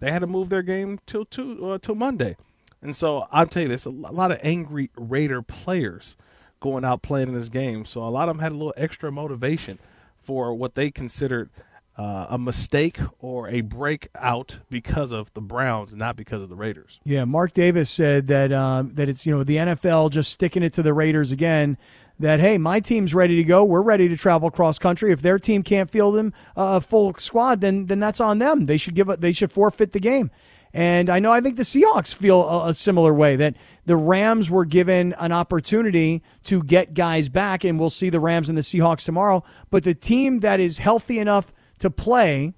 They 0.00 0.12
had 0.12 0.20
to 0.20 0.26
move 0.26 0.50
their 0.50 0.62
game 0.62 1.00
till 1.06 1.24
to, 1.24 1.70
uh, 1.70 1.78
till 1.78 1.94
Monday. 1.94 2.36
And 2.82 2.94
so 2.94 3.26
I'll 3.32 3.46
tell 3.46 3.62
you 3.62 3.68
this: 3.68 3.86
a 3.86 3.90
lot 3.90 4.30
of 4.30 4.38
angry 4.42 4.90
Raider 4.96 5.42
players 5.42 6.14
going 6.60 6.84
out 6.84 7.02
playing 7.02 7.28
in 7.28 7.34
this 7.34 7.48
game. 7.48 7.84
So 7.84 8.02
a 8.02 8.08
lot 8.10 8.28
of 8.28 8.36
them 8.36 8.42
had 8.42 8.52
a 8.52 8.54
little 8.54 8.74
extra 8.76 9.10
motivation 9.10 9.78
for 10.22 10.54
what 10.54 10.74
they 10.74 10.90
considered 10.90 11.50
uh, 11.98 12.26
a 12.30 12.38
mistake 12.38 12.98
or 13.18 13.48
a 13.48 13.62
breakout 13.62 14.58
because 14.68 15.12
of 15.12 15.32
the 15.32 15.40
Browns, 15.40 15.94
not 15.94 16.16
because 16.16 16.42
of 16.42 16.48
the 16.48 16.54
Raiders. 16.54 17.00
Yeah, 17.04 17.24
Mark 17.24 17.54
Davis 17.54 17.88
said 17.88 18.26
that 18.26 18.52
um, 18.52 18.90
that 18.94 19.08
it's 19.08 19.26
you 19.26 19.34
know 19.34 19.44
the 19.44 19.56
NFL 19.56 20.10
just 20.10 20.32
sticking 20.32 20.62
it 20.62 20.72
to 20.74 20.82
the 20.82 20.92
Raiders 20.92 21.32
again. 21.32 21.78
That 22.18 22.40
hey, 22.40 22.58
my 22.58 22.80
team's 22.80 23.14
ready 23.14 23.36
to 23.36 23.44
go. 23.44 23.64
We're 23.64 23.82
ready 23.82 24.08
to 24.08 24.16
travel 24.16 24.50
cross 24.50 24.78
country. 24.78 25.12
If 25.12 25.22
their 25.22 25.38
team 25.38 25.62
can't 25.62 25.90
field 25.90 26.14
them 26.14 26.32
uh, 26.56 26.76
a 26.76 26.80
full 26.80 27.14
squad, 27.14 27.60
then 27.60 27.86
then 27.86 28.00
that's 28.00 28.20
on 28.20 28.38
them. 28.38 28.66
They 28.66 28.76
should 28.76 28.94
give 28.94 29.08
they 29.20 29.32
should 29.32 29.52
forfeit 29.52 29.92
the 29.92 30.00
game. 30.00 30.30
And 30.74 31.08
I 31.08 31.20
know 31.20 31.32
I 31.32 31.40
think 31.40 31.56
the 31.56 31.62
Seahawks 31.62 32.14
feel 32.14 32.46
a, 32.46 32.68
a 32.68 32.74
similar 32.74 33.14
way 33.14 33.36
that 33.36 33.56
the 33.86 33.96
Rams 33.96 34.50
were 34.50 34.66
given 34.66 35.14
an 35.18 35.32
opportunity 35.32 36.22
to 36.44 36.62
get 36.62 36.92
guys 36.92 37.30
back, 37.30 37.64
and 37.64 37.80
we'll 37.80 37.88
see 37.88 38.10
the 38.10 38.20
Rams 38.20 38.50
and 38.50 38.58
the 38.58 38.62
Seahawks 38.62 39.06
tomorrow. 39.06 39.42
But 39.70 39.84
the 39.84 39.94
team 39.94 40.40
that 40.40 40.60
is 40.60 40.76
healthy 40.76 41.18
enough 41.18 41.52
to 41.78 41.90
play 41.90 42.54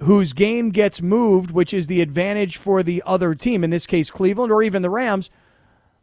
whose 0.00 0.32
game 0.32 0.70
gets 0.70 1.00
moved, 1.00 1.50
which 1.50 1.72
is 1.72 1.86
the 1.86 2.00
advantage 2.02 2.56
for 2.58 2.82
the 2.82 3.02
other 3.06 3.34
team, 3.34 3.64
in 3.64 3.70
this 3.70 3.86
case 3.86 4.10
Cleveland 4.10 4.52
or 4.52 4.62
even 4.62 4.82
the 4.82 4.90
Rams, 4.90 5.30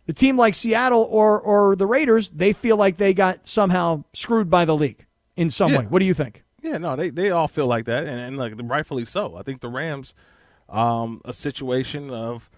the 0.08 0.14
team 0.14 0.36
like 0.38 0.56
Seattle 0.56 1.08
or 1.10 1.40
or 1.40 1.76
the 1.76 1.86
Raiders, 1.86 2.30
they 2.32 2.54
feel 2.54 2.76
like 2.78 2.98
they 2.98 3.14
got 3.14 3.46
somehow 3.48 4.04
screwed 4.14 4.50
by 4.50 4.66
the 4.66 4.76
league 4.76 5.06
in 5.36 5.50
some 5.50 5.72
Yeah. 5.72 5.80
way. 5.80 5.86
What 5.86 6.00
do 6.00 6.06
you 6.06 6.14
think? 6.14 6.44
Yeah, 6.62 6.78
no, 6.78 6.96
they, 6.96 7.10
they 7.10 7.30
all 7.30 7.48
feel 7.50 7.68
like 7.68 7.86
that, 7.86 8.06
and, 8.06 8.20
and 8.20 8.38
like 8.38 8.54
rightfully 8.58 9.06
so. 9.06 9.36
I 9.36 9.44
think 9.44 9.60
the 9.62 9.68
Rams, 9.70 10.14
um, 10.70 11.22
a 11.26 11.34
situation 11.34 12.10
of, 12.10 12.50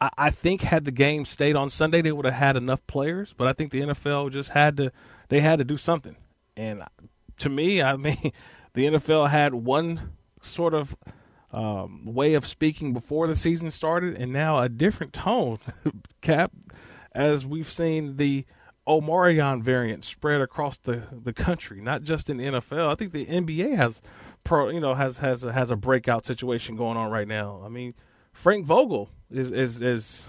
I, 0.00 0.10
I 0.18 0.30
think 0.30 0.62
had 0.62 0.84
the 0.84 0.90
game 0.90 1.24
stayed 1.24 1.54
on 1.54 1.70
Sunday, 1.70 2.02
they 2.02 2.10
would 2.12 2.24
have 2.24 2.34
had 2.34 2.56
enough 2.56 2.84
players, 2.88 3.32
but 3.36 3.46
I 3.46 3.52
think 3.52 3.70
the 3.70 3.80
NFL 3.82 4.32
just 4.32 4.50
had 4.50 4.76
to, 4.78 4.90
they 5.28 5.38
had 5.40 5.60
to 5.60 5.64
do 5.64 5.76
something. 5.76 6.16
And 6.56 6.82
to 7.38 7.48
me, 7.48 7.80
I 7.80 7.96
mean, 7.96 8.32
the 8.74 8.86
NFL 8.86 9.30
had 9.30 9.54
one 9.54 10.12
sort 10.40 10.74
of 10.74 10.96
um, 11.52 12.04
way 12.04 12.34
of 12.34 12.46
speaking 12.46 12.92
before 12.92 13.26
the 13.26 13.36
season 13.36 13.70
started, 13.70 14.16
and 14.16 14.32
now 14.32 14.58
a 14.58 14.68
different 14.68 15.12
tone, 15.12 15.58
Kap, 16.20 16.52
as 17.12 17.44
we've 17.44 17.70
seen 17.70 18.16
the 18.16 18.46
Omarion 18.86 19.62
variant 19.62 20.04
spread 20.04 20.40
across 20.40 20.78
the, 20.78 21.02
the 21.12 21.32
country, 21.32 21.80
not 21.80 22.02
just 22.02 22.30
in 22.30 22.38
NFL. 22.38 22.88
I 22.88 22.94
think 22.94 23.12
the 23.12 23.26
NBA 23.26 23.76
has 23.76 24.00
pro, 24.44 24.70
you 24.70 24.80
know, 24.80 24.94
has 24.94 25.18
has 25.18 25.42
has 25.42 25.70
a 25.70 25.76
breakout 25.76 26.26
situation 26.26 26.74
going 26.76 26.96
on 26.96 27.10
right 27.10 27.28
now. 27.28 27.62
I 27.64 27.68
mean, 27.68 27.94
Frank 28.32 28.66
Vogel 28.66 29.10
is 29.30 29.50
is 29.50 29.80
is 29.80 30.28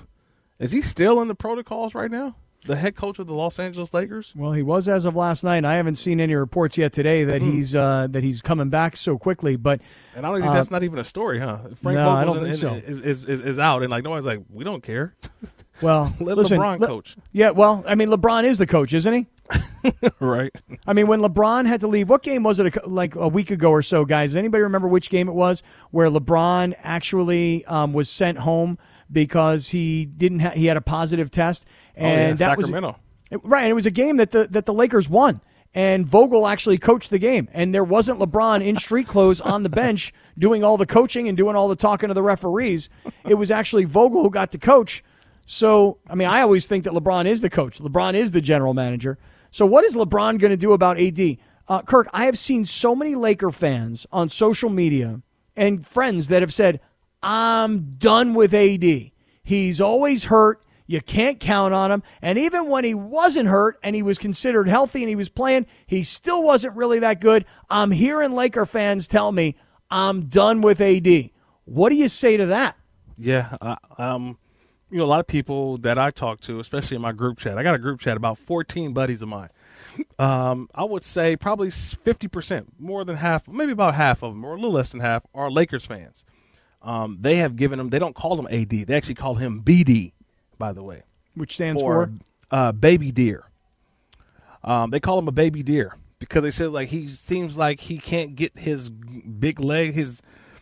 is 0.59 0.71
he 0.71 0.81
still 0.81 1.19
in 1.21 1.29
the 1.29 1.35
protocols 1.35 1.95
right 1.95 2.11
now? 2.11 2.35
The 2.65 2.75
head 2.77 2.95
coach 2.95 3.19
of 3.19 3.27
the 3.27 3.33
Los 3.33 3.59
Angeles 3.59 3.93
Lakers. 3.93 4.33
Well, 4.35 4.53
he 4.53 4.63
was 4.63 4.87
as 4.87 5.05
of 5.05 5.15
last 5.15 5.43
night. 5.43 5.65
I 5.65 5.75
haven't 5.75 5.95
seen 5.95 6.19
any 6.19 6.33
reports 6.35 6.77
yet 6.77 6.93
today 6.93 7.23
that 7.25 7.41
he's 7.41 7.75
uh, 7.75 8.07
that 8.11 8.23
he's 8.23 8.41
coming 8.41 8.69
back 8.69 8.95
so 8.95 9.17
quickly. 9.17 9.55
But 9.55 9.81
And 10.15 10.25
I 10.25 10.29
don't 10.31 10.39
think 10.41 10.51
Uh, 10.51 10.53
that's 10.55 10.71
not 10.71 10.83
even 10.83 10.97
a 10.99 11.03
story, 11.03 11.39
huh? 11.39 11.57
Frank 11.81 11.97
no, 11.97 12.09
I 12.09 12.23
don't 12.23 12.37
in- 12.37 12.43
think 12.51 12.53
in- 12.55 12.59
so. 12.59 12.73
Is, 12.75 12.99
is, 13.01 13.25
is, 13.25 13.39
is 13.41 13.59
out, 13.59 13.81
and 13.83 13.91
like 13.91 14.03
nobody's 14.03 14.25
like, 14.25 14.39
we 14.49 14.63
don't 14.63 14.81
care. 14.81 15.15
well, 15.81 16.13
Let 16.19 16.37
listen, 16.37 16.59
LeBron 16.59 16.79
le- 16.79 16.87
coach, 16.87 17.15
Yeah, 17.31 17.49
well, 17.51 17.83
I 17.87 17.95
mean, 17.95 18.09
LeBron 18.09 18.43
is 18.45 18.57
the 18.57 18.67
coach, 18.67 18.93
isn't 18.93 19.13
he? 19.13 19.27
right? 20.21 20.51
I 20.87 20.93
mean, 20.93 21.07
when 21.07 21.19
LeBron 21.19 21.65
had 21.67 21.81
to 21.81 21.87
leave, 21.87 22.09
what 22.09 22.23
game 22.23 22.43
was 22.43 22.59
it? 22.59 22.75
A, 22.77 22.87
like 22.87 23.15
a 23.15 23.27
week 23.27 23.51
ago 23.51 23.69
or 23.71 23.81
so, 23.81 24.05
guys. 24.05 24.31
Does 24.31 24.37
anybody 24.37 24.63
remember 24.63 24.87
which 24.87 25.09
game 25.09 25.27
it 25.27 25.33
was 25.33 25.61
where 25.91 26.09
LeBron 26.09 26.73
actually 26.79 27.65
um, 27.65 27.91
was 27.93 28.09
sent 28.09 28.39
home 28.39 28.77
because 29.11 29.69
he 29.69 30.05
didn't? 30.05 30.39
Ha- 30.39 30.51
he 30.51 30.67
had 30.67 30.77
a 30.77 30.81
positive 30.81 31.29
test, 31.29 31.65
and 31.95 32.19
oh 32.19 32.27
yeah, 32.29 32.33
that 32.49 32.57
was 32.57 32.67
Sacramento. 32.67 32.99
it- 33.31 33.39
right. 33.43 33.61
And 33.61 33.69
it 33.69 33.73
was 33.73 33.85
a 33.85 33.91
game 33.91 34.17
that 34.17 34.31
the 34.31 34.47
that 34.51 34.65
the 34.65 34.73
Lakers 34.73 35.09
won, 35.09 35.41
and 35.73 36.07
Vogel 36.07 36.47
actually 36.47 36.77
coached 36.77 37.09
the 37.09 37.19
game, 37.19 37.47
and 37.53 37.73
there 37.73 37.83
wasn't 37.83 38.19
LeBron 38.19 38.65
in 38.65 38.77
street 38.77 39.07
clothes 39.07 39.41
on 39.41 39.63
the 39.63 39.69
bench 39.69 40.13
doing 40.37 40.63
all 40.63 40.77
the 40.77 40.85
coaching 40.85 41.27
and 41.27 41.35
doing 41.37 41.55
all 41.55 41.67
the 41.67 41.75
talking 41.75 42.07
to 42.09 42.13
the 42.13 42.23
referees. 42.23 42.89
It 43.27 43.35
was 43.35 43.51
actually 43.51 43.85
Vogel 43.85 44.23
who 44.23 44.29
got 44.29 44.51
to 44.53 44.57
coach. 44.57 45.03
So, 45.45 45.97
I 46.09 46.15
mean, 46.15 46.27
I 46.29 46.41
always 46.41 46.67
think 46.67 46.85
that 46.85 46.93
LeBron 46.93 47.25
is 47.25 47.41
the 47.41 47.49
coach. 47.49 47.79
LeBron 47.79 48.13
is 48.13 48.31
the 48.31 48.39
general 48.41 48.73
manager. 48.73 49.17
So, 49.51 49.65
what 49.65 49.83
is 49.83 49.93
LeBron 49.95 50.39
going 50.39 50.51
to 50.51 50.57
do 50.57 50.71
about 50.71 50.97
AD? 50.97 51.37
Uh, 51.67 51.81
Kirk, 51.81 52.07
I 52.13 52.25
have 52.25 52.37
seen 52.37 52.65
so 52.65 52.95
many 52.95 53.13
Laker 53.15 53.51
fans 53.51 54.07
on 54.11 54.29
social 54.29 54.69
media 54.69 55.21
and 55.55 55.85
friends 55.85 56.29
that 56.29 56.41
have 56.41 56.53
said, 56.53 56.79
I'm 57.21 57.95
done 57.97 58.33
with 58.33 58.53
AD. 58.53 59.11
He's 59.43 59.79
always 59.81 60.25
hurt. 60.25 60.61
You 60.93 61.01
can't 61.01 61.39
count 61.39 61.73
on 61.73 61.91
him. 61.91 62.03
And 62.21 62.37
even 62.37 62.69
when 62.69 62.83
he 62.83 62.93
wasn't 62.93 63.49
hurt 63.49 63.79
and 63.81 63.95
he 63.95 64.03
was 64.03 64.19
considered 64.19 64.67
healthy 64.67 65.01
and 65.01 65.09
he 65.09 65.15
was 65.15 65.27
playing, 65.27 65.65
he 65.87 66.03
still 66.03 66.43
wasn't 66.43 66.77
really 66.77 66.99
that 66.99 67.19
good. 67.19 67.45
I'm 67.67 67.89
hearing 67.89 68.33
Laker 68.33 68.67
fans 68.67 69.07
tell 69.07 69.31
me 69.31 69.55
I'm 69.89 70.27
done 70.27 70.61
with 70.61 70.79
AD. 70.79 71.31
What 71.65 71.89
do 71.89 71.95
you 71.95 72.07
say 72.07 72.37
to 72.37 72.45
that? 72.45 72.77
Yeah, 73.17 73.57
uh, 73.59 73.77
um, 73.97 74.37
you 74.91 74.99
know, 74.99 75.05
a 75.05 75.07
lot 75.07 75.19
of 75.19 75.25
people 75.25 75.77
that 75.77 75.97
I 75.97 76.11
talk 76.11 76.41
to, 76.41 76.59
especially 76.59 76.93
in 76.93 77.01
my 77.01 77.11
group 77.11 77.39
chat. 77.39 77.57
I 77.57 77.63
got 77.63 77.73
a 77.73 77.79
group 77.79 77.99
chat 77.99 78.15
about 78.15 78.37
14 78.37 78.93
buddies 78.93 79.23
of 79.23 79.29
mine. 79.29 79.49
Um, 80.19 80.69
I 80.75 80.83
would 80.83 81.03
say 81.03 81.35
probably 81.35 81.69
50%, 81.69 82.65
more 82.77 83.03
than 83.03 83.15
half, 83.15 83.47
maybe 83.47 83.71
about 83.71 83.95
half 83.95 84.21
of 84.21 84.33
them, 84.33 84.45
or 84.45 84.51
a 84.53 84.55
little 84.57 84.71
less 84.71 84.91
than 84.91 84.99
half, 84.99 85.25
are 85.33 85.49
Lakers 85.49 85.87
fans. 85.87 86.23
Um, 86.83 87.17
they 87.19 87.37
have 87.37 87.55
given 87.55 87.79
him, 87.79 87.89
they 87.89 87.97
don't 87.97 88.15
call 88.15 88.39
him 88.39 88.47
AD, 88.51 88.69
they 88.69 88.93
actually 88.93 89.15
call 89.15 89.35
him 89.35 89.63
BD, 89.63 90.13
by 90.63 90.71
the 90.71 90.81
way, 90.81 91.03
Which 91.35 91.55
stands 91.55 91.81
for, 91.81 92.09
uh, 92.49 92.71
baby 92.71 93.11
deer. 93.11 93.49
Um, 94.63 94.91
they 94.91 95.01
call 95.01 95.19
him 95.19 95.27
a 95.27 95.31
baby 95.33 95.61
deer 95.61 95.97
because 96.19 96.41
they 96.41 96.51
said 96.51 96.69
like 96.69 96.87
he 96.87 97.05
seems 97.07 97.57
like 97.57 97.81
he 97.81 97.97
can't 97.97 98.37
get 98.37 98.57
his 98.57 98.89
big 98.89 99.59
leg, 99.59 99.93
his 99.93 100.21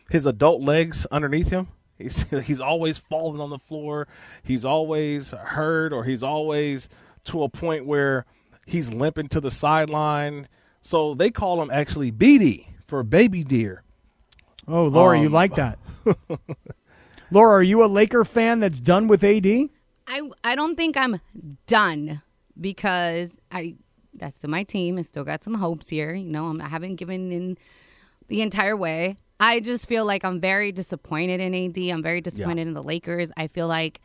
his 0.10 0.26
adult 0.26 0.62
legs 0.62 1.06
underneath 1.12 1.50
him. 1.52 1.68
He's 2.00 2.24
he's 2.48 2.60
always 2.60 2.98
falling 2.98 3.40
on 3.40 3.52
the 3.52 3.60
floor. 3.60 4.08
He's 4.42 4.66
always 4.66 5.30
hurt, 5.30 5.94
or 5.94 6.04
he's 6.04 6.24
always 6.24 6.90
to 7.26 7.44
a 7.44 7.50
point 7.50 7.86
where 7.86 8.26
he's 8.66 8.92
limping 8.92 9.28
to 9.28 9.40
the 9.40 9.52
sideline. 9.52 10.48
So 10.82 11.14
they 11.14 11.30
call 11.30 11.62
him 11.62 11.70
actually 11.70 12.12
BD 12.12 12.66
for 12.88 13.04
baby 13.04 13.44
deer. 13.44 13.84
Oh, 14.68 14.86
Laura, 14.88 15.20
you 15.20 15.28
Um, 15.28 15.34
like 15.34 15.54
that? 15.56 15.78
Laura, 17.30 17.58
are 17.58 17.64
you 17.64 17.84
a 17.84 17.86
Laker 17.86 18.26
fan 18.26 18.62
that's 18.62 18.82
done 18.82 19.08
with 19.08 19.24
AD? 19.24 19.70
I 20.12 20.30
I 20.44 20.56
don't 20.56 20.76
think 20.76 20.98
I'm 20.98 21.22
done 21.68 22.22
because 22.60 23.40
I 23.52 23.78
that's 24.14 24.40
to 24.40 24.48
my 24.48 24.64
team. 24.64 24.98
I 24.98 25.04
still 25.04 25.24
got 25.24 25.44
some 25.44 25.54
hopes 25.54 25.88
here. 25.88 26.14
You 26.14 26.30
know, 26.30 26.48
I'm, 26.48 26.62
I 26.62 26.68
haven't 26.68 26.98
given 26.98 27.32
in 27.32 27.58
the 28.28 28.42
entire 28.42 28.76
way. 28.76 29.16
I 29.40 29.62
just 29.62 29.88
feel 29.88 30.06
like 30.06 30.24
I'm 30.24 30.40
very 30.40 30.72
disappointed 30.72 31.40
in 31.40 31.56
AD. 31.56 31.78
I'm 31.78 32.04
very 32.04 32.22
disappointed 32.22 32.68
in 32.68 32.74
the 32.74 32.84
Lakers. 32.84 33.32
I 33.38 33.48
feel 33.48 33.68
like 33.68 34.02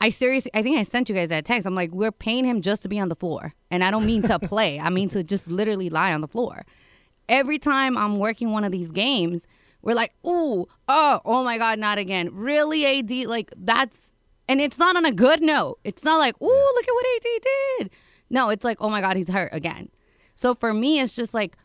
I 0.00 0.08
seriously, 0.08 0.50
I 0.54 0.62
think 0.62 0.78
I 0.78 0.84
sent 0.84 1.10
you 1.10 1.14
guys 1.14 1.28
that 1.28 1.44
text. 1.44 1.66
I'm 1.66 1.74
like, 1.74 1.90
we're 1.90 2.12
paying 2.12 2.44
him 2.46 2.62
just 2.62 2.82
to 2.84 2.88
be 2.88 2.98
on 2.98 3.10
the 3.10 3.16
floor, 3.16 3.52
and 3.70 3.84
I 3.84 3.90
don't 3.90 4.06
mean 4.06 4.22
to 4.22 4.38
play. 4.42 4.80
I 4.80 4.88
mean 4.88 5.08
to 5.10 5.22
just 5.22 5.50
literally 5.50 5.90
lie 5.90 6.14
on 6.14 6.20
the 6.20 6.28
floor. 6.28 6.64
Every 7.28 7.58
time 7.58 7.98
I'm 7.98 8.18
working 8.18 8.52
one 8.52 8.64
of 8.64 8.72
these 8.72 8.90
games, 8.90 9.46
we're 9.82 9.94
like, 9.94 10.12
ooh, 10.26 10.66
oh, 10.88 11.20
oh 11.24 11.44
my 11.44 11.58
God, 11.58 11.78
not 11.78 11.98
again. 11.98 12.30
Really, 12.32 12.86
AD? 12.86 13.10
Like 13.26 13.52
that's, 13.56 14.12
and 14.50 14.60
it's 14.60 14.78
not 14.80 14.96
on 14.96 15.04
a 15.04 15.12
good 15.12 15.40
note. 15.40 15.78
It's 15.84 16.02
not 16.02 16.18
like, 16.18 16.34
ooh, 16.42 16.46
look 16.46 16.88
at 16.88 16.92
what 16.92 17.06
AD 17.16 17.42
did. 17.78 17.90
No, 18.30 18.48
it's 18.48 18.64
like, 18.64 18.78
oh 18.80 18.90
my 18.90 19.00
God, 19.00 19.16
he's 19.16 19.28
hurt 19.30 19.50
again. 19.52 19.90
So 20.34 20.56
for 20.56 20.74
me, 20.74 20.98
it's 20.98 21.14
just 21.14 21.32
like, 21.32 21.56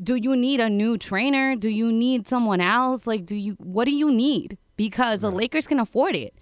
do 0.00 0.14
you 0.14 0.36
need 0.36 0.60
a 0.60 0.70
new 0.70 0.96
trainer? 0.96 1.56
Do 1.56 1.68
you 1.68 1.90
need 1.90 2.28
someone 2.28 2.60
else? 2.60 3.08
Like, 3.08 3.26
do 3.26 3.34
you, 3.34 3.54
what 3.54 3.86
do 3.86 3.90
you 3.90 4.08
need? 4.08 4.56
Because 4.76 5.22
the 5.22 5.32
Lakers 5.32 5.66
can 5.66 5.80
afford 5.80 6.14
it. 6.14 6.32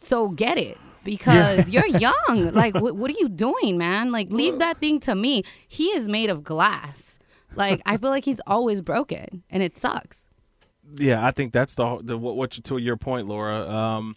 So 0.00 0.30
get 0.30 0.58
it 0.58 0.76
because 1.04 1.70
you're 1.70 1.86
young. 2.08 2.52
Like, 2.52 2.74
what, 2.74 2.96
what 2.96 3.08
are 3.08 3.18
you 3.18 3.28
doing, 3.28 3.78
man? 3.78 4.10
Like, 4.10 4.32
leave 4.32 4.58
that 4.58 4.78
thing 4.78 4.98
to 5.00 5.14
me. 5.14 5.44
He 5.68 5.86
is 5.90 6.08
made 6.08 6.30
of 6.30 6.42
glass. 6.42 7.20
Like, 7.54 7.80
I 7.86 7.96
feel 7.96 8.10
like 8.10 8.24
he's 8.24 8.40
always 8.44 8.80
broken 8.80 9.44
and 9.50 9.62
it 9.62 9.78
sucks. 9.78 10.26
Yeah, 10.96 11.24
I 11.24 11.30
think 11.30 11.52
that's 11.52 11.76
the, 11.76 12.00
the 12.02 12.18
what, 12.18 12.34
what 12.34 12.56
you, 12.56 12.62
to 12.64 12.78
your 12.78 12.96
point, 12.96 13.28
Laura. 13.28 13.70
Um, 13.70 14.16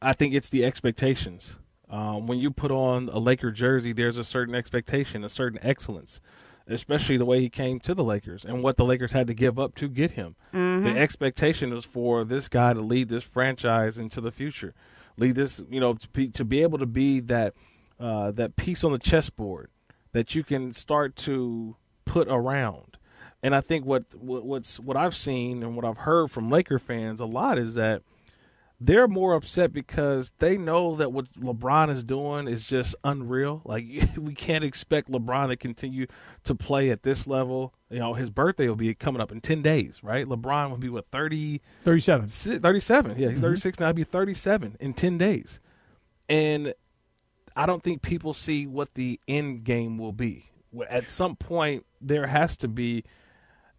I 0.00 0.12
think 0.12 0.34
it's 0.34 0.48
the 0.48 0.64
expectations. 0.64 1.56
Um, 1.90 2.26
when 2.26 2.38
you 2.38 2.50
put 2.50 2.70
on 2.70 3.08
a 3.08 3.18
Laker 3.18 3.50
jersey, 3.50 3.92
there's 3.92 4.16
a 4.18 4.24
certain 4.24 4.54
expectation, 4.54 5.24
a 5.24 5.28
certain 5.28 5.58
excellence, 5.62 6.20
especially 6.66 7.16
the 7.16 7.24
way 7.24 7.40
he 7.40 7.48
came 7.48 7.80
to 7.80 7.94
the 7.94 8.04
Lakers 8.04 8.44
and 8.44 8.62
what 8.62 8.76
the 8.76 8.84
Lakers 8.84 9.12
had 9.12 9.26
to 9.26 9.34
give 9.34 9.58
up 9.58 9.74
to 9.76 9.88
get 9.88 10.12
him. 10.12 10.36
The 10.84 10.98
expectation 10.98 11.72
is 11.72 11.84
for 11.84 12.24
this 12.24 12.48
guy 12.48 12.74
to 12.74 12.80
lead 12.80 13.08
this 13.08 13.24
franchise 13.24 13.96
into 13.98 14.20
the 14.20 14.30
future, 14.30 14.74
lead 15.16 15.34
this, 15.34 15.62
you 15.70 15.80
know, 15.80 15.94
to 15.94 16.08
be, 16.10 16.28
to 16.28 16.44
be 16.44 16.62
able 16.62 16.78
to 16.78 16.86
be 16.86 17.20
that 17.20 17.54
uh, 17.98 18.30
that 18.32 18.54
piece 18.54 18.84
on 18.84 18.92
the 18.92 18.98
chessboard 18.98 19.70
that 20.12 20.34
you 20.34 20.44
can 20.44 20.72
start 20.72 21.16
to 21.16 21.74
put 22.04 22.28
around. 22.28 22.96
And 23.42 23.54
I 23.54 23.60
think 23.60 23.84
what, 23.84 24.14
what 24.14 24.44
what's 24.44 24.78
what 24.78 24.96
I've 24.96 25.16
seen 25.16 25.62
and 25.62 25.74
what 25.74 25.84
I've 25.84 25.98
heard 25.98 26.30
from 26.30 26.50
Laker 26.50 26.78
fans 26.78 27.18
a 27.18 27.24
lot 27.24 27.58
is 27.58 27.74
that 27.74 28.02
they're 28.80 29.08
more 29.08 29.34
upset 29.34 29.72
because 29.72 30.32
they 30.38 30.56
know 30.56 30.94
that 30.94 31.12
what 31.12 31.26
LeBron 31.34 31.90
is 31.90 32.04
doing 32.04 32.46
is 32.46 32.64
just 32.64 32.94
unreal. 33.02 33.62
Like 33.64 33.84
we 34.16 34.34
can't 34.34 34.64
expect 34.64 35.10
LeBron 35.10 35.48
to 35.48 35.56
continue 35.56 36.06
to 36.44 36.54
play 36.54 36.90
at 36.90 37.02
this 37.02 37.26
level. 37.26 37.74
You 37.90 37.98
know, 37.98 38.14
his 38.14 38.30
birthday 38.30 38.68
will 38.68 38.76
be 38.76 38.94
coming 38.94 39.20
up 39.20 39.32
in 39.32 39.40
10 39.40 39.62
days, 39.62 40.00
right? 40.02 40.26
LeBron 40.26 40.70
will 40.70 40.76
be 40.76 40.88
what 40.88 41.06
30 41.10 41.60
37. 41.82 42.28
37. 42.28 43.10
Yeah, 43.10 43.16
he's 43.16 43.28
mm-hmm. 43.30 43.40
36 43.40 43.80
now. 43.80 43.86
He'll 43.86 43.94
be 43.94 44.04
37 44.04 44.76
in 44.78 44.94
10 44.94 45.18
days. 45.18 45.58
And 46.28 46.74
I 47.56 47.66
don't 47.66 47.82
think 47.82 48.02
people 48.02 48.34
see 48.34 48.66
what 48.66 48.94
the 48.94 49.18
end 49.26 49.64
game 49.64 49.98
will 49.98 50.12
be. 50.12 50.50
At 50.88 51.10
some 51.10 51.34
point, 51.34 51.86
there 52.00 52.26
has 52.26 52.56
to 52.58 52.68
be 52.68 53.04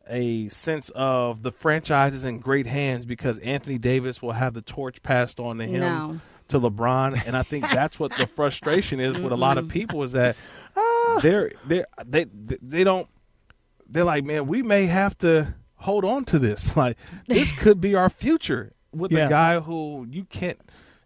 a 0.10 0.48
sense 0.50 0.90
of 0.96 1.44
the 1.44 1.52
franchise 1.52 2.14
is 2.14 2.24
in 2.24 2.40
great 2.40 2.66
hands 2.66 3.06
because 3.06 3.38
Anthony 3.40 3.78
Davis 3.78 4.22
will 4.22 4.32
have 4.34 4.54
the 4.54 4.62
torch 4.62 5.02
passed 5.04 5.40
on 5.40 5.58
to 5.60 5.66
him 5.68 5.82
No. 5.82 6.20
to 6.50 6.60
LeBron, 6.60 7.26
and 7.28 7.38
I 7.38 7.44
think 7.44 7.70
that's 7.70 8.00
what 8.00 8.12
the 8.14 8.26
frustration 8.28 9.00
is 9.00 9.20
with 9.20 9.32
a 9.32 9.38
lot 9.38 9.58
of 9.58 9.70
people 9.70 10.04
is 10.04 10.12
that 10.14 10.36
they're 11.22 11.52
they 11.68 11.84
they 12.06 12.26
they 12.62 12.84
don't 12.84 13.08
they're 13.88 14.04
like, 14.04 14.24
man, 14.24 14.48
we 14.48 14.62
may 14.64 14.86
have 14.86 15.18
to 15.20 15.54
hold 15.76 16.06
on 16.06 16.26
to 16.26 16.40
this. 16.40 16.76
Like 16.78 16.98
this 17.28 17.52
could 17.52 17.80
be 17.82 17.96
our 17.96 18.10
future 18.10 18.74
with 18.92 19.12
Yeah. 19.12 19.28
a 19.28 19.30
guy 19.30 19.60
who 19.60 20.06
you 20.10 20.26
can't 20.26 20.60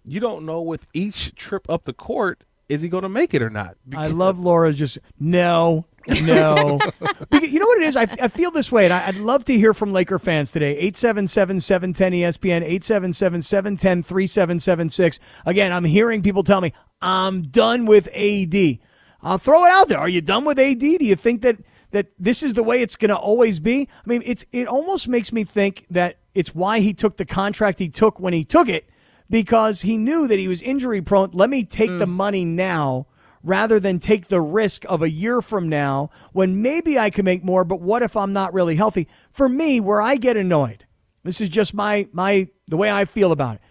you 0.05 0.19
don't 0.19 0.45
know 0.45 0.61
with 0.61 0.87
each 0.93 1.33
trip 1.35 1.69
up 1.69 1.83
the 1.85 1.93
court 1.93 2.43
is 2.69 2.81
he 2.81 2.89
going 2.89 3.03
to 3.03 3.09
make 3.09 3.33
it 3.33 3.41
or 3.41 3.49
not. 3.49 3.75
I 3.95 4.07
love 4.07 4.39
Laura's 4.39 4.77
just 4.77 4.97
no, 5.19 5.85
no. 6.23 6.79
Because 7.29 7.51
you 7.51 7.59
know 7.59 7.67
what 7.67 7.81
it 7.81 7.85
is? 7.85 7.97
I, 7.97 8.03
I 8.03 8.27
feel 8.27 8.51
this 8.51 8.71
way, 8.71 8.85
and 8.85 8.93
I, 8.93 9.07
I'd 9.07 9.15
love 9.15 9.45
to 9.45 9.53
hear 9.53 9.73
from 9.73 9.91
Laker 9.91 10.19
fans 10.19 10.51
today. 10.51 10.77
877 10.77 11.59
710 11.59 12.11
ESPN, 12.13 12.61
877 12.61 13.41
710 13.41 14.03
3776. 14.03 15.19
Again, 15.45 15.71
I'm 15.71 15.83
hearing 15.83 16.21
people 16.21 16.43
tell 16.43 16.61
me, 16.61 16.73
I'm 17.01 17.43
done 17.43 17.85
with 17.85 18.07
AD. 18.15 18.79
I'll 19.21 19.37
throw 19.37 19.65
it 19.65 19.71
out 19.71 19.87
there. 19.87 19.99
Are 19.99 20.09
you 20.09 20.21
done 20.21 20.45
with 20.45 20.59
AD? 20.59 20.79
Do 20.79 20.87
you 20.87 21.15
think 21.15 21.41
that, 21.41 21.57
that 21.91 22.07
this 22.19 22.43
is 22.43 22.53
the 22.53 22.63
way 22.63 22.81
it's 22.81 22.95
going 22.95 23.09
to 23.09 23.17
always 23.17 23.59
be? 23.59 23.89
I 24.05 24.09
mean, 24.09 24.21
it's 24.25 24.45
it 24.51 24.67
almost 24.67 25.07
makes 25.07 25.31
me 25.31 25.43
think 25.43 25.85
that 25.89 26.17
it's 26.33 26.53
why 26.53 26.79
he 26.79 26.93
took 26.93 27.17
the 27.17 27.25
contract 27.25 27.79
he 27.79 27.89
took 27.89 28.19
when 28.19 28.33
he 28.33 28.43
took 28.43 28.69
it 28.69 28.87
because 29.33 29.81
he 29.81 29.97
knew 29.97 30.27
that 30.27 30.37
he 30.37 30.47
was 30.47 30.61
injury 30.61 31.01
prone. 31.01 31.31
Let 31.33 31.49
me 31.49 31.63
take 31.63 31.89
the 31.89 32.05
mm. 32.05 32.09
money 32.09 32.45
now 32.45 33.07
rather 33.41 33.79
than 33.79 33.97
take 33.97 34.27
the 34.27 34.39
risk 34.39 34.85
of 34.87 35.01
a 35.01 35.09
year 35.09 35.41
from 35.41 35.67
now 35.67 36.11
when 36.33 36.61
maybe 36.61 36.99
I 36.99 37.09
can 37.09 37.25
make 37.25 37.43
more, 37.43 37.63
but 37.63 37.81
what 37.81 38.03
if 38.03 38.15
I'm 38.15 38.31
not 38.31 38.53
really 38.53 38.75
healthy? 38.75 39.07
For 39.31 39.49
me, 39.49 39.79
where 39.79 39.99
I 39.99 40.17
get 40.17 40.37
annoyed, 40.37 40.85
this 41.23 41.41
is 41.41 41.49
just 41.49 41.73
my 41.73 42.07
my 42.13 42.49
the 42.67 42.77
way 42.77 42.91
I 42.91 43.05
feel 43.05 43.31
about 43.31 43.55
it. 43.55 43.61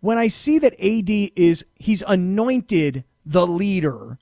When 0.00 0.18
I 0.18 0.28
see 0.28 0.58
that 0.58 0.74
AD 0.74 1.08
is 1.08 1.64
he's 1.76 2.02
anointed 2.02 3.04
the 3.24 3.46
leader, 3.46 4.18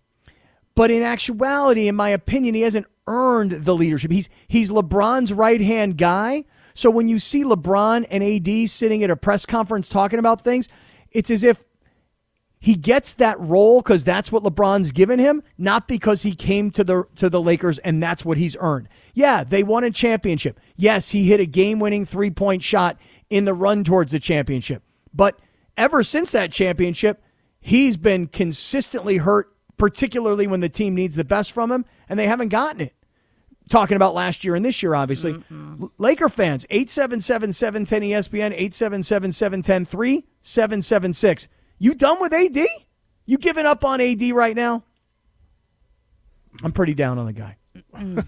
but 0.77 0.89
in 0.89 1.03
actuality, 1.03 1.89
in 1.89 1.97
my 1.97 2.11
opinion, 2.11 2.55
he 2.55 2.61
hasn't 2.61 2.87
earned 3.09 3.65
the 3.65 3.75
leadership. 3.75 4.13
He's 4.13 4.29
he's 4.47 4.71
LeBron's 4.71 5.33
right 5.33 5.61
hand 5.61 5.99
guy. 5.99 6.45
So 6.75 6.91
when 6.91 7.09
you 7.09 7.19
see 7.19 7.45
LeBron 7.45 8.07
and 8.11 8.23
AD 8.23 8.69
sitting 8.69 9.03
at 9.05 9.11
a 9.11 9.17
press 9.17 9.47
conference 9.47 9.89
talking 9.89 10.19
about 10.19 10.43
things, 10.43 10.69
it's 11.11 11.31
as 11.31 11.45
if 11.45 11.65
he 12.59 12.75
gets 12.75 13.15
that 13.15 13.39
role 13.39 13.81
because 13.81 14.05
that's 14.05 14.33
what 14.33 14.43
LeBron's 14.43 14.91
given 14.91 15.19
him, 15.19 15.43
not 15.59 15.87
because 15.87 16.23
he 16.23 16.35
came 16.35 16.71
to 16.71 16.83
the 16.83 17.05
to 17.17 17.29
the 17.29 17.41
Lakers 17.41 17.79
and 17.79 18.03
that's 18.03 18.25
what 18.25 18.39
he's 18.39 18.57
earned. 18.59 18.89
Yeah, 19.13 19.45
they 19.45 19.63
won 19.63 19.85
a 19.85 19.91
championship. 19.91 20.59
Yes, 20.75 21.11
he 21.11 21.29
hit 21.29 21.41
a 21.41 21.47
game-winning 21.47 22.07
three-point 22.07 22.63
shot 22.63 22.97
in 23.29 23.45
the 23.45 23.55
run 23.55 23.85
towards 23.85 24.13
the 24.13 24.19
championship. 24.19 24.83
But 25.13 25.39
ever 25.77 26.03
since 26.03 26.33
that 26.33 26.53
championship, 26.53 27.23
he's 27.61 27.97
been 27.97 28.27
consistently 28.29 29.19
hurt, 29.19 29.55
particularly 29.77 30.47
when 30.47 30.61
the 30.61 30.69
team 30.69 30.95
needs 30.95 31.17
the 31.17 31.25
best 31.25 31.53
from 31.53 31.71
him, 31.71 31.85
and 32.09 32.19
they 32.19 32.27
haven't 32.27 32.49
gotten 32.49 32.81
it. 32.81 32.95
Talking 33.69 33.97
about 33.97 34.15
last 34.15 34.43
year 34.43 34.55
and 34.55 34.65
this 34.65 34.83
year, 34.83 34.95
obviously. 34.95 35.35
L- 35.35 35.43
Laker 35.99 36.29
fans, 36.29 36.65
877 36.71 37.53
710 37.53 38.03
ESPN, 38.03 38.53
877 38.53 39.33
710 39.33 39.85
3776. 39.85 41.49
You 41.79 41.95
done 41.95 42.21
with 42.21 42.33
AD? 42.33 42.59
You 43.27 43.39
giving 43.39 43.67
up 43.67 43.85
on 43.85 44.01
AD 44.01 44.23
right 44.33 44.55
now? 44.57 44.85
I'm 46.63 46.73
pretty 46.73 46.95
down 46.95 47.19
on 47.19 47.27
the 47.27 47.33
guy. 47.33 47.57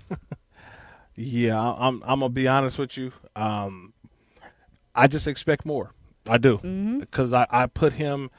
Yeah, 1.19 1.59
I- 1.59 1.89
I'm 1.89 2.03
I'm 2.05 2.21
gonna 2.21 2.29
be 2.29 2.47
honest 2.47 2.79
with 2.79 2.97
you. 2.99 3.11
Um, 3.35 3.95
I 4.95 5.07
just 5.07 5.27
expect 5.27 5.65
more. 5.65 5.95
I 6.29 6.37
do 6.39 6.59
Mm-hmm. 6.59 6.99
because 7.01 7.33
I, 7.33 7.47
I 7.49 7.67
put 7.69 7.95
him. 7.95 8.31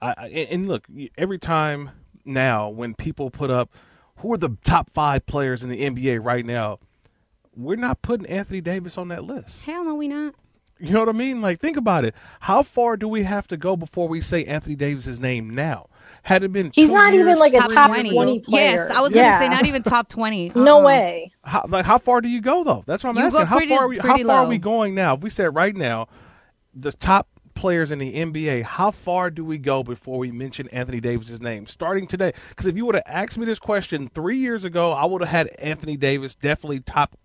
I, 0.00 0.14
I 0.16 0.26
and 0.50 0.66
look 0.66 0.86
every 1.18 1.38
time 1.38 1.90
now 2.24 2.70
when 2.70 2.94
people 2.94 3.28
put 3.30 3.50
up 3.50 3.70
who 4.18 4.32
are 4.32 4.38
the 4.38 4.56
top 4.64 4.88
five 4.90 5.26
players 5.26 5.62
in 5.62 5.68
the 5.68 5.82
NBA 5.82 6.24
right 6.24 6.46
now, 6.46 6.78
we're 7.56 7.76
not 7.76 8.02
putting 8.02 8.26
Anthony 8.26 8.60
Davis 8.60 8.98
on 8.98 9.08
that 9.08 9.24
list. 9.24 9.62
Hell 9.62 9.84
no, 9.84 9.94
we 9.94 10.08
not. 10.08 10.34
You 10.80 10.90
know 10.92 11.00
what 11.00 11.08
I 11.08 11.12
mean? 11.12 11.40
Like 11.40 11.60
think 11.60 11.76
about 11.76 12.04
it. 12.04 12.14
How 12.40 12.62
far 12.62 12.96
do 12.96 13.06
we 13.08 13.22
have 13.22 13.46
to 13.48 13.56
go 13.56 13.76
before 13.76 14.08
we 14.08 14.20
say 14.20 14.44
Anthony 14.44 14.74
Davis's 14.74 15.20
name 15.20 15.50
now? 15.50 15.86
Had 16.24 16.42
it 16.42 16.52
been 16.52 16.72
He's 16.74 16.88
two 16.88 16.94
not 16.94 17.14
even 17.14 17.38
like 17.38 17.54
a 17.54 17.58
Top, 17.60 17.70
top 17.72 17.86
20. 17.88 18.10
20 18.10 18.40
player. 18.40 18.62
Yes, 18.72 18.90
I 18.90 19.00
was 19.00 19.12
Yeah. 19.14 19.30
gonna 19.38 19.44
say 19.44 19.48
not 19.50 19.66
even 19.66 19.82
top 19.82 20.08
twenty. 20.08 20.50
No 20.56 20.78
Uh-uh. 20.78 20.84
way. 20.84 21.32
how, 21.44 21.64
like 21.68 21.84
how 21.84 21.98
far 21.98 22.20
do 22.20 22.28
you 22.28 22.40
go 22.40 22.64
though? 22.64 22.82
That's 22.86 23.04
what 23.04 23.10
I'm 23.10 23.16
You 23.16 23.22
asking. 23.26 23.40
go 23.40 23.46
how 23.46 23.56
pretty- 23.56 23.74
far 23.74 23.84
are 23.84 23.88
we, 23.88 23.98
how 23.98 24.18
far 24.18 24.36
are 24.44 24.48
we 24.48 24.58
going 24.58 24.94
now? 24.94 25.14
If 25.14 25.20
we 25.20 25.30
said 25.30 25.54
right 25.54 25.76
now, 25.76 26.08
the 26.74 26.92
top 26.92 27.28
players 27.54 27.92
in 27.92 28.00
the 28.00 28.12
NBA, 28.16 28.62
how 28.64 28.90
far 28.90 29.30
do 29.30 29.44
we 29.44 29.58
go 29.58 29.82
before 29.84 30.18
we 30.18 30.32
mention 30.32 30.68
Anthony 30.70 31.00
Davis's 31.00 31.40
name? 31.40 31.66
Starting 31.66 32.06
today, 32.08 32.32
because 32.48 32.66
if 32.66 32.76
you 32.76 32.84
would 32.86 32.96
have 32.96 33.04
asked 33.06 33.38
me 33.38 33.46
this 33.46 33.60
question 33.60 34.08
three 34.12 34.38
years 34.38 34.64
ago, 34.64 34.90
I 34.92 35.04
would 35.06 35.20
have 35.22 35.30
had 35.30 35.46
Anthony 35.60 35.96
Davis 35.96 36.34
definitely 36.34 36.80
top 36.80 37.16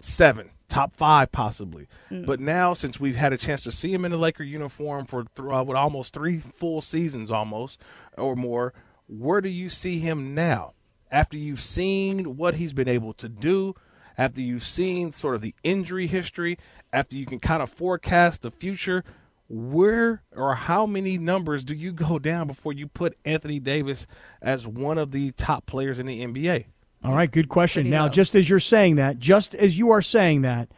seven, 0.00 0.50
top 0.68 0.94
five 0.94 1.32
possibly. 1.32 1.86
Mm. 2.10 2.26
But 2.26 2.40
now, 2.40 2.74
since 2.74 3.00
we've 3.00 3.16
had 3.16 3.32
a 3.32 3.38
chance 3.38 3.64
to 3.64 3.72
see 3.72 3.92
him 3.92 4.04
in 4.04 4.10
the 4.10 4.18
Laker 4.18 4.44
uniform 4.44 5.06
for 5.06 5.24
th- 5.24 5.48
uh, 5.48 5.64
what 5.64 5.76
almost 5.76 6.14
three 6.14 6.38
full 6.38 6.80
seasons, 6.80 7.30
almost 7.30 7.80
or 8.16 8.36
more, 8.36 8.72
where 9.06 9.40
do 9.40 9.48
you 9.48 9.68
see 9.68 9.98
him 9.98 10.34
now? 10.34 10.74
After 11.10 11.38
you've 11.38 11.62
seen 11.62 12.36
what 12.36 12.56
he's 12.56 12.74
been 12.74 12.88
able 12.88 13.14
to 13.14 13.28
do, 13.28 13.74
after 14.18 14.42
you've 14.42 14.66
seen 14.66 15.12
sort 15.12 15.36
of 15.36 15.40
the 15.40 15.54
injury 15.62 16.06
history, 16.06 16.58
after 16.92 17.16
you 17.16 17.24
can 17.24 17.40
kind 17.40 17.62
of 17.62 17.70
forecast 17.70 18.42
the 18.42 18.50
future, 18.50 19.04
where 19.48 20.22
or 20.32 20.54
how 20.54 20.84
many 20.84 21.16
numbers 21.16 21.64
do 21.64 21.74
you 21.74 21.92
go 21.92 22.18
down 22.18 22.46
before 22.46 22.72
you 22.72 22.86
put 22.86 23.16
Anthony 23.24 23.58
Davis 23.58 24.06
as 24.42 24.66
one 24.66 24.98
of 24.98 25.10
the 25.10 25.32
top 25.32 25.64
players 25.64 25.98
in 25.98 26.06
the 26.06 26.20
NBA? 26.20 26.66
All 27.04 27.14
right, 27.14 27.30
good 27.30 27.48
question. 27.48 27.82
Pretty 27.82 27.90
Now, 27.90 28.04
low. 28.04 28.08
just 28.10 28.34
as 28.34 28.48
you're 28.48 28.60
saying 28.60 28.96
that, 28.96 29.18
just 29.18 29.54
as 29.54 29.78
you 29.78 29.90
are 29.90 30.02
saying 30.02 30.42
that, 30.42 30.68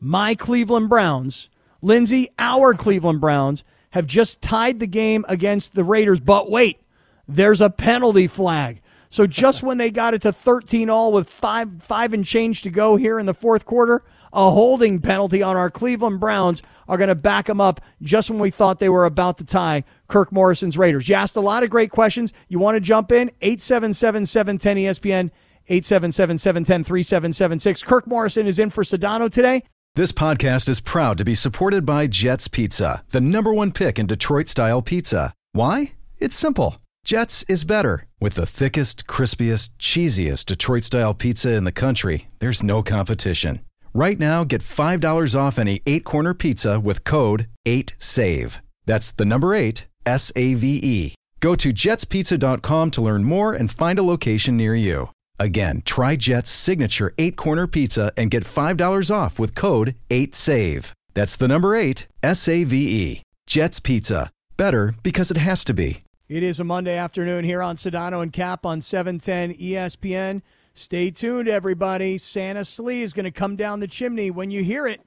my 0.00 0.34
Cleveland 0.34 0.88
Browns, 0.88 1.48
Lindsay, 1.82 2.30
our 2.38 2.74
Cleveland 2.74 3.20
Browns, 3.20 3.64
have 3.90 4.06
just 4.06 4.40
tied 4.40 4.80
the 4.80 4.86
game 4.86 5.24
against 5.28 5.74
the 5.74 5.84
Raiders. 5.84 6.20
But 6.20 6.50
wait, 6.50 6.80
there's 7.26 7.60
a 7.60 7.70
penalty 7.70 8.26
flag. 8.26 8.80
So 9.10 9.26
just 9.26 9.62
when 9.64 9.78
they 9.78 9.90
got 9.90 10.14
it 10.14 10.22
to 10.22 10.32
13 10.32 10.90
all 10.90 11.12
with 11.12 11.28
five 11.28 11.82
five 11.82 12.12
and 12.12 12.24
change 12.24 12.62
to 12.62 12.70
go 12.70 12.96
here 12.96 13.18
in 13.18 13.26
the 13.26 13.34
fourth 13.34 13.64
quarter, 13.64 14.02
a 14.32 14.50
holding 14.50 15.00
penalty 15.00 15.42
on 15.42 15.56
our 15.56 15.70
Cleveland 15.70 16.20
Browns 16.20 16.62
are 16.86 16.98
going 16.98 17.08
to 17.08 17.14
back 17.14 17.46
them 17.46 17.60
up 17.60 17.80
just 18.02 18.30
when 18.30 18.38
we 18.38 18.50
thought 18.50 18.78
they 18.78 18.88
were 18.88 19.04
about 19.04 19.38
to 19.38 19.44
tie 19.44 19.84
Kirk 20.06 20.32
Morrison's 20.32 20.76
Raiders. 20.76 21.08
You 21.08 21.14
asked 21.14 21.36
a 21.36 21.40
lot 21.40 21.62
of 21.62 21.70
great 21.70 21.90
questions. 21.90 22.32
You 22.48 22.58
want 22.58 22.76
to 22.76 22.80
jump 22.80 23.10
in? 23.12 23.30
877 23.40 24.26
710 24.26 24.76
ESPN, 24.76 25.30
877 25.68 26.38
710 26.38 26.84
3776. 26.84 27.84
Kirk 27.84 28.06
Morrison 28.06 28.46
is 28.46 28.58
in 28.58 28.70
for 28.70 28.84
Sedano 28.84 29.30
today. 29.30 29.62
This 29.94 30.12
podcast 30.12 30.68
is 30.68 30.80
proud 30.80 31.18
to 31.18 31.24
be 31.24 31.34
supported 31.34 31.84
by 31.84 32.06
Jet's 32.06 32.46
Pizza, 32.46 33.02
the 33.10 33.20
number 33.20 33.52
one 33.52 33.72
pick 33.72 33.98
in 33.98 34.06
Detroit 34.06 34.48
style 34.48 34.80
pizza. 34.80 35.34
Why? 35.52 35.94
It's 36.18 36.36
simple. 36.36 36.76
Jets 37.04 37.42
is 37.48 37.64
better. 37.64 38.06
With 38.20 38.34
the 38.34 38.46
thickest, 38.46 39.06
crispiest, 39.06 39.70
cheesiest 39.78 40.46
Detroit 40.46 40.84
style 40.84 41.14
pizza 41.14 41.52
in 41.54 41.64
the 41.64 41.72
country, 41.72 42.28
there's 42.38 42.62
no 42.62 42.82
competition. 42.82 43.60
Right 43.94 44.18
now, 44.18 44.44
get 44.44 44.60
$5 44.62 45.34
off 45.38 45.58
any 45.58 45.80
eight 45.86 46.04
corner 46.04 46.34
pizza 46.34 46.78
with 46.78 47.04
code 47.04 47.48
8SAVE. 47.66 48.60
That's 48.86 49.10
the 49.10 49.24
number 49.24 49.54
eight, 49.54 49.86
S 50.06 50.30
A 50.36 50.54
V 50.54 50.80
E. 50.82 51.14
Go 51.40 51.54
to 51.56 51.72
jetspizza.com 51.72 52.90
to 52.92 53.00
learn 53.00 53.24
more 53.24 53.52
and 53.52 53.70
find 53.70 53.98
a 53.98 54.02
location 54.02 54.56
near 54.56 54.74
you. 54.74 55.10
Again, 55.38 55.82
try 55.84 56.16
Jet's 56.16 56.50
signature 56.50 57.14
eight 57.16 57.36
corner 57.36 57.66
pizza 57.66 58.12
and 58.16 58.30
get 58.30 58.44
$5 58.44 59.14
off 59.14 59.38
with 59.38 59.54
code 59.54 59.94
8SAVE. 60.10 60.92
That's 61.14 61.36
the 61.36 61.48
number 61.48 61.74
eight, 61.74 62.06
S 62.22 62.48
A 62.48 62.64
V 62.64 62.76
E. 62.76 63.22
Jet's 63.46 63.80
Pizza. 63.80 64.30
Better 64.56 64.94
because 65.02 65.30
it 65.30 65.36
has 65.36 65.64
to 65.64 65.74
be. 65.74 66.00
It 66.28 66.42
is 66.42 66.60
a 66.60 66.64
Monday 66.64 66.96
afternoon 66.96 67.44
here 67.44 67.62
on 67.62 67.76
Sedano 67.76 68.22
and 68.22 68.32
Kap 68.32 68.66
on 68.66 68.78
E 68.78 68.80
710 68.82 69.54
ESPN. 69.54 70.42
Stay 70.74 71.10
tuned, 71.10 71.48
everybody. 71.48 72.18
Santa 72.18 72.64
Slee 72.64 73.02
is 73.02 73.12
going 73.12 73.24
to 73.24 73.30
come 73.30 73.56
down 73.56 73.80
the 73.80 73.88
chimney. 73.88 74.30
When 74.30 74.50
you 74.50 74.62
hear 74.62 74.86
it, 74.86 75.00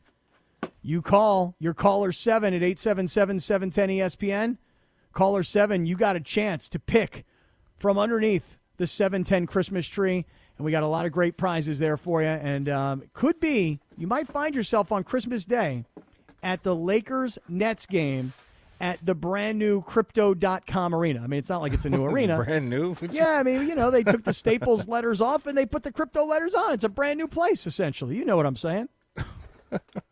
you 0.81 1.01
call 1.01 1.55
your 1.59 1.73
caller 1.73 2.11
7 2.11 2.53
at 2.53 2.63
877 2.63 3.39
710 3.39 3.89
ESPN. 3.89 4.57
Caller 5.13 5.43
7, 5.43 5.85
you 5.85 5.95
got 5.95 6.15
a 6.15 6.21
chance 6.21 6.67
to 6.69 6.79
pick 6.79 7.25
from 7.77 7.97
underneath 7.97 8.57
the 8.81 8.87
710 8.87 9.45
Christmas 9.45 9.87
tree. 9.87 10.25
And 10.57 10.65
we 10.65 10.71
got 10.71 10.83
a 10.83 10.87
lot 10.87 11.05
of 11.05 11.11
great 11.11 11.37
prizes 11.37 11.79
there 11.79 11.97
for 11.97 12.21
you. 12.21 12.27
And 12.27 12.67
um, 12.67 13.03
could 13.13 13.39
be, 13.39 13.79
you 13.95 14.07
might 14.07 14.27
find 14.27 14.55
yourself 14.55 14.91
on 14.91 15.03
Christmas 15.03 15.45
Day 15.45 15.85
at 16.43 16.63
the 16.63 16.75
Lakers 16.75 17.37
Nets 17.47 17.85
game 17.85 18.33
at 18.79 19.03
the 19.05 19.13
brand 19.13 19.59
new 19.59 19.83
crypto.com 19.83 20.95
arena. 20.95 21.21
I 21.23 21.27
mean, 21.27 21.37
it's 21.37 21.49
not 21.49 21.61
like 21.61 21.73
it's 21.73 21.85
a 21.85 21.89
new 21.91 22.03
arena. 22.07 22.37
Brand 22.43 22.69
new. 22.69 22.95
Yeah, 23.11 23.37
I 23.39 23.43
mean, 23.43 23.67
you 23.67 23.75
know, 23.75 23.91
they 23.91 24.03
took 24.03 24.23
the 24.23 24.33
Staples 24.33 24.87
letters 24.87 25.21
off 25.21 25.45
and 25.45 25.55
they 25.55 25.67
put 25.67 25.83
the 25.83 25.91
crypto 25.91 26.25
letters 26.25 26.55
on. 26.55 26.73
It's 26.73 26.83
a 26.83 26.89
brand 26.89 27.19
new 27.19 27.27
place, 27.27 27.67
essentially. 27.67 28.17
You 28.17 28.25
know 28.25 28.35
what 28.35 28.47
I'm 28.47 28.55
saying? 28.55 28.89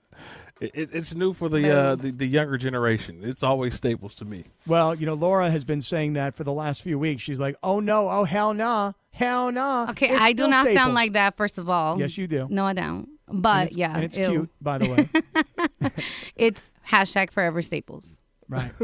It, 0.62 0.72
it- 0.74 0.90
it's 0.94 1.16
new 1.16 1.34
for 1.34 1.48
the, 1.50 1.70
uh, 1.72 1.96
the 1.96 2.12
the 2.12 2.26
younger 2.28 2.58
generation. 2.58 3.20
It's 3.24 3.44
always 3.44 3.76
Staples 3.76 4.14
to 4.16 4.26
me. 4.26 4.46
Well, 4.68 4.94
you 4.96 5.06
know, 5.06 5.14
Laura 5.14 5.50
has 5.50 5.64
been 5.64 5.82
saying 5.82 6.14
that 6.14 6.36
for 6.36 6.44
the 6.44 6.52
last 6.54 6.82
few 6.82 7.00
weeks. 7.00 7.22
She's 7.22 7.40
like, 7.40 7.56
oh, 7.64 7.80
no, 7.80 8.10
oh, 8.10 8.24
hell 8.26 8.54
nah, 8.54 8.92
hell 9.12 9.52
nah. 9.52 9.88
Okay, 9.92 10.10
It's 10.10 10.22
I 10.22 10.34
do 10.34 10.48
not 10.48 10.66
Staples. 10.66 10.82
sound 10.84 10.94
like 10.96 11.14
that. 11.14 11.38
First 11.38 11.58
of 11.58 11.70
all, 11.70 12.00
Yes, 12.00 12.18
you 12.18 12.28
do. 12.28 12.48
No, 12.50 12.66
I 12.66 12.74
don't. 12.74 13.08
But 13.32 13.68
it's- 13.68 13.78
yeah, 13.78 13.94
And 13.96 14.04
it's 14.04 14.18
ew. 14.18 14.28
cute, 14.30 14.50
by 14.62 14.78
the 14.80 14.90
way. 14.90 15.92
It's 16.36 16.66
hashtag 16.88 17.32
forever 17.32 17.62
staples. 17.62 18.20
right. 18.48 18.72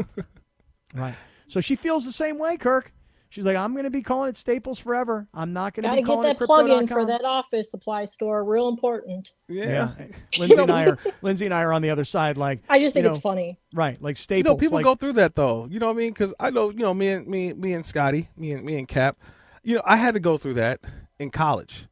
Right. 0.94 1.14
So 1.48 1.60
she 1.60 1.76
feels 1.76 2.04
the 2.06 2.12
same 2.12 2.38
way, 2.38 2.56
Kirk. 2.56 2.92
She's 3.36 3.44
like, 3.44 3.58
I'm 3.58 3.72
going 3.72 3.84
to 3.84 3.90
be 3.90 4.00
calling 4.00 4.30
it 4.30 4.36
Staples 4.38 4.78
forever. 4.78 5.28
I'm 5.34 5.52
not 5.52 5.74
going 5.74 5.82
to 5.82 5.88
Gotta 5.88 5.96
be 5.96 6.02
get 6.04 6.06
calling 6.06 6.22
that 6.22 6.40
it 6.40 6.46
plug 6.46 6.70
in 6.70 6.88
for 6.88 7.04
that 7.04 7.22
office 7.22 7.70
supply 7.70 8.06
store. 8.06 8.42
Real 8.42 8.66
important. 8.66 9.34
Yeah. 9.46 9.90
Lindsay 10.38 10.56
and 10.56 10.72
I 10.72 10.86
are 10.86 10.98
Lindsay 11.20 11.44
and 11.44 11.52
I 11.52 11.60
are 11.60 11.74
on 11.74 11.82
the 11.82 11.90
other 11.90 12.06
side 12.06 12.38
like 12.38 12.62
I 12.70 12.78
just 12.78 12.94
think 12.94 13.04
you 13.04 13.10
it's 13.10 13.18
funny. 13.18 13.58
Right, 13.74 14.00
like 14.00 14.16
Staples. 14.16 14.38
You 14.38 14.42
Staples. 14.42 14.56
know, 14.56 14.56
people 14.56 14.76
like, 14.76 14.84
go 14.84 14.94
through 14.94 15.12
that 15.20 15.34
though. 15.34 15.66
You 15.70 15.78
know 15.78 15.88
what 15.88 15.96
I 15.96 15.98
mean? 15.98 16.14
Because 16.14 16.32
I 16.40 16.48
know, 16.48 16.70
you 16.70 16.78
know, 16.78 16.94
me 16.94 17.08
and 17.08 17.26
me, 17.26 17.52
me 17.52 17.74
and 17.74 17.84
Scotty, 17.84 18.30
me 18.38 18.52
and 18.52 18.64
me 18.64 18.78
and 18.78 18.88
Kap. 18.88 19.18
You 19.62 19.74
know, 19.74 19.82
I 19.84 19.96
had 19.96 20.14
to 20.14 20.20
go 20.20 20.38
through 20.38 20.54
that 20.54 20.80
in 21.18 21.28
college 21.28 21.88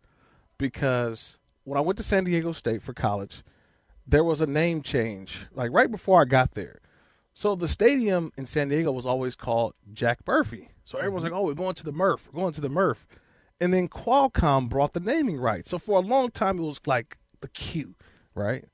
because 0.56 1.38
when 1.64 1.76
I 1.76 1.82
went 1.82 1.98
to 1.98 2.02
San 2.02 2.24
Diego 2.24 2.52
State 2.52 2.80
for 2.80 2.94
college, 2.94 3.42
there 4.06 4.24
was 4.24 4.40
a 4.40 4.46
name 4.46 4.80
change 4.80 5.44
like 5.52 5.70
right 5.72 5.90
before 5.90 6.22
I 6.22 6.24
got 6.24 6.52
there. 6.52 6.80
So 7.34 7.56
the 7.56 7.68
stadium 7.68 8.32
in 8.36 8.46
San 8.46 8.68
Diego 8.68 8.92
was 8.92 9.04
always 9.04 9.34
called 9.34 9.74
Jack 9.92 10.20
Murphy. 10.26 10.70
So 10.84 10.98
everyone's 10.98 11.24
mm-hmm. 11.24 11.34
like, 11.34 11.40
"Oh, 11.40 11.46
we're 11.46 11.54
going 11.54 11.74
to 11.74 11.84
the 11.84 11.92
Murph. 11.92 12.28
We're 12.32 12.40
going 12.40 12.54
to 12.54 12.60
the 12.60 12.68
Murph." 12.68 13.06
And 13.60 13.74
then 13.74 13.88
Qualcomm 13.88 14.68
brought 14.68 14.92
the 14.92 15.00
naming 15.00 15.38
right. 15.38 15.66
So 15.66 15.78
for 15.78 15.98
a 15.98 16.02
long 16.02 16.30
time, 16.30 16.58
it 16.58 16.62
was 16.62 16.80
like 16.86 17.18
the 17.40 17.48
Q, 17.48 17.96
right? 18.34 18.64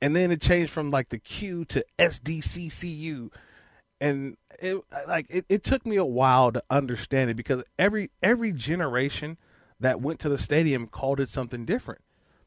And 0.00 0.16
then 0.16 0.32
it 0.32 0.40
changed 0.40 0.72
from 0.72 0.90
like 0.90 1.10
the 1.10 1.18
Q 1.18 1.64
to 1.66 1.84
SDCCU, 1.98 3.30
and 4.00 4.36
it 4.60 4.78
like 5.06 5.26
it, 5.30 5.46
it 5.48 5.62
took 5.62 5.86
me 5.86 5.96
a 5.96 6.04
while 6.04 6.50
to 6.50 6.62
understand 6.70 7.30
it 7.30 7.36
because 7.36 7.62
every 7.78 8.10
every 8.20 8.52
generation 8.52 9.38
that 9.78 10.00
went 10.00 10.18
to 10.20 10.28
the 10.28 10.38
stadium 10.38 10.88
called 10.88 11.20
it 11.20 11.28
something 11.28 11.64
different. 11.64 12.00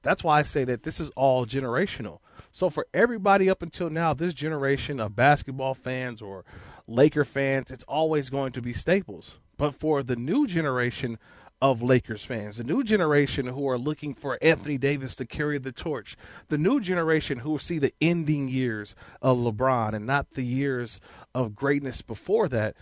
That's 0.06 0.24
why 0.24 0.38
I 0.38 0.44
say 0.44 0.66
that 0.66 0.84
this 0.84 1.00
is 1.00 1.10
all 1.16 1.48
generational. 1.48 2.20
So 2.52 2.70
for 2.70 2.86
everybody 2.94 3.50
up 3.50 3.64
until 3.64 3.90
now, 3.90 4.14
this 4.14 4.36
generation 4.36 5.00
of 5.00 5.16
basketball 5.16 5.74
fans 5.74 6.22
or 6.22 6.46
Laker 6.88 7.24
fans, 7.24 7.72
it's 7.72 7.84
always 7.86 8.30
going 8.30 8.52
to 8.52 8.62
be 8.62 8.72
Staples. 8.72 9.40
But 9.58 9.74
for 9.74 10.04
the 10.04 10.16
new 10.16 10.46
generation 10.46 11.18
of 11.60 11.82
Lakers 11.82 12.24
fans, 12.24 12.58
the 12.58 12.64
new 12.64 12.84
generation 12.84 13.48
who 13.48 13.68
are 13.68 13.80
looking 13.80 14.14
for 14.14 14.38
Anthony 14.44 14.78
Davis 14.78 15.16
to 15.16 15.26
carry 15.26 15.58
the 15.58 15.72
torch, 15.72 16.16
the 16.50 16.60
new 16.60 16.80
generation 16.80 17.40
who 17.40 17.50
will 17.50 17.58
see 17.58 17.80
the 17.80 17.94
ending 18.00 18.48
years 18.48 18.94
of 19.24 19.40
LeBron 19.40 19.96
and 19.96 20.06
not 20.06 20.36
the 20.36 20.44
years 20.44 21.00
of 21.34 21.56
greatness 21.56 22.04
before 22.04 22.48
that, 22.50 22.76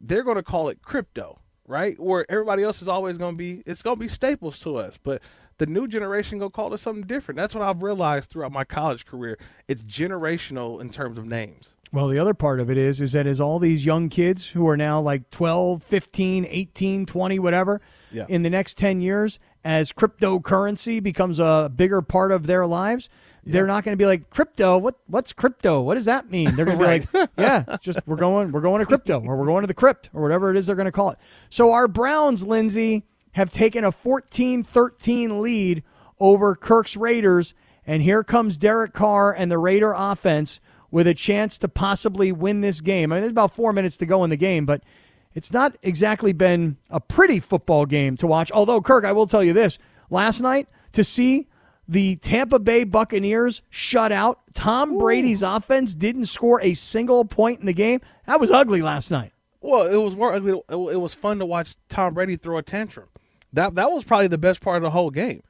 they're 0.00 0.24
going 0.24 0.34
to 0.34 0.42
call 0.42 0.68
it 0.68 0.82
crypto, 0.82 1.38
right? 1.68 2.00
Where 2.00 2.26
everybody 2.28 2.64
else 2.64 2.82
is 2.82 2.88
always 2.88 3.16
going 3.16 3.34
to 3.34 3.38
be, 3.38 3.62
it's 3.64 3.82
going 3.82 3.96
to 3.96 4.00
be 4.00 4.08
staples 4.08 4.58
to 4.60 4.74
us. 4.74 4.98
But 5.00 5.22
the 5.58 5.66
new 5.66 5.86
generation 5.86 6.40
to 6.40 6.50
call 6.50 6.72
it 6.72 6.78
something 6.78 7.06
different. 7.06 7.36
That's 7.36 7.54
what 7.54 7.62
I've 7.62 7.82
realized 7.82 8.30
throughout 8.30 8.52
my 8.52 8.64
college 8.64 9.04
career. 9.06 9.38
It's 9.68 9.82
generational 9.82 10.80
in 10.80 10.90
terms 10.90 11.18
of 11.18 11.26
names. 11.26 11.70
Well, 11.90 12.08
the 12.08 12.18
other 12.18 12.34
part 12.34 12.60
of 12.60 12.70
it 12.70 12.76
is 12.76 13.00
is 13.00 13.12
that 13.12 13.26
as 13.26 13.40
all 13.40 13.58
these 13.58 13.86
young 13.86 14.08
kids 14.10 14.50
who 14.50 14.68
are 14.68 14.76
now 14.76 15.00
like 15.00 15.30
12, 15.30 15.82
15, 15.82 16.46
18, 16.48 17.06
20, 17.06 17.38
whatever, 17.38 17.80
Yeah. 18.12 18.26
in 18.28 18.42
the 18.42 18.50
next 18.50 18.76
10 18.76 19.00
years 19.00 19.38
as 19.64 19.92
cryptocurrency 19.92 21.02
becomes 21.02 21.38
a 21.40 21.70
bigger 21.74 22.02
part 22.02 22.30
of 22.32 22.46
their 22.46 22.66
lives, 22.66 23.08
they're 23.44 23.66
not 23.66 23.82
going 23.84 23.94
to 23.96 23.98
be 23.98 24.04
like 24.04 24.28
crypto, 24.28 24.76
what 24.76 24.96
what's 25.06 25.32
crypto? 25.32 25.80
What 25.80 25.94
does 25.94 26.04
that 26.04 26.30
mean? 26.30 26.54
They're 26.54 26.66
going 26.66 26.78
to 26.78 26.84
be 26.84 27.18
like, 27.18 27.30
yeah, 27.38 27.76
just 27.80 28.00
we're 28.06 28.16
going 28.16 28.52
we're 28.52 28.60
going 28.60 28.80
to 28.80 28.86
crypto 28.86 29.20
or 29.24 29.36
we're 29.38 29.46
going 29.46 29.62
to 29.62 29.66
the 29.66 29.72
crypt 29.72 30.10
or 30.12 30.20
whatever 30.20 30.50
it 30.50 30.56
is 30.58 30.66
they're 30.66 30.76
going 30.76 30.84
to 30.84 30.92
call 30.92 31.10
it. 31.12 31.18
So 31.48 31.72
our 31.72 31.88
Browns, 31.88 32.46
Lindsay, 32.46 33.04
have 33.38 33.52
taken 33.52 33.84
a 33.84 33.92
14-13 33.92 35.40
lead 35.40 35.84
over 36.18 36.56
Kirk's 36.56 36.96
Raiders 36.96 37.54
and 37.86 38.02
here 38.02 38.24
comes 38.24 38.56
Derek 38.56 38.92
Carr 38.92 39.32
and 39.32 39.48
the 39.48 39.58
Raider 39.58 39.94
offense 39.96 40.60
with 40.90 41.06
a 41.06 41.14
chance 41.14 41.56
to 41.58 41.68
possibly 41.68 42.32
win 42.32 42.62
this 42.62 42.80
game. 42.80 43.12
I 43.12 43.16
mean, 43.16 43.22
there's 43.22 43.30
about 43.30 43.54
four 43.54 43.72
minutes 43.72 43.96
to 43.98 44.06
go 44.06 44.24
in 44.24 44.30
the 44.30 44.36
game, 44.36 44.66
but 44.66 44.82
it's 45.34 45.52
not 45.52 45.76
exactly 45.84 46.32
been 46.32 46.78
a 46.90 46.98
pretty 46.98 47.38
football 47.38 47.86
game 47.86 48.16
to 48.16 48.26
watch. 48.26 48.50
Although, 48.50 48.80
Kirk, 48.80 49.04
I 49.04 49.12
will 49.12 49.28
tell 49.28 49.44
you 49.44 49.52
this 49.52 49.78
last 50.10 50.40
night 50.40 50.66
to 50.90 51.04
see 51.04 51.46
the 51.86 52.16
Tampa 52.16 52.58
Bay 52.58 52.82
Buccaneers 52.82 53.62
shut 53.70 54.10
out, 54.10 54.40
Tom 54.52 54.98
Brady's 54.98 55.42
offense 55.42 55.94
didn't 55.94 56.26
score 56.26 56.60
a 56.60 56.74
single 56.74 57.24
point 57.24 57.60
in 57.60 57.66
the 57.66 57.72
game. 57.72 58.00
That 58.26 58.40
was 58.40 58.50
ugly 58.50 58.82
last 58.82 59.12
night. 59.12 59.30
Well, 59.60 59.86
it 59.86 59.96
was 59.96 60.16
more 60.16 60.32
ugly. 60.34 60.60
It 60.68 60.74
it 60.74 61.00
was 61.00 61.14
fun 61.14 61.38
to 61.38 61.46
watch 61.46 61.76
Tom 61.88 62.14
Brady 62.14 62.36
throw 62.36 62.58
a 62.58 62.62
tantrum. 62.62 63.06
That 63.52 63.74
that 63.76 63.90
was 63.90 64.04
probably 64.04 64.28
the 64.28 64.38
best 64.38 64.60
part 64.60 64.76
of 64.78 64.82
the 64.82 64.90
whole 64.90 65.10
game. 65.10 65.42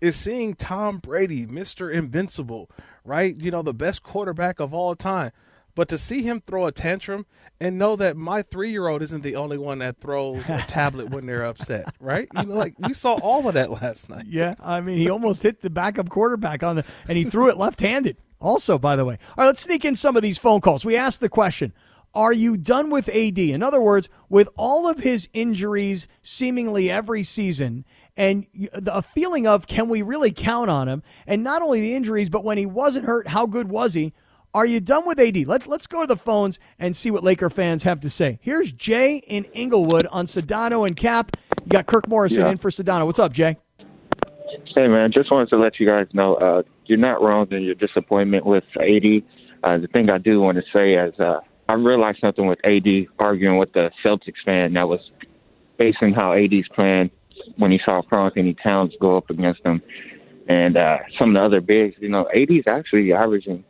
Is 0.00 0.16
seeing 0.16 0.54
Tom 0.54 0.98
Brady, 0.98 1.46
Mister 1.46 1.90
Invincible, 1.90 2.70
right? 3.04 3.34
You 3.36 3.50
know, 3.50 3.62
the 3.62 3.72
best 3.72 4.02
quarterback 4.02 4.60
of 4.60 4.74
all 4.74 4.94
time. 4.94 5.30
But 5.76 5.88
to 5.88 5.98
see 5.98 6.22
him 6.22 6.40
throw 6.46 6.66
a 6.66 6.72
tantrum 6.72 7.26
and 7.60 7.78
know 7.78 7.96
that 7.96 8.16
my 8.16 8.42
three 8.42 8.70
year 8.70 8.86
old 8.86 9.02
isn't 9.02 9.22
the 9.22 9.34
only 9.34 9.58
one 9.58 9.78
that 9.78 9.98
throws 9.98 10.48
a 10.48 10.58
tablet 10.68 11.10
when 11.10 11.26
they're 11.26 11.44
upset, 11.44 11.92
right? 11.98 12.28
You 12.36 12.44
know, 12.44 12.54
like 12.54 12.74
we 12.78 12.94
saw 12.94 13.14
all 13.14 13.48
of 13.48 13.54
that 13.54 13.70
last 13.70 14.08
night. 14.08 14.26
Yeah, 14.28 14.54
I 14.62 14.80
mean, 14.80 14.98
he 14.98 15.10
almost 15.10 15.42
hit 15.42 15.62
the 15.62 15.70
backup 15.70 16.10
quarterback 16.10 16.62
on 16.62 16.76
the, 16.76 16.84
and 17.08 17.18
he 17.18 17.24
threw 17.24 17.48
it 17.48 17.56
left-handed. 17.56 18.18
Also, 18.40 18.78
by 18.78 18.94
the 18.94 19.04
way, 19.04 19.18
all 19.30 19.34
right, 19.38 19.46
let's 19.46 19.62
sneak 19.62 19.84
in 19.84 19.96
some 19.96 20.16
of 20.16 20.22
these 20.22 20.38
phone 20.38 20.60
calls. 20.60 20.84
We 20.84 20.96
asked 20.96 21.20
the 21.20 21.28
question: 21.28 21.72
Are 22.14 22.32
you 22.32 22.56
done 22.56 22.90
with 22.90 23.08
AD? 23.08 23.38
In 23.38 23.62
other 23.62 23.80
words, 23.80 24.08
with 24.28 24.48
all 24.56 24.88
of 24.88 24.98
his 25.00 25.28
injuries, 25.32 26.06
seemingly 26.22 26.90
every 26.90 27.22
season, 27.24 27.84
and 28.16 28.46
a 28.86 29.02
feeling 29.02 29.46
of 29.46 29.66
can 29.66 29.88
we 29.88 30.00
really 30.02 30.30
count 30.30 30.70
on 30.70 30.88
him? 30.88 31.02
And 31.26 31.42
not 31.42 31.62
only 31.62 31.80
the 31.80 31.94
injuries, 31.96 32.30
but 32.30 32.44
when 32.44 32.56
he 32.56 32.66
wasn't 32.66 33.06
hurt, 33.06 33.28
how 33.28 33.46
good 33.46 33.68
was 33.68 33.94
he? 33.94 34.12
Are 34.54 34.64
you 34.64 34.78
done 34.80 35.04
with 35.04 35.18
AD? 35.18 35.36
Let's 35.48 35.66
let's 35.66 35.88
go 35.88 36.02
to 36.02 36.06
the 36.06 36.16
phones 36.16 36.60
and 36.78 36.94
see 36.94 37.10
what 37.10 37.24
Laker 37.24 37.50
fans 37.50 37.82
have 37.82 37.98
to 38.02 38.10
say. 38.10 38.38
Here's 38.40 38.70
Jay 38.70 39.16
in 39.26 39.44
Inglewood 39.46 40.06
on 40.12 40.26
Sedano 40.26 40.86
and 40.86 40.96
Kap. 40.96 41.32
You 41.64 41.70
got 41.70 41.86
Kirk 41.86 42.06
Morrison 42.06 42.44
Yeah. 42.44 42.52
in 42.52 42.58
for 42.58 42.70
Sedano. 42.70 43.04
What's 43.04 43.18
up, 43.18 43.32
Jay? 43.32 43.56
Hey 44.76 44.86
man, 44.86 45.10
just 45.12 45.32
wanted 45.32 45.48
to 45.48 45.56
let 45.56 45.80
you 45.80 45.86
guys 45.86 46.06
know 46.12 46.34
uh, 46.36 46.62
you're 46.86 46.98
not 46.98 47.20
wrong 47.20 47.48
in 47.50 47.62
your 47.62 47.74
disappointment 47.74 48.46
with 48.46 48.62
AD. 48.76 49.22
Uh, 49.64 49.78
the 49.78 49.88
thing 49.92 50.08
I 50.10 50.18
do 50.18 50.40
want 50.40 50.56
to 50.58 50.62
say 50.72 50.94
is 50.94 51.18
uh, 51.18 51.40
I 51.68 51.74
realized 51.74 52.18
something 52.20 52.46
with 52.46 52.58
AD 52.64 52.86
arguing 53.18 53.58
with 53.58 53.72
the 53.72 53.90
Celtics 54.04 54.42
fan 54.44 54.74
that 54.74 54.88
was 54.88 55.00
basing 55.78 56.12
how 56.14 56.32
AD's 56.32 56.68
playing 56.74 57.10
when 57.56 57.70
he 57.70 57.80
saw 57.84 58.02
Karl-Anthony 58.02 58.54
Towns 58.62 58.92
go 59.00 59.16
up 59.16 59.30
against 59.30 59.64
him 59.64 59.82
and 60.48 60.76
uh, 60.76 60.98
some 61.18 61.30
of 61.30 61.34
the 61.34 61.44
other 61.44 61.60
bigs. 61.60 61.96
You 61.98 62.10
know, 62.10 62.28
AD's 62.34 62.66
actually 62.66 63.12
averaging 63.12 63.64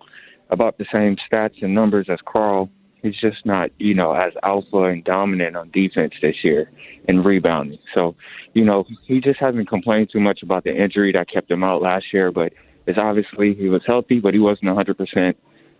about 0.51 0.78
the 0.78 0.86
same 0.92 1.16
stats 1.30 1.62
and 1.62 1.74
numbers 1.74 2.07
as 2.09 2.18
Karl. 2.26 2.68
He's 3.03 3.18
just 3.20 3.45
not, 3.45 3.70
you 3.78 3.95
know, 3.95 4.12
as 4.12 4.32
alpha 4.42 4.84
and 4.84 5.05
dominant 5.05 5.57
on 5.57 5.70
defense 5.70 6.14
this 6.22 6.36
year 6.42 6.70
and 7.07 7.24
rebounding. 7.24 7.78
So, 7.95 8.16
you 8.55 8.64
know, 8.64 8.84
he 9.07 9.20
just 9.20 9.38
hasn't 9.38 9.68
complained 9.68 10.09
too 10.11 10.20
much 10.20 10.42
about 10.42 10.64
the 10.64 10.74
injury 10.74 11.12
that 11.12 11.30
kept 11.30 11.51
him 11.51 11.62
out 11.62 11.82
last 11.82 12.07
year, 12.12 12.32
but 12.32 12.53
it's 12.86 12.99
obviously 12.99 13.55
he 13.55 13.68
was 13.68 13.82
healthy, 13.86 14.20
but 14.20 14.32
he 14.32 14.40
wasn't 14.40 14.68
100%. 14.68 15.34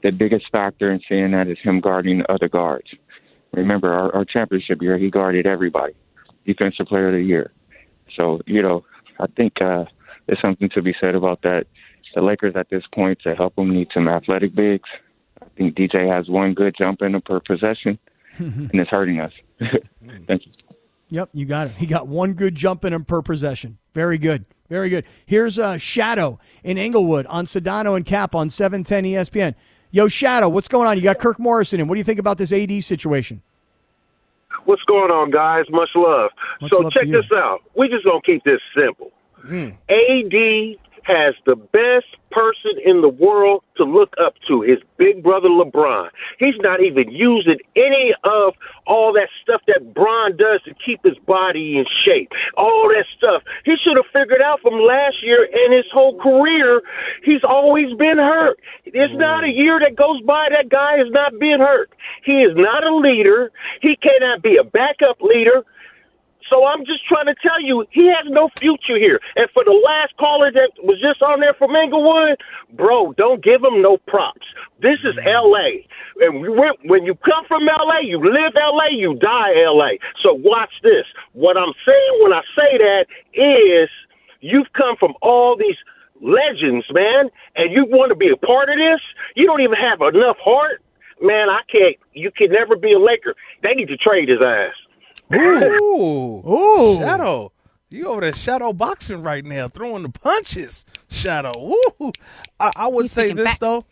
The 0.05 0.13
biggest 0.13 0.45
factor 0.53 0.93
in 0.93 1.01
seeing 1.09 1.33
that 1.33 1.49
is 1.49 1.59
him 1.63 1.81
guarding 1.81 2.23
other 2.29 2.49
guards. 2.49 2.89
Remember, 3.53 3.93
our, 3.93 4.15
our 4.15 4.25
championship 4.27 4.83
year, 4.83 4.99
he 4.99 5.11
guarded 5.11 5.47
everybody, 5.47 5.95
defensive 6.47 6.87
player 6.87 7.09
of 7.09 7.15
the 7.15 7.23
year. 7.23 7.53
So, 8.15 8.41
you 8.47 8.61
know, 8.61 8.85
I 9.19 9.27
think 9.37 9.63
uh, 9.63 9.87
there's 10.27 10.41
something 10.43 10.69
to 10.75 10.83
be 10.83 10.95
said 11.01 11.15
about 11.15 11.41
that. 11.43 11.65
The 12.15 12.21
Lakers 12.21 12.55
at 12.55 12.69
this 12.71 12.85
point 12.95 13.19
to 13.25 13.35
help 13.35 13.57
them 13.57 13.75
need 13.75 13.89
some 13.93 14.07
athletic 14.07 14.55
bigs. 14.55 14.89
I 15.43 15.47
think 15.57 15.75
DJ 15.75 16.09
has 16.15 16.29
one 16.29 16.55
good 16.55 16.75
jump 16.79 17.03
in 17.03 17.21
per 17.23 17.41
possession, 17.41 17.99
and 18.39 18.71
it's 18.73 18.91
hurting 18.91 19.21
us. 19.21 19.33
Thank 20.29 20.47
you. 20.47 20.53
Yep, 21.09 21.31
you 21.33 21.47
got 21.47 21.69
it. 21.69 21.73
He 21.75 21.87
got 21.87 22.09
one 22.09 22.35
good 22.35 22.55
jump 22.55 22.85
in 22.85 22.93
him 22.93 23.05
per 23.05 23.23
possession. 23.23 23.79
Very 23.95 24.19
good. 24.19 24.45
Very 24.69 24.89
good. 24.89 25.05
Here's 25.27 25.59
uh, 25.59 25.77
Shadow 25.77 26.39
in 26.63 26.79
Inglewood 26.79 27.27
on 27.27 27.47
Sedano 27.47 27.97
and 27.97 28.05
Kap 28.05 28.35
on 28.35 28.47
E 28.47 28.51
710 28.51 29.05
ESPN. 29.05 29.55
Yo, 29.95 30.09
Shadow, 30.09 30.49
what's 30.49 30.67
going 30.67 30.89
on? 30.89 30.97
You 30.97 31.05
got 31.05 31.21
Kirk 31.21 31.39
Morrison 31.39 31.79
in. 31.79 31.87
What 31.87 31.95
do 31.95 31.99
you 31.99 32.05
think 32.05 32.19
about 32.19 32.37
this 32.37 32.53
AD 32.53 32.83
situation? 32.83 33.41
What's 34.65 34.83
going 34.83 35.13
on, 35.13 35.31
guys? 35.31 35.67
Much 35.71 35.91
love. 35.95 36.33
Much 36.61 36.73
so 36.73 36.81
love 36.81 36.93
check 36.93 37.07
this 37.07 37.27
out. 37.33 37.61
We 37.77 37.89
just 37.89 38.05
gonna 38.05 38.21
keep 38.27 38.43
this 38.43 38.59
simple. 38.77 39.13
Hmm. 39.43 39.69
AD 39.89 40.79
has 41.05 41.35
the 41.47 41.57
best 41.57 42.17
person 42.31 42.73
in 42.85 43.01
the 43.01 43.09
world 43.09 43.63
to 43.77 43.85
look 43.85 44.13
up 44.21 44.35
to, 44.49 44.63
his 44.63 44.79
big 44.97 45.23
brother 45.23 45.49
LeBron. 45.49 46.09
He's 46.39 46.57
not 46.59 46.83
even 46.83 47.11
using 47.11 47.59
any 47.77 48.15
of 48.25 48.55
all 48.87 49.13
that 49.13 49.29
stuff 49.43 49.63
that 49.67 49.95
Bron 49.95 50.37
does 50.37 50.63
to 50.65 50.75
keep 50.85 51.01
his 51.05 51.17
body 51.27 51.79
in 51.79 51.85
shape. 52.05 52.33
All 52.57 52.89
that 52.89 53.05
stuff. 53.17 53.43
He 53.65 53.77
should 53.83 53.97
have 53.97 54.11
figured 54.13 54.43
out 54.43 54.61
from 54.61 54.75
last 54.81 55.23
year 55.23 55.47
and 55.53 55.73
his 55.73 55.87
whole 55.93 56.19
career, 56.19 56.83
he's 57.23 57.45
always 57.45 57.95
been 57.97 58.19
hurt. 58.19 58.59
It's 58.85 59.15
not 59.15 59.45
a 59.45 59.51
year 59.51 59.79
that 59.81 59.97
goes 59.97 60.21
by 60.23 60.49
that 60.51 60.69
guy 60.69 61.01
is 61.01 61.11
not 61.11 61.39
being 61.39 61.61
hurt. 61.61 61.91
He 62.25 62.43
is 62.43 62.57
not 62.57 62.85
a 62.85 62.95
leader. 62.95 63.53
He 63.81 63.97
cannot 63.97 64.43
be 64.43 64.57
a 64.57 64.65
backup 64.65 65.21
leader. 65.21 65.65
So 66.51 66.67
I'm 66.67 66.85
just 66.85 67.07
trying 67.07 67.27
to 67.27 67.35
tell 67.41 67.61
you, 67.61 67.87
he 67.91 68.07
has 68.09 68.27
no 68.29 68.51
future 68.59 68.99
here. 68.99 69.21
And 69.37 69.49
for 69.53 69.65
the 69.65 69.73
last 69.73 70.17
caller 70.17 70.53
that 70.53 70.73
was 70.83 71.01
just 71.01 71.23
on 71.23 71.41
there 71.41 71.55
from 71.55 71.75
Inglewood, 71.75 72.41
bro, 72.73 73.13
don't 73.13 73.43
give 73.43 73.63
him 73.65 73.81
no 73.81 73.97
props. 74.09 74.47
This 74.81 75.01
is 75.05 75.17
mm-hmm. 75.17 75.29
L.A. 75.29 75.87
And 76.21 76.45
when 76.85 77.05
you 77.05 77.15
come 77.17 77.45
from 77.49 77.69
L.A., 77.69 78.05
you 78.05 78.19
live 78.19 78.53
L.A., 78.57 78.93
you 78.93 79.15
die 79.17 79.57
L.A. 79.65 79.99
So 80.23 80.35
watch 80.35 80.73
this. 80.83 81.07
What 81.33 81.57
I'm 81.57 81.73
saying 81.85 82.15
when 82.23 82.33
I 82.33 82.43
say 82.55 82.79
that 82.79 83.07
is 83.33 83.89
you've 84.41 84.73
come 84.77 84.97
from 84.97 85.15
all 85.23 85.57
these 85.57 85.77
legends, 86.21 86.87
man, 86.93 87.31
and 87.57 87.73
you 87.73 87.87
want 87.89 88.11
to 88.11 88.17
be 88.17 88.31
a 88.31 88.37
part 88.37 88.69
of 88.69 88.77
this. 88.77 89.01
You 89.35 89.47
don't 89.47 89.61
even 89.61 89.77
have 89.77 90.01
enough 90.01 90.37
heart. 90.39 90.83
Man, 91.21 91.49
I 91.49 91.61
can't. 91.71 91.97
You 92.13 92.31
can 92.31 92.53
never 92.53 92.77
be 92.77 92.93
a 92.93 92.99
Laker. 92.99 93.35
They 93.63 93.73
need 93.75 93.89
to 93.89 93.97
trade 93.97 94.29
his 94.29 94.41
ass. 94.43 94.75
Ooh, 95.35 96.43
Ooh. 96.49 96.97
Shadow. 96.99 97.53
You 97.91 98.09
over 98.09 98.23
there 98.23 98.33
shadow 98.33 98.73
boxing 98.73 99.23
right 99.23 99.45
now, 99.45 99.69
throwing 99.69 100.03
the 100.03 100.09
punches. 100.09 100.85
Shadow. 101.09 101.53
Ooh, 101.57 102.13
I, 102.59 102.73
I 102.75 102.89
would 102.89 103.05
He's 103.05 103.13
say 103.13 103.33
this 103.33 103.45
back. 103.45 103.59
though, 103.61 103.85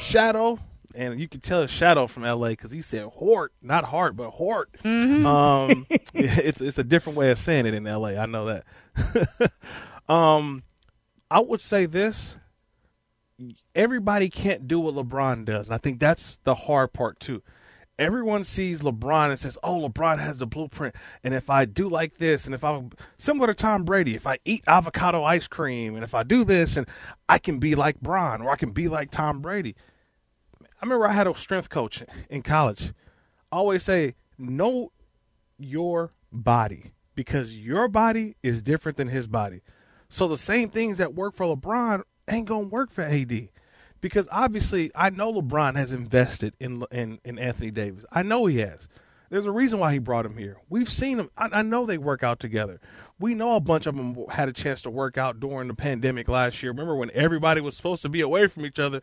Shadow, 0.00 0.58
and 0.92 1.20
you 1.20 1.28
can 1.28 1.40
tell 1.40 1.62
it's 1.62 1.72
Shadow 1.72 2.08
from 2.08 2.24
L.A. 2.24 2.50
because 2.50 2.72
he 2.72 2.82
said 2.82 3.04
Hort, 3.04 3.52
not 3.62 3.84
Hart, 3.84 4.16
but 4.16 4.30
Hort. 4.30 4.70
Mm-hmm. 4.82 5.24
Um, 5.24 5.86
it's 6.14 6.60
it's 6.60 6.78
a 6.78 6.84
different 6.84 7.16
way 7.16 7.30
of 7.30 7.38
saying 7.38 7.66
it 7.66 7.74
in 7.74 7.86
L.A. 7.86 8.18
I 8.18 8.26
know 8.26 8.46
that. 8.46 9.52
um, 10.08 10.64
I 11.30 11.38
would 11.38 11.60
say 11.60 11.86
this. 11.86 12.36
Everybody 13.74 14.30
can't 14.30 14.66
do 14.66 14.80
what 14.80 14.94
LeBron 14.94 15.44
does, 15.44 15.68
and 15.68 15.74
I 15.74 15.78
think 15.78 16.00
that's 16.00 16.38
the 16.44 16.54
hard 16.54 16.92
part 16.92 17.20
too 17.20 17.42
everyone 17.98 18.44
sees 18.44 18.80
LeBron 18.80 19.30
and 19.30 19.38
says, 19.38 19.58
"Oh, 19.62 19.88
LeBron 19.88 20.18
has 20.18 20.38
the 20.38 20.46
blueprint." 20.46 20.94
And 21.22 21.34
if 21.34 21.50
I 21.50 21.64
do 21.64 21.88
like 21.88 22.18
this, 22.18 22.46
and 22.46 22.54
if 22.54 22.64
I'm 22.64 22.90
similar 23.18 23.48
to 23.48 23.54
Tom 23.54 23.84
Brady, 23.84 24.14
if 24.14 24.26
I 24.26 24.38
eat 24.44 24.64
avocado 24.66 25.22
ice 25.22 25.46
cream, 25.46 25.94
and 25.94 26.04
if 26.04 26.14
I 26.14 26.22
do 26.22 26.44
this, 26.44 26.76
and 26.76 26.86
I 27.28 27.38
can 27.38 27.58
be 27.58 27.74
like 27.74 28.00
Bron 28.00 28.42
or 28.42 28.50
I 28.50 28.56
can 28.56 28.70
be 28.70 28.88
like 28.88 29.10
Tom 29.10 29.40
Brady. 29.40 29.74
I 30.60 30.86
remember 30.86 31.06
I 31.06 31.12
had 31.12 31.26
a 31.26 31.34
strength 31.34 31.70
coach 31.70 32.02
in 32.28 32.42
college. 32.42 32.92
I 33.50 33.56
always 33.56 33.84
say, 33.84 34.16
know 34.36 34.92
your 35.58 36.12
body 36.32 36.92
because 37.14 37.56
your 37.56 37.88
body 37.88 38.36
is 38.42 38.62
different 38.62 38.98
than 38.98 39.08
his 39.08 39.26
body. 39.26 39.62
So 40.08 40.28
the 40.28 40.36
same 40.36 40.68
things 40.68 40.98
that 40.98 41.14
work 41.14 41.34
for 41.34 41.46
LeBron 41.46 42.02
ain't 42.28 42.48
gonna 42.48 42.66
work 42.66 42.90
for 42.90 43.02
AD 43.02 43.50
because 44.04 44.28
obviously 44.30 44.90
I 44.94 45.08
know 45.08 45.32
LeBron 45.32 45.76
has 45.76 45.90
invested 45.90 46.52
in 46.60 46.84
in, 46.92 47.20
in 47.24 47.38
Anthony 47.38 47.70
Davis. 47.70 48.04
I 48.12 48.22
know 48.22 48.44
he 48.44 48.58
has. 48.58 48.86
There's 49.30 49.46
a 49.46 49.50
reason 49.50 49.78
why 49.78 49.94
he 49.94 49.98
brought 49.98 50.26
him 50.26 50.36
here. 50.36 50.58
We've 50.68 50.90
seen 50.90 51.16
them. 51.16 51.30
I, 51.38 51.48
I 51.50 51.62
know 51.62 51.86
they 51.86 51.96
work 51.96 52.22
out 52.22 52.38
together. 52.38 52.82
We 53.18 53.32
know 53.32 53.56
a 53.56 53.60
bunch 53.60 53.86
of 53.86 53.96
them 53.96 54.14
had 54.28 54.50
a 54.50 54.52
chance 54.52 54.82
to 54.82 54.90
work 54.90 55.16
out 55.16 55.40
during 55.40 55.68
the 55.68 55.74
pandemic 55.74 56.28
last 56.28 56.62
year. 56.62 56.70
Remember 56.70 56.94
when 56.94 57.10
everybody 57.14 57.62
was 57.62 57.76
supposed 57.76 58.02
to 58.02 58.10
be 58.10 58.20
away 58.20 58.46
from 58.46 58.66
each 58.66 58.78
other? 58.78 59.00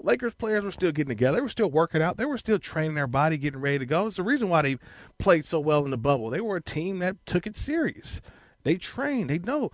Lakers 0.00 0.34
players 0.34 0.64
were 0.64 0.70
still 0.70 0.92
getting 0.92 1.08
together. 1.08 1.38
They 1.38 1.42
were 1.42 1.48
still 1.48 1.70
working 1.70 2.00
out. 2.00 2.16
They 2.16 2.24
were 2.24 2.38
still 2.38 2.60
training 2.60 2.94
their 2.94 3.08
body, 3.08 3.38
getting 3.38 3.60
ready 3.60 3.80
to 3.80 3.86
go. 3.86 4.06
It's 4.06 4.14
the 4.14 4.22
reason 4.22 4.48
why 4.48 4.62
they 4.62 4.76
played 5.18 5.44
so 5.44 5.58
well 5.58 5.84
in 5.84 5.90
the 5.90 5.98
bubble. 5.98 6.30
They 6.30 6.40
were 6.40 6.54
a 6.54 6.62
team 6.62 7.00
that 7.00 7.16
took 7.26 7.48
it 7.48 7.56
serious. 7.56 8.20
They 8.62 8.76
trained. 8.76 9.28
They 9.28 9.40
know 9.40 9.72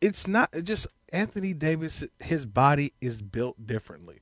it's 0.00 0.26
not 0.26 0.50
just 0.64 0.88
Anthony 1.12 1.54
Davis. 1.54 2.04
His 2.20 2.46
body 2.46 2.92
is 3.00 3.22
built 3.22 3.66
differently. 3.66 4.20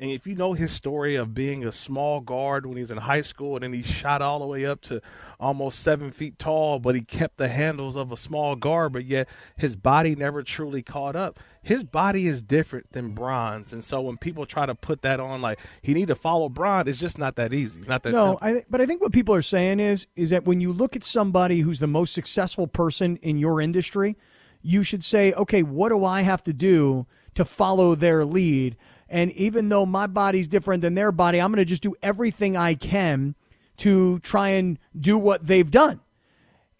And 0.00 0.10
if 0.10 0.26
you 0.26 0.34
know 0.34 0.54
his 0.54 0.72
story 0.72 1.14
of 1.14 1.34
being 1.34 1.64
a 1.64 1.70
small 1.70 2.20
guard 2.20 2.66
when 2.66 2.76
he 2.76 2.82
was 2.82 2.90
in 2.90 2.98
high 2.98 3.20
school, 3.20 3.54
and 3.54 3.62
then 3.62 3.72
he 3.72 3.82
shot 3.82 4.20
all 4.20 4.40
the 4.40 4.46
way 4.46 4.66
up 4.66 4.80
to 4.82 5.00
almost 5.38 5.78
seven 5.78 6.10
feet 6.10 6.36
tall, 6.36 6.80
but 6.80 6.96
he 6.96 7.00
kept 7.00 7.36
the 7.36 7.46
handles 7.46 7.94
of 7.94 8.10
a 8.10 8.16
small 8.16 8.56
guard, 8.56 8.92
but 8.92 9.04
yet 9.04 9.28
his 9.56 9.76
body 9.76 10.16
never 10.16 10.42
truly 10.42 10.82
caught 10.82 11.14
up. 11.14 11.38
His 11.62 11.84
body 11.84 12.26
is 12.26 12.42
different 12.42 12.90
than 12.92 13.14
Bron's, 13.14 13.72
and 13.72 13.84
so 13.84 14.00
when 14.00 14.16
people 14.16 14.46
try 14.46 14.66
to 14.66 14.74
put 14.74 15.02
that 15.02 15.20
on, 15.20 15.40
like 15.40 15.60
he 15.80 15.94
need 15.94 16.08
to 16.08 16.16
follow 16.16 16.48
Bron, 16.48 16.88
it's 16.88 16.98
just 16.98 17.16
not 17.16 17.36
that 17.36 17.52
easy, 17.52 17.86
not 17.86 18.02
that. 18.02 18.12
No, 18.12 18.32
simple. 18.32 18.38
I, 18.42 18.62
but 18.68 18.80
I 18.80 18.86
think 18.86 19.00
what 19.00 19.12
people 19.12 19.34
are 19.34 19.42
saying 19.42 19.78
is 19.78 20.08
is 20.16 20.30
that 20.30 20.44
when 20.44 20.60
you 20.60 20.72
look 20.72 20.96
at 20.96 21.04
somebody 21.04 21.60
who's 21.60 21.78
the 21.78 21.86
most 21.86 22.12
successful 22.12 22.66
person 22.66 23.16
in 23.18 23.38
your 23.38 23.60
industry, 23.60 24.16
you 24.64 24.82
should 24.82 25.04
say, 25.04 25.32
okay, 25.34 25.62
what 25.62 25.90
do 25.90 26.04
I 26.04 26.22
have 26.22 26.42
to 26.44 26.52
do 26.52 27.06
to 27.34 27.44
follow 27.44 27.94
their 27.94 28.24
lead? 28.24 28.76
And 29.08 29.30
even 29.32 29.68
though 29.68 29.84
my 29.84 30.06
body's 30.06 30.48
different 30.48 30.80
than 30.80 30.94
their 30.94 31.12
body, 31.12 31.40
I'm 31.40 31.52
going 31.52 31.58
to 31.58 31.64
just 31.66 31.82
do 31.82 31.94
everything 32.02 32.56
I 32.56 32.74
can 32.74 33.34
to 33.78 34.18
try 34.20 34.48
and 34.48 34.78
do 34.98 35.18
what 35.18 35.46
they've 35.46 35.70
done. 35.70 36.00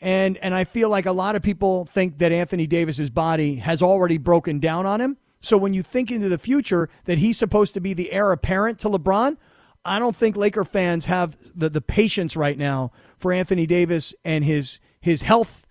And 0.00 0.36
and 0.38 0.54
I 0.54 0.64
feel 0.64 0.88
like 0.88 1.06
a 1.06 1.12
lot 1.12 1.36
of 1.36 1.42
people 1.42 1.84
think 1.84 2.18
that 2.18 2.32
Anthony 2.32 2.66
Davis's 2.66 3.10
body 3.10 3.56
has 3.56 3.82
already 3.82 4.18
broken 4.18 4.58
down 4.58 4.86
on 4.86 5.00
him. 5.00 5.16
So 5.40 5.56
when 5.56 5.74
you 5.74 5.82
think 5.82 6.10
into 6.10 6.28
the 6.28 6.38
future 6.38 6.88
that 7.04 7.18
he's 7.18 7.38
supposed 7.38 7.74
to 7.74 7.80
be 7.80 7.92
the 7.92 8.12
heir 8.12 8.32
apparent 8.32 8.78
to 8.80 8.88
LeBron, 8.88 9.36
I 9.84 9.98
don't 9.98 10.16
think 10.16 10.36
Laker 10.36 10.64
fans 10.64 11.04
have 11.04 11.36
the, 11.54 11.68
the 11.68 11.80
patience 11.80 12.36
right 12.36 12.56
now 12.56 12.92
for 13.16 13.32
Anthony 13.32 13.66
Davis 13.66 14.14
and 14.24 14.44
his 14.44 14.78
his 15.00 15.22
health 15.22 15.63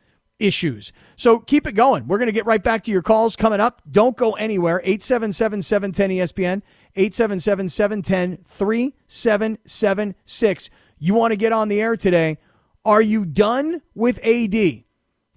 issues. 0.43 0.91
So 1.15 1.39
keep 1.39 1.65
it 1.65 1.71
going. 1.71 2.07
We're 2.07 2.17
going 2.17 2.27
to 2.27 2.33
get 2.33 2.45
right 2.45 2.61
back 2.61 2.83
to 2.83 2.91
your 2.91 3.01
calls 3.01 3.35
coming 3.35 3.59
up. 3.59 3.81
Don't 3.89 4.17
go 4.17 4.33
anywhere. 4.33 4.81
877 4.83 5.61
710 5.61 6.09
ESPN, 6.09 6.61
877 6.95 7.69
710 7.69 8.43
3776. 8.43 10.69
You 10.99 11.13
want 11.13 11.31
to 11.31 11.37
get 11.37 11.51
on 11.51 11.69
the 11.69 11.81
air 11.81 11.97
today? 11.97 12.37
Are 12.85 13.01
you 13.01 13.25
done 13.25 13.81
with 13.95 14.23
AD? 14.25 14.83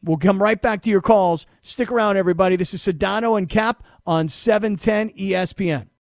We'll 0.03 0.19
come 0.19 0.43
right 0.43 0.61
back 0.61 0.83
to 0.83 0.91
your 0.91 1.01
calls. 1.01 1.47
Stick 1.63 1.91
around, 1.91 2.17
everybody. 2.17 2.57
This 2.57 2.75
is 2.75 2.83
Sedano 2.83 3.39
and 3.39 3.49
Kap 3.49 3.85
on 4.07 4.29
710 4.29 5.11
ESPN. 5.11 5.89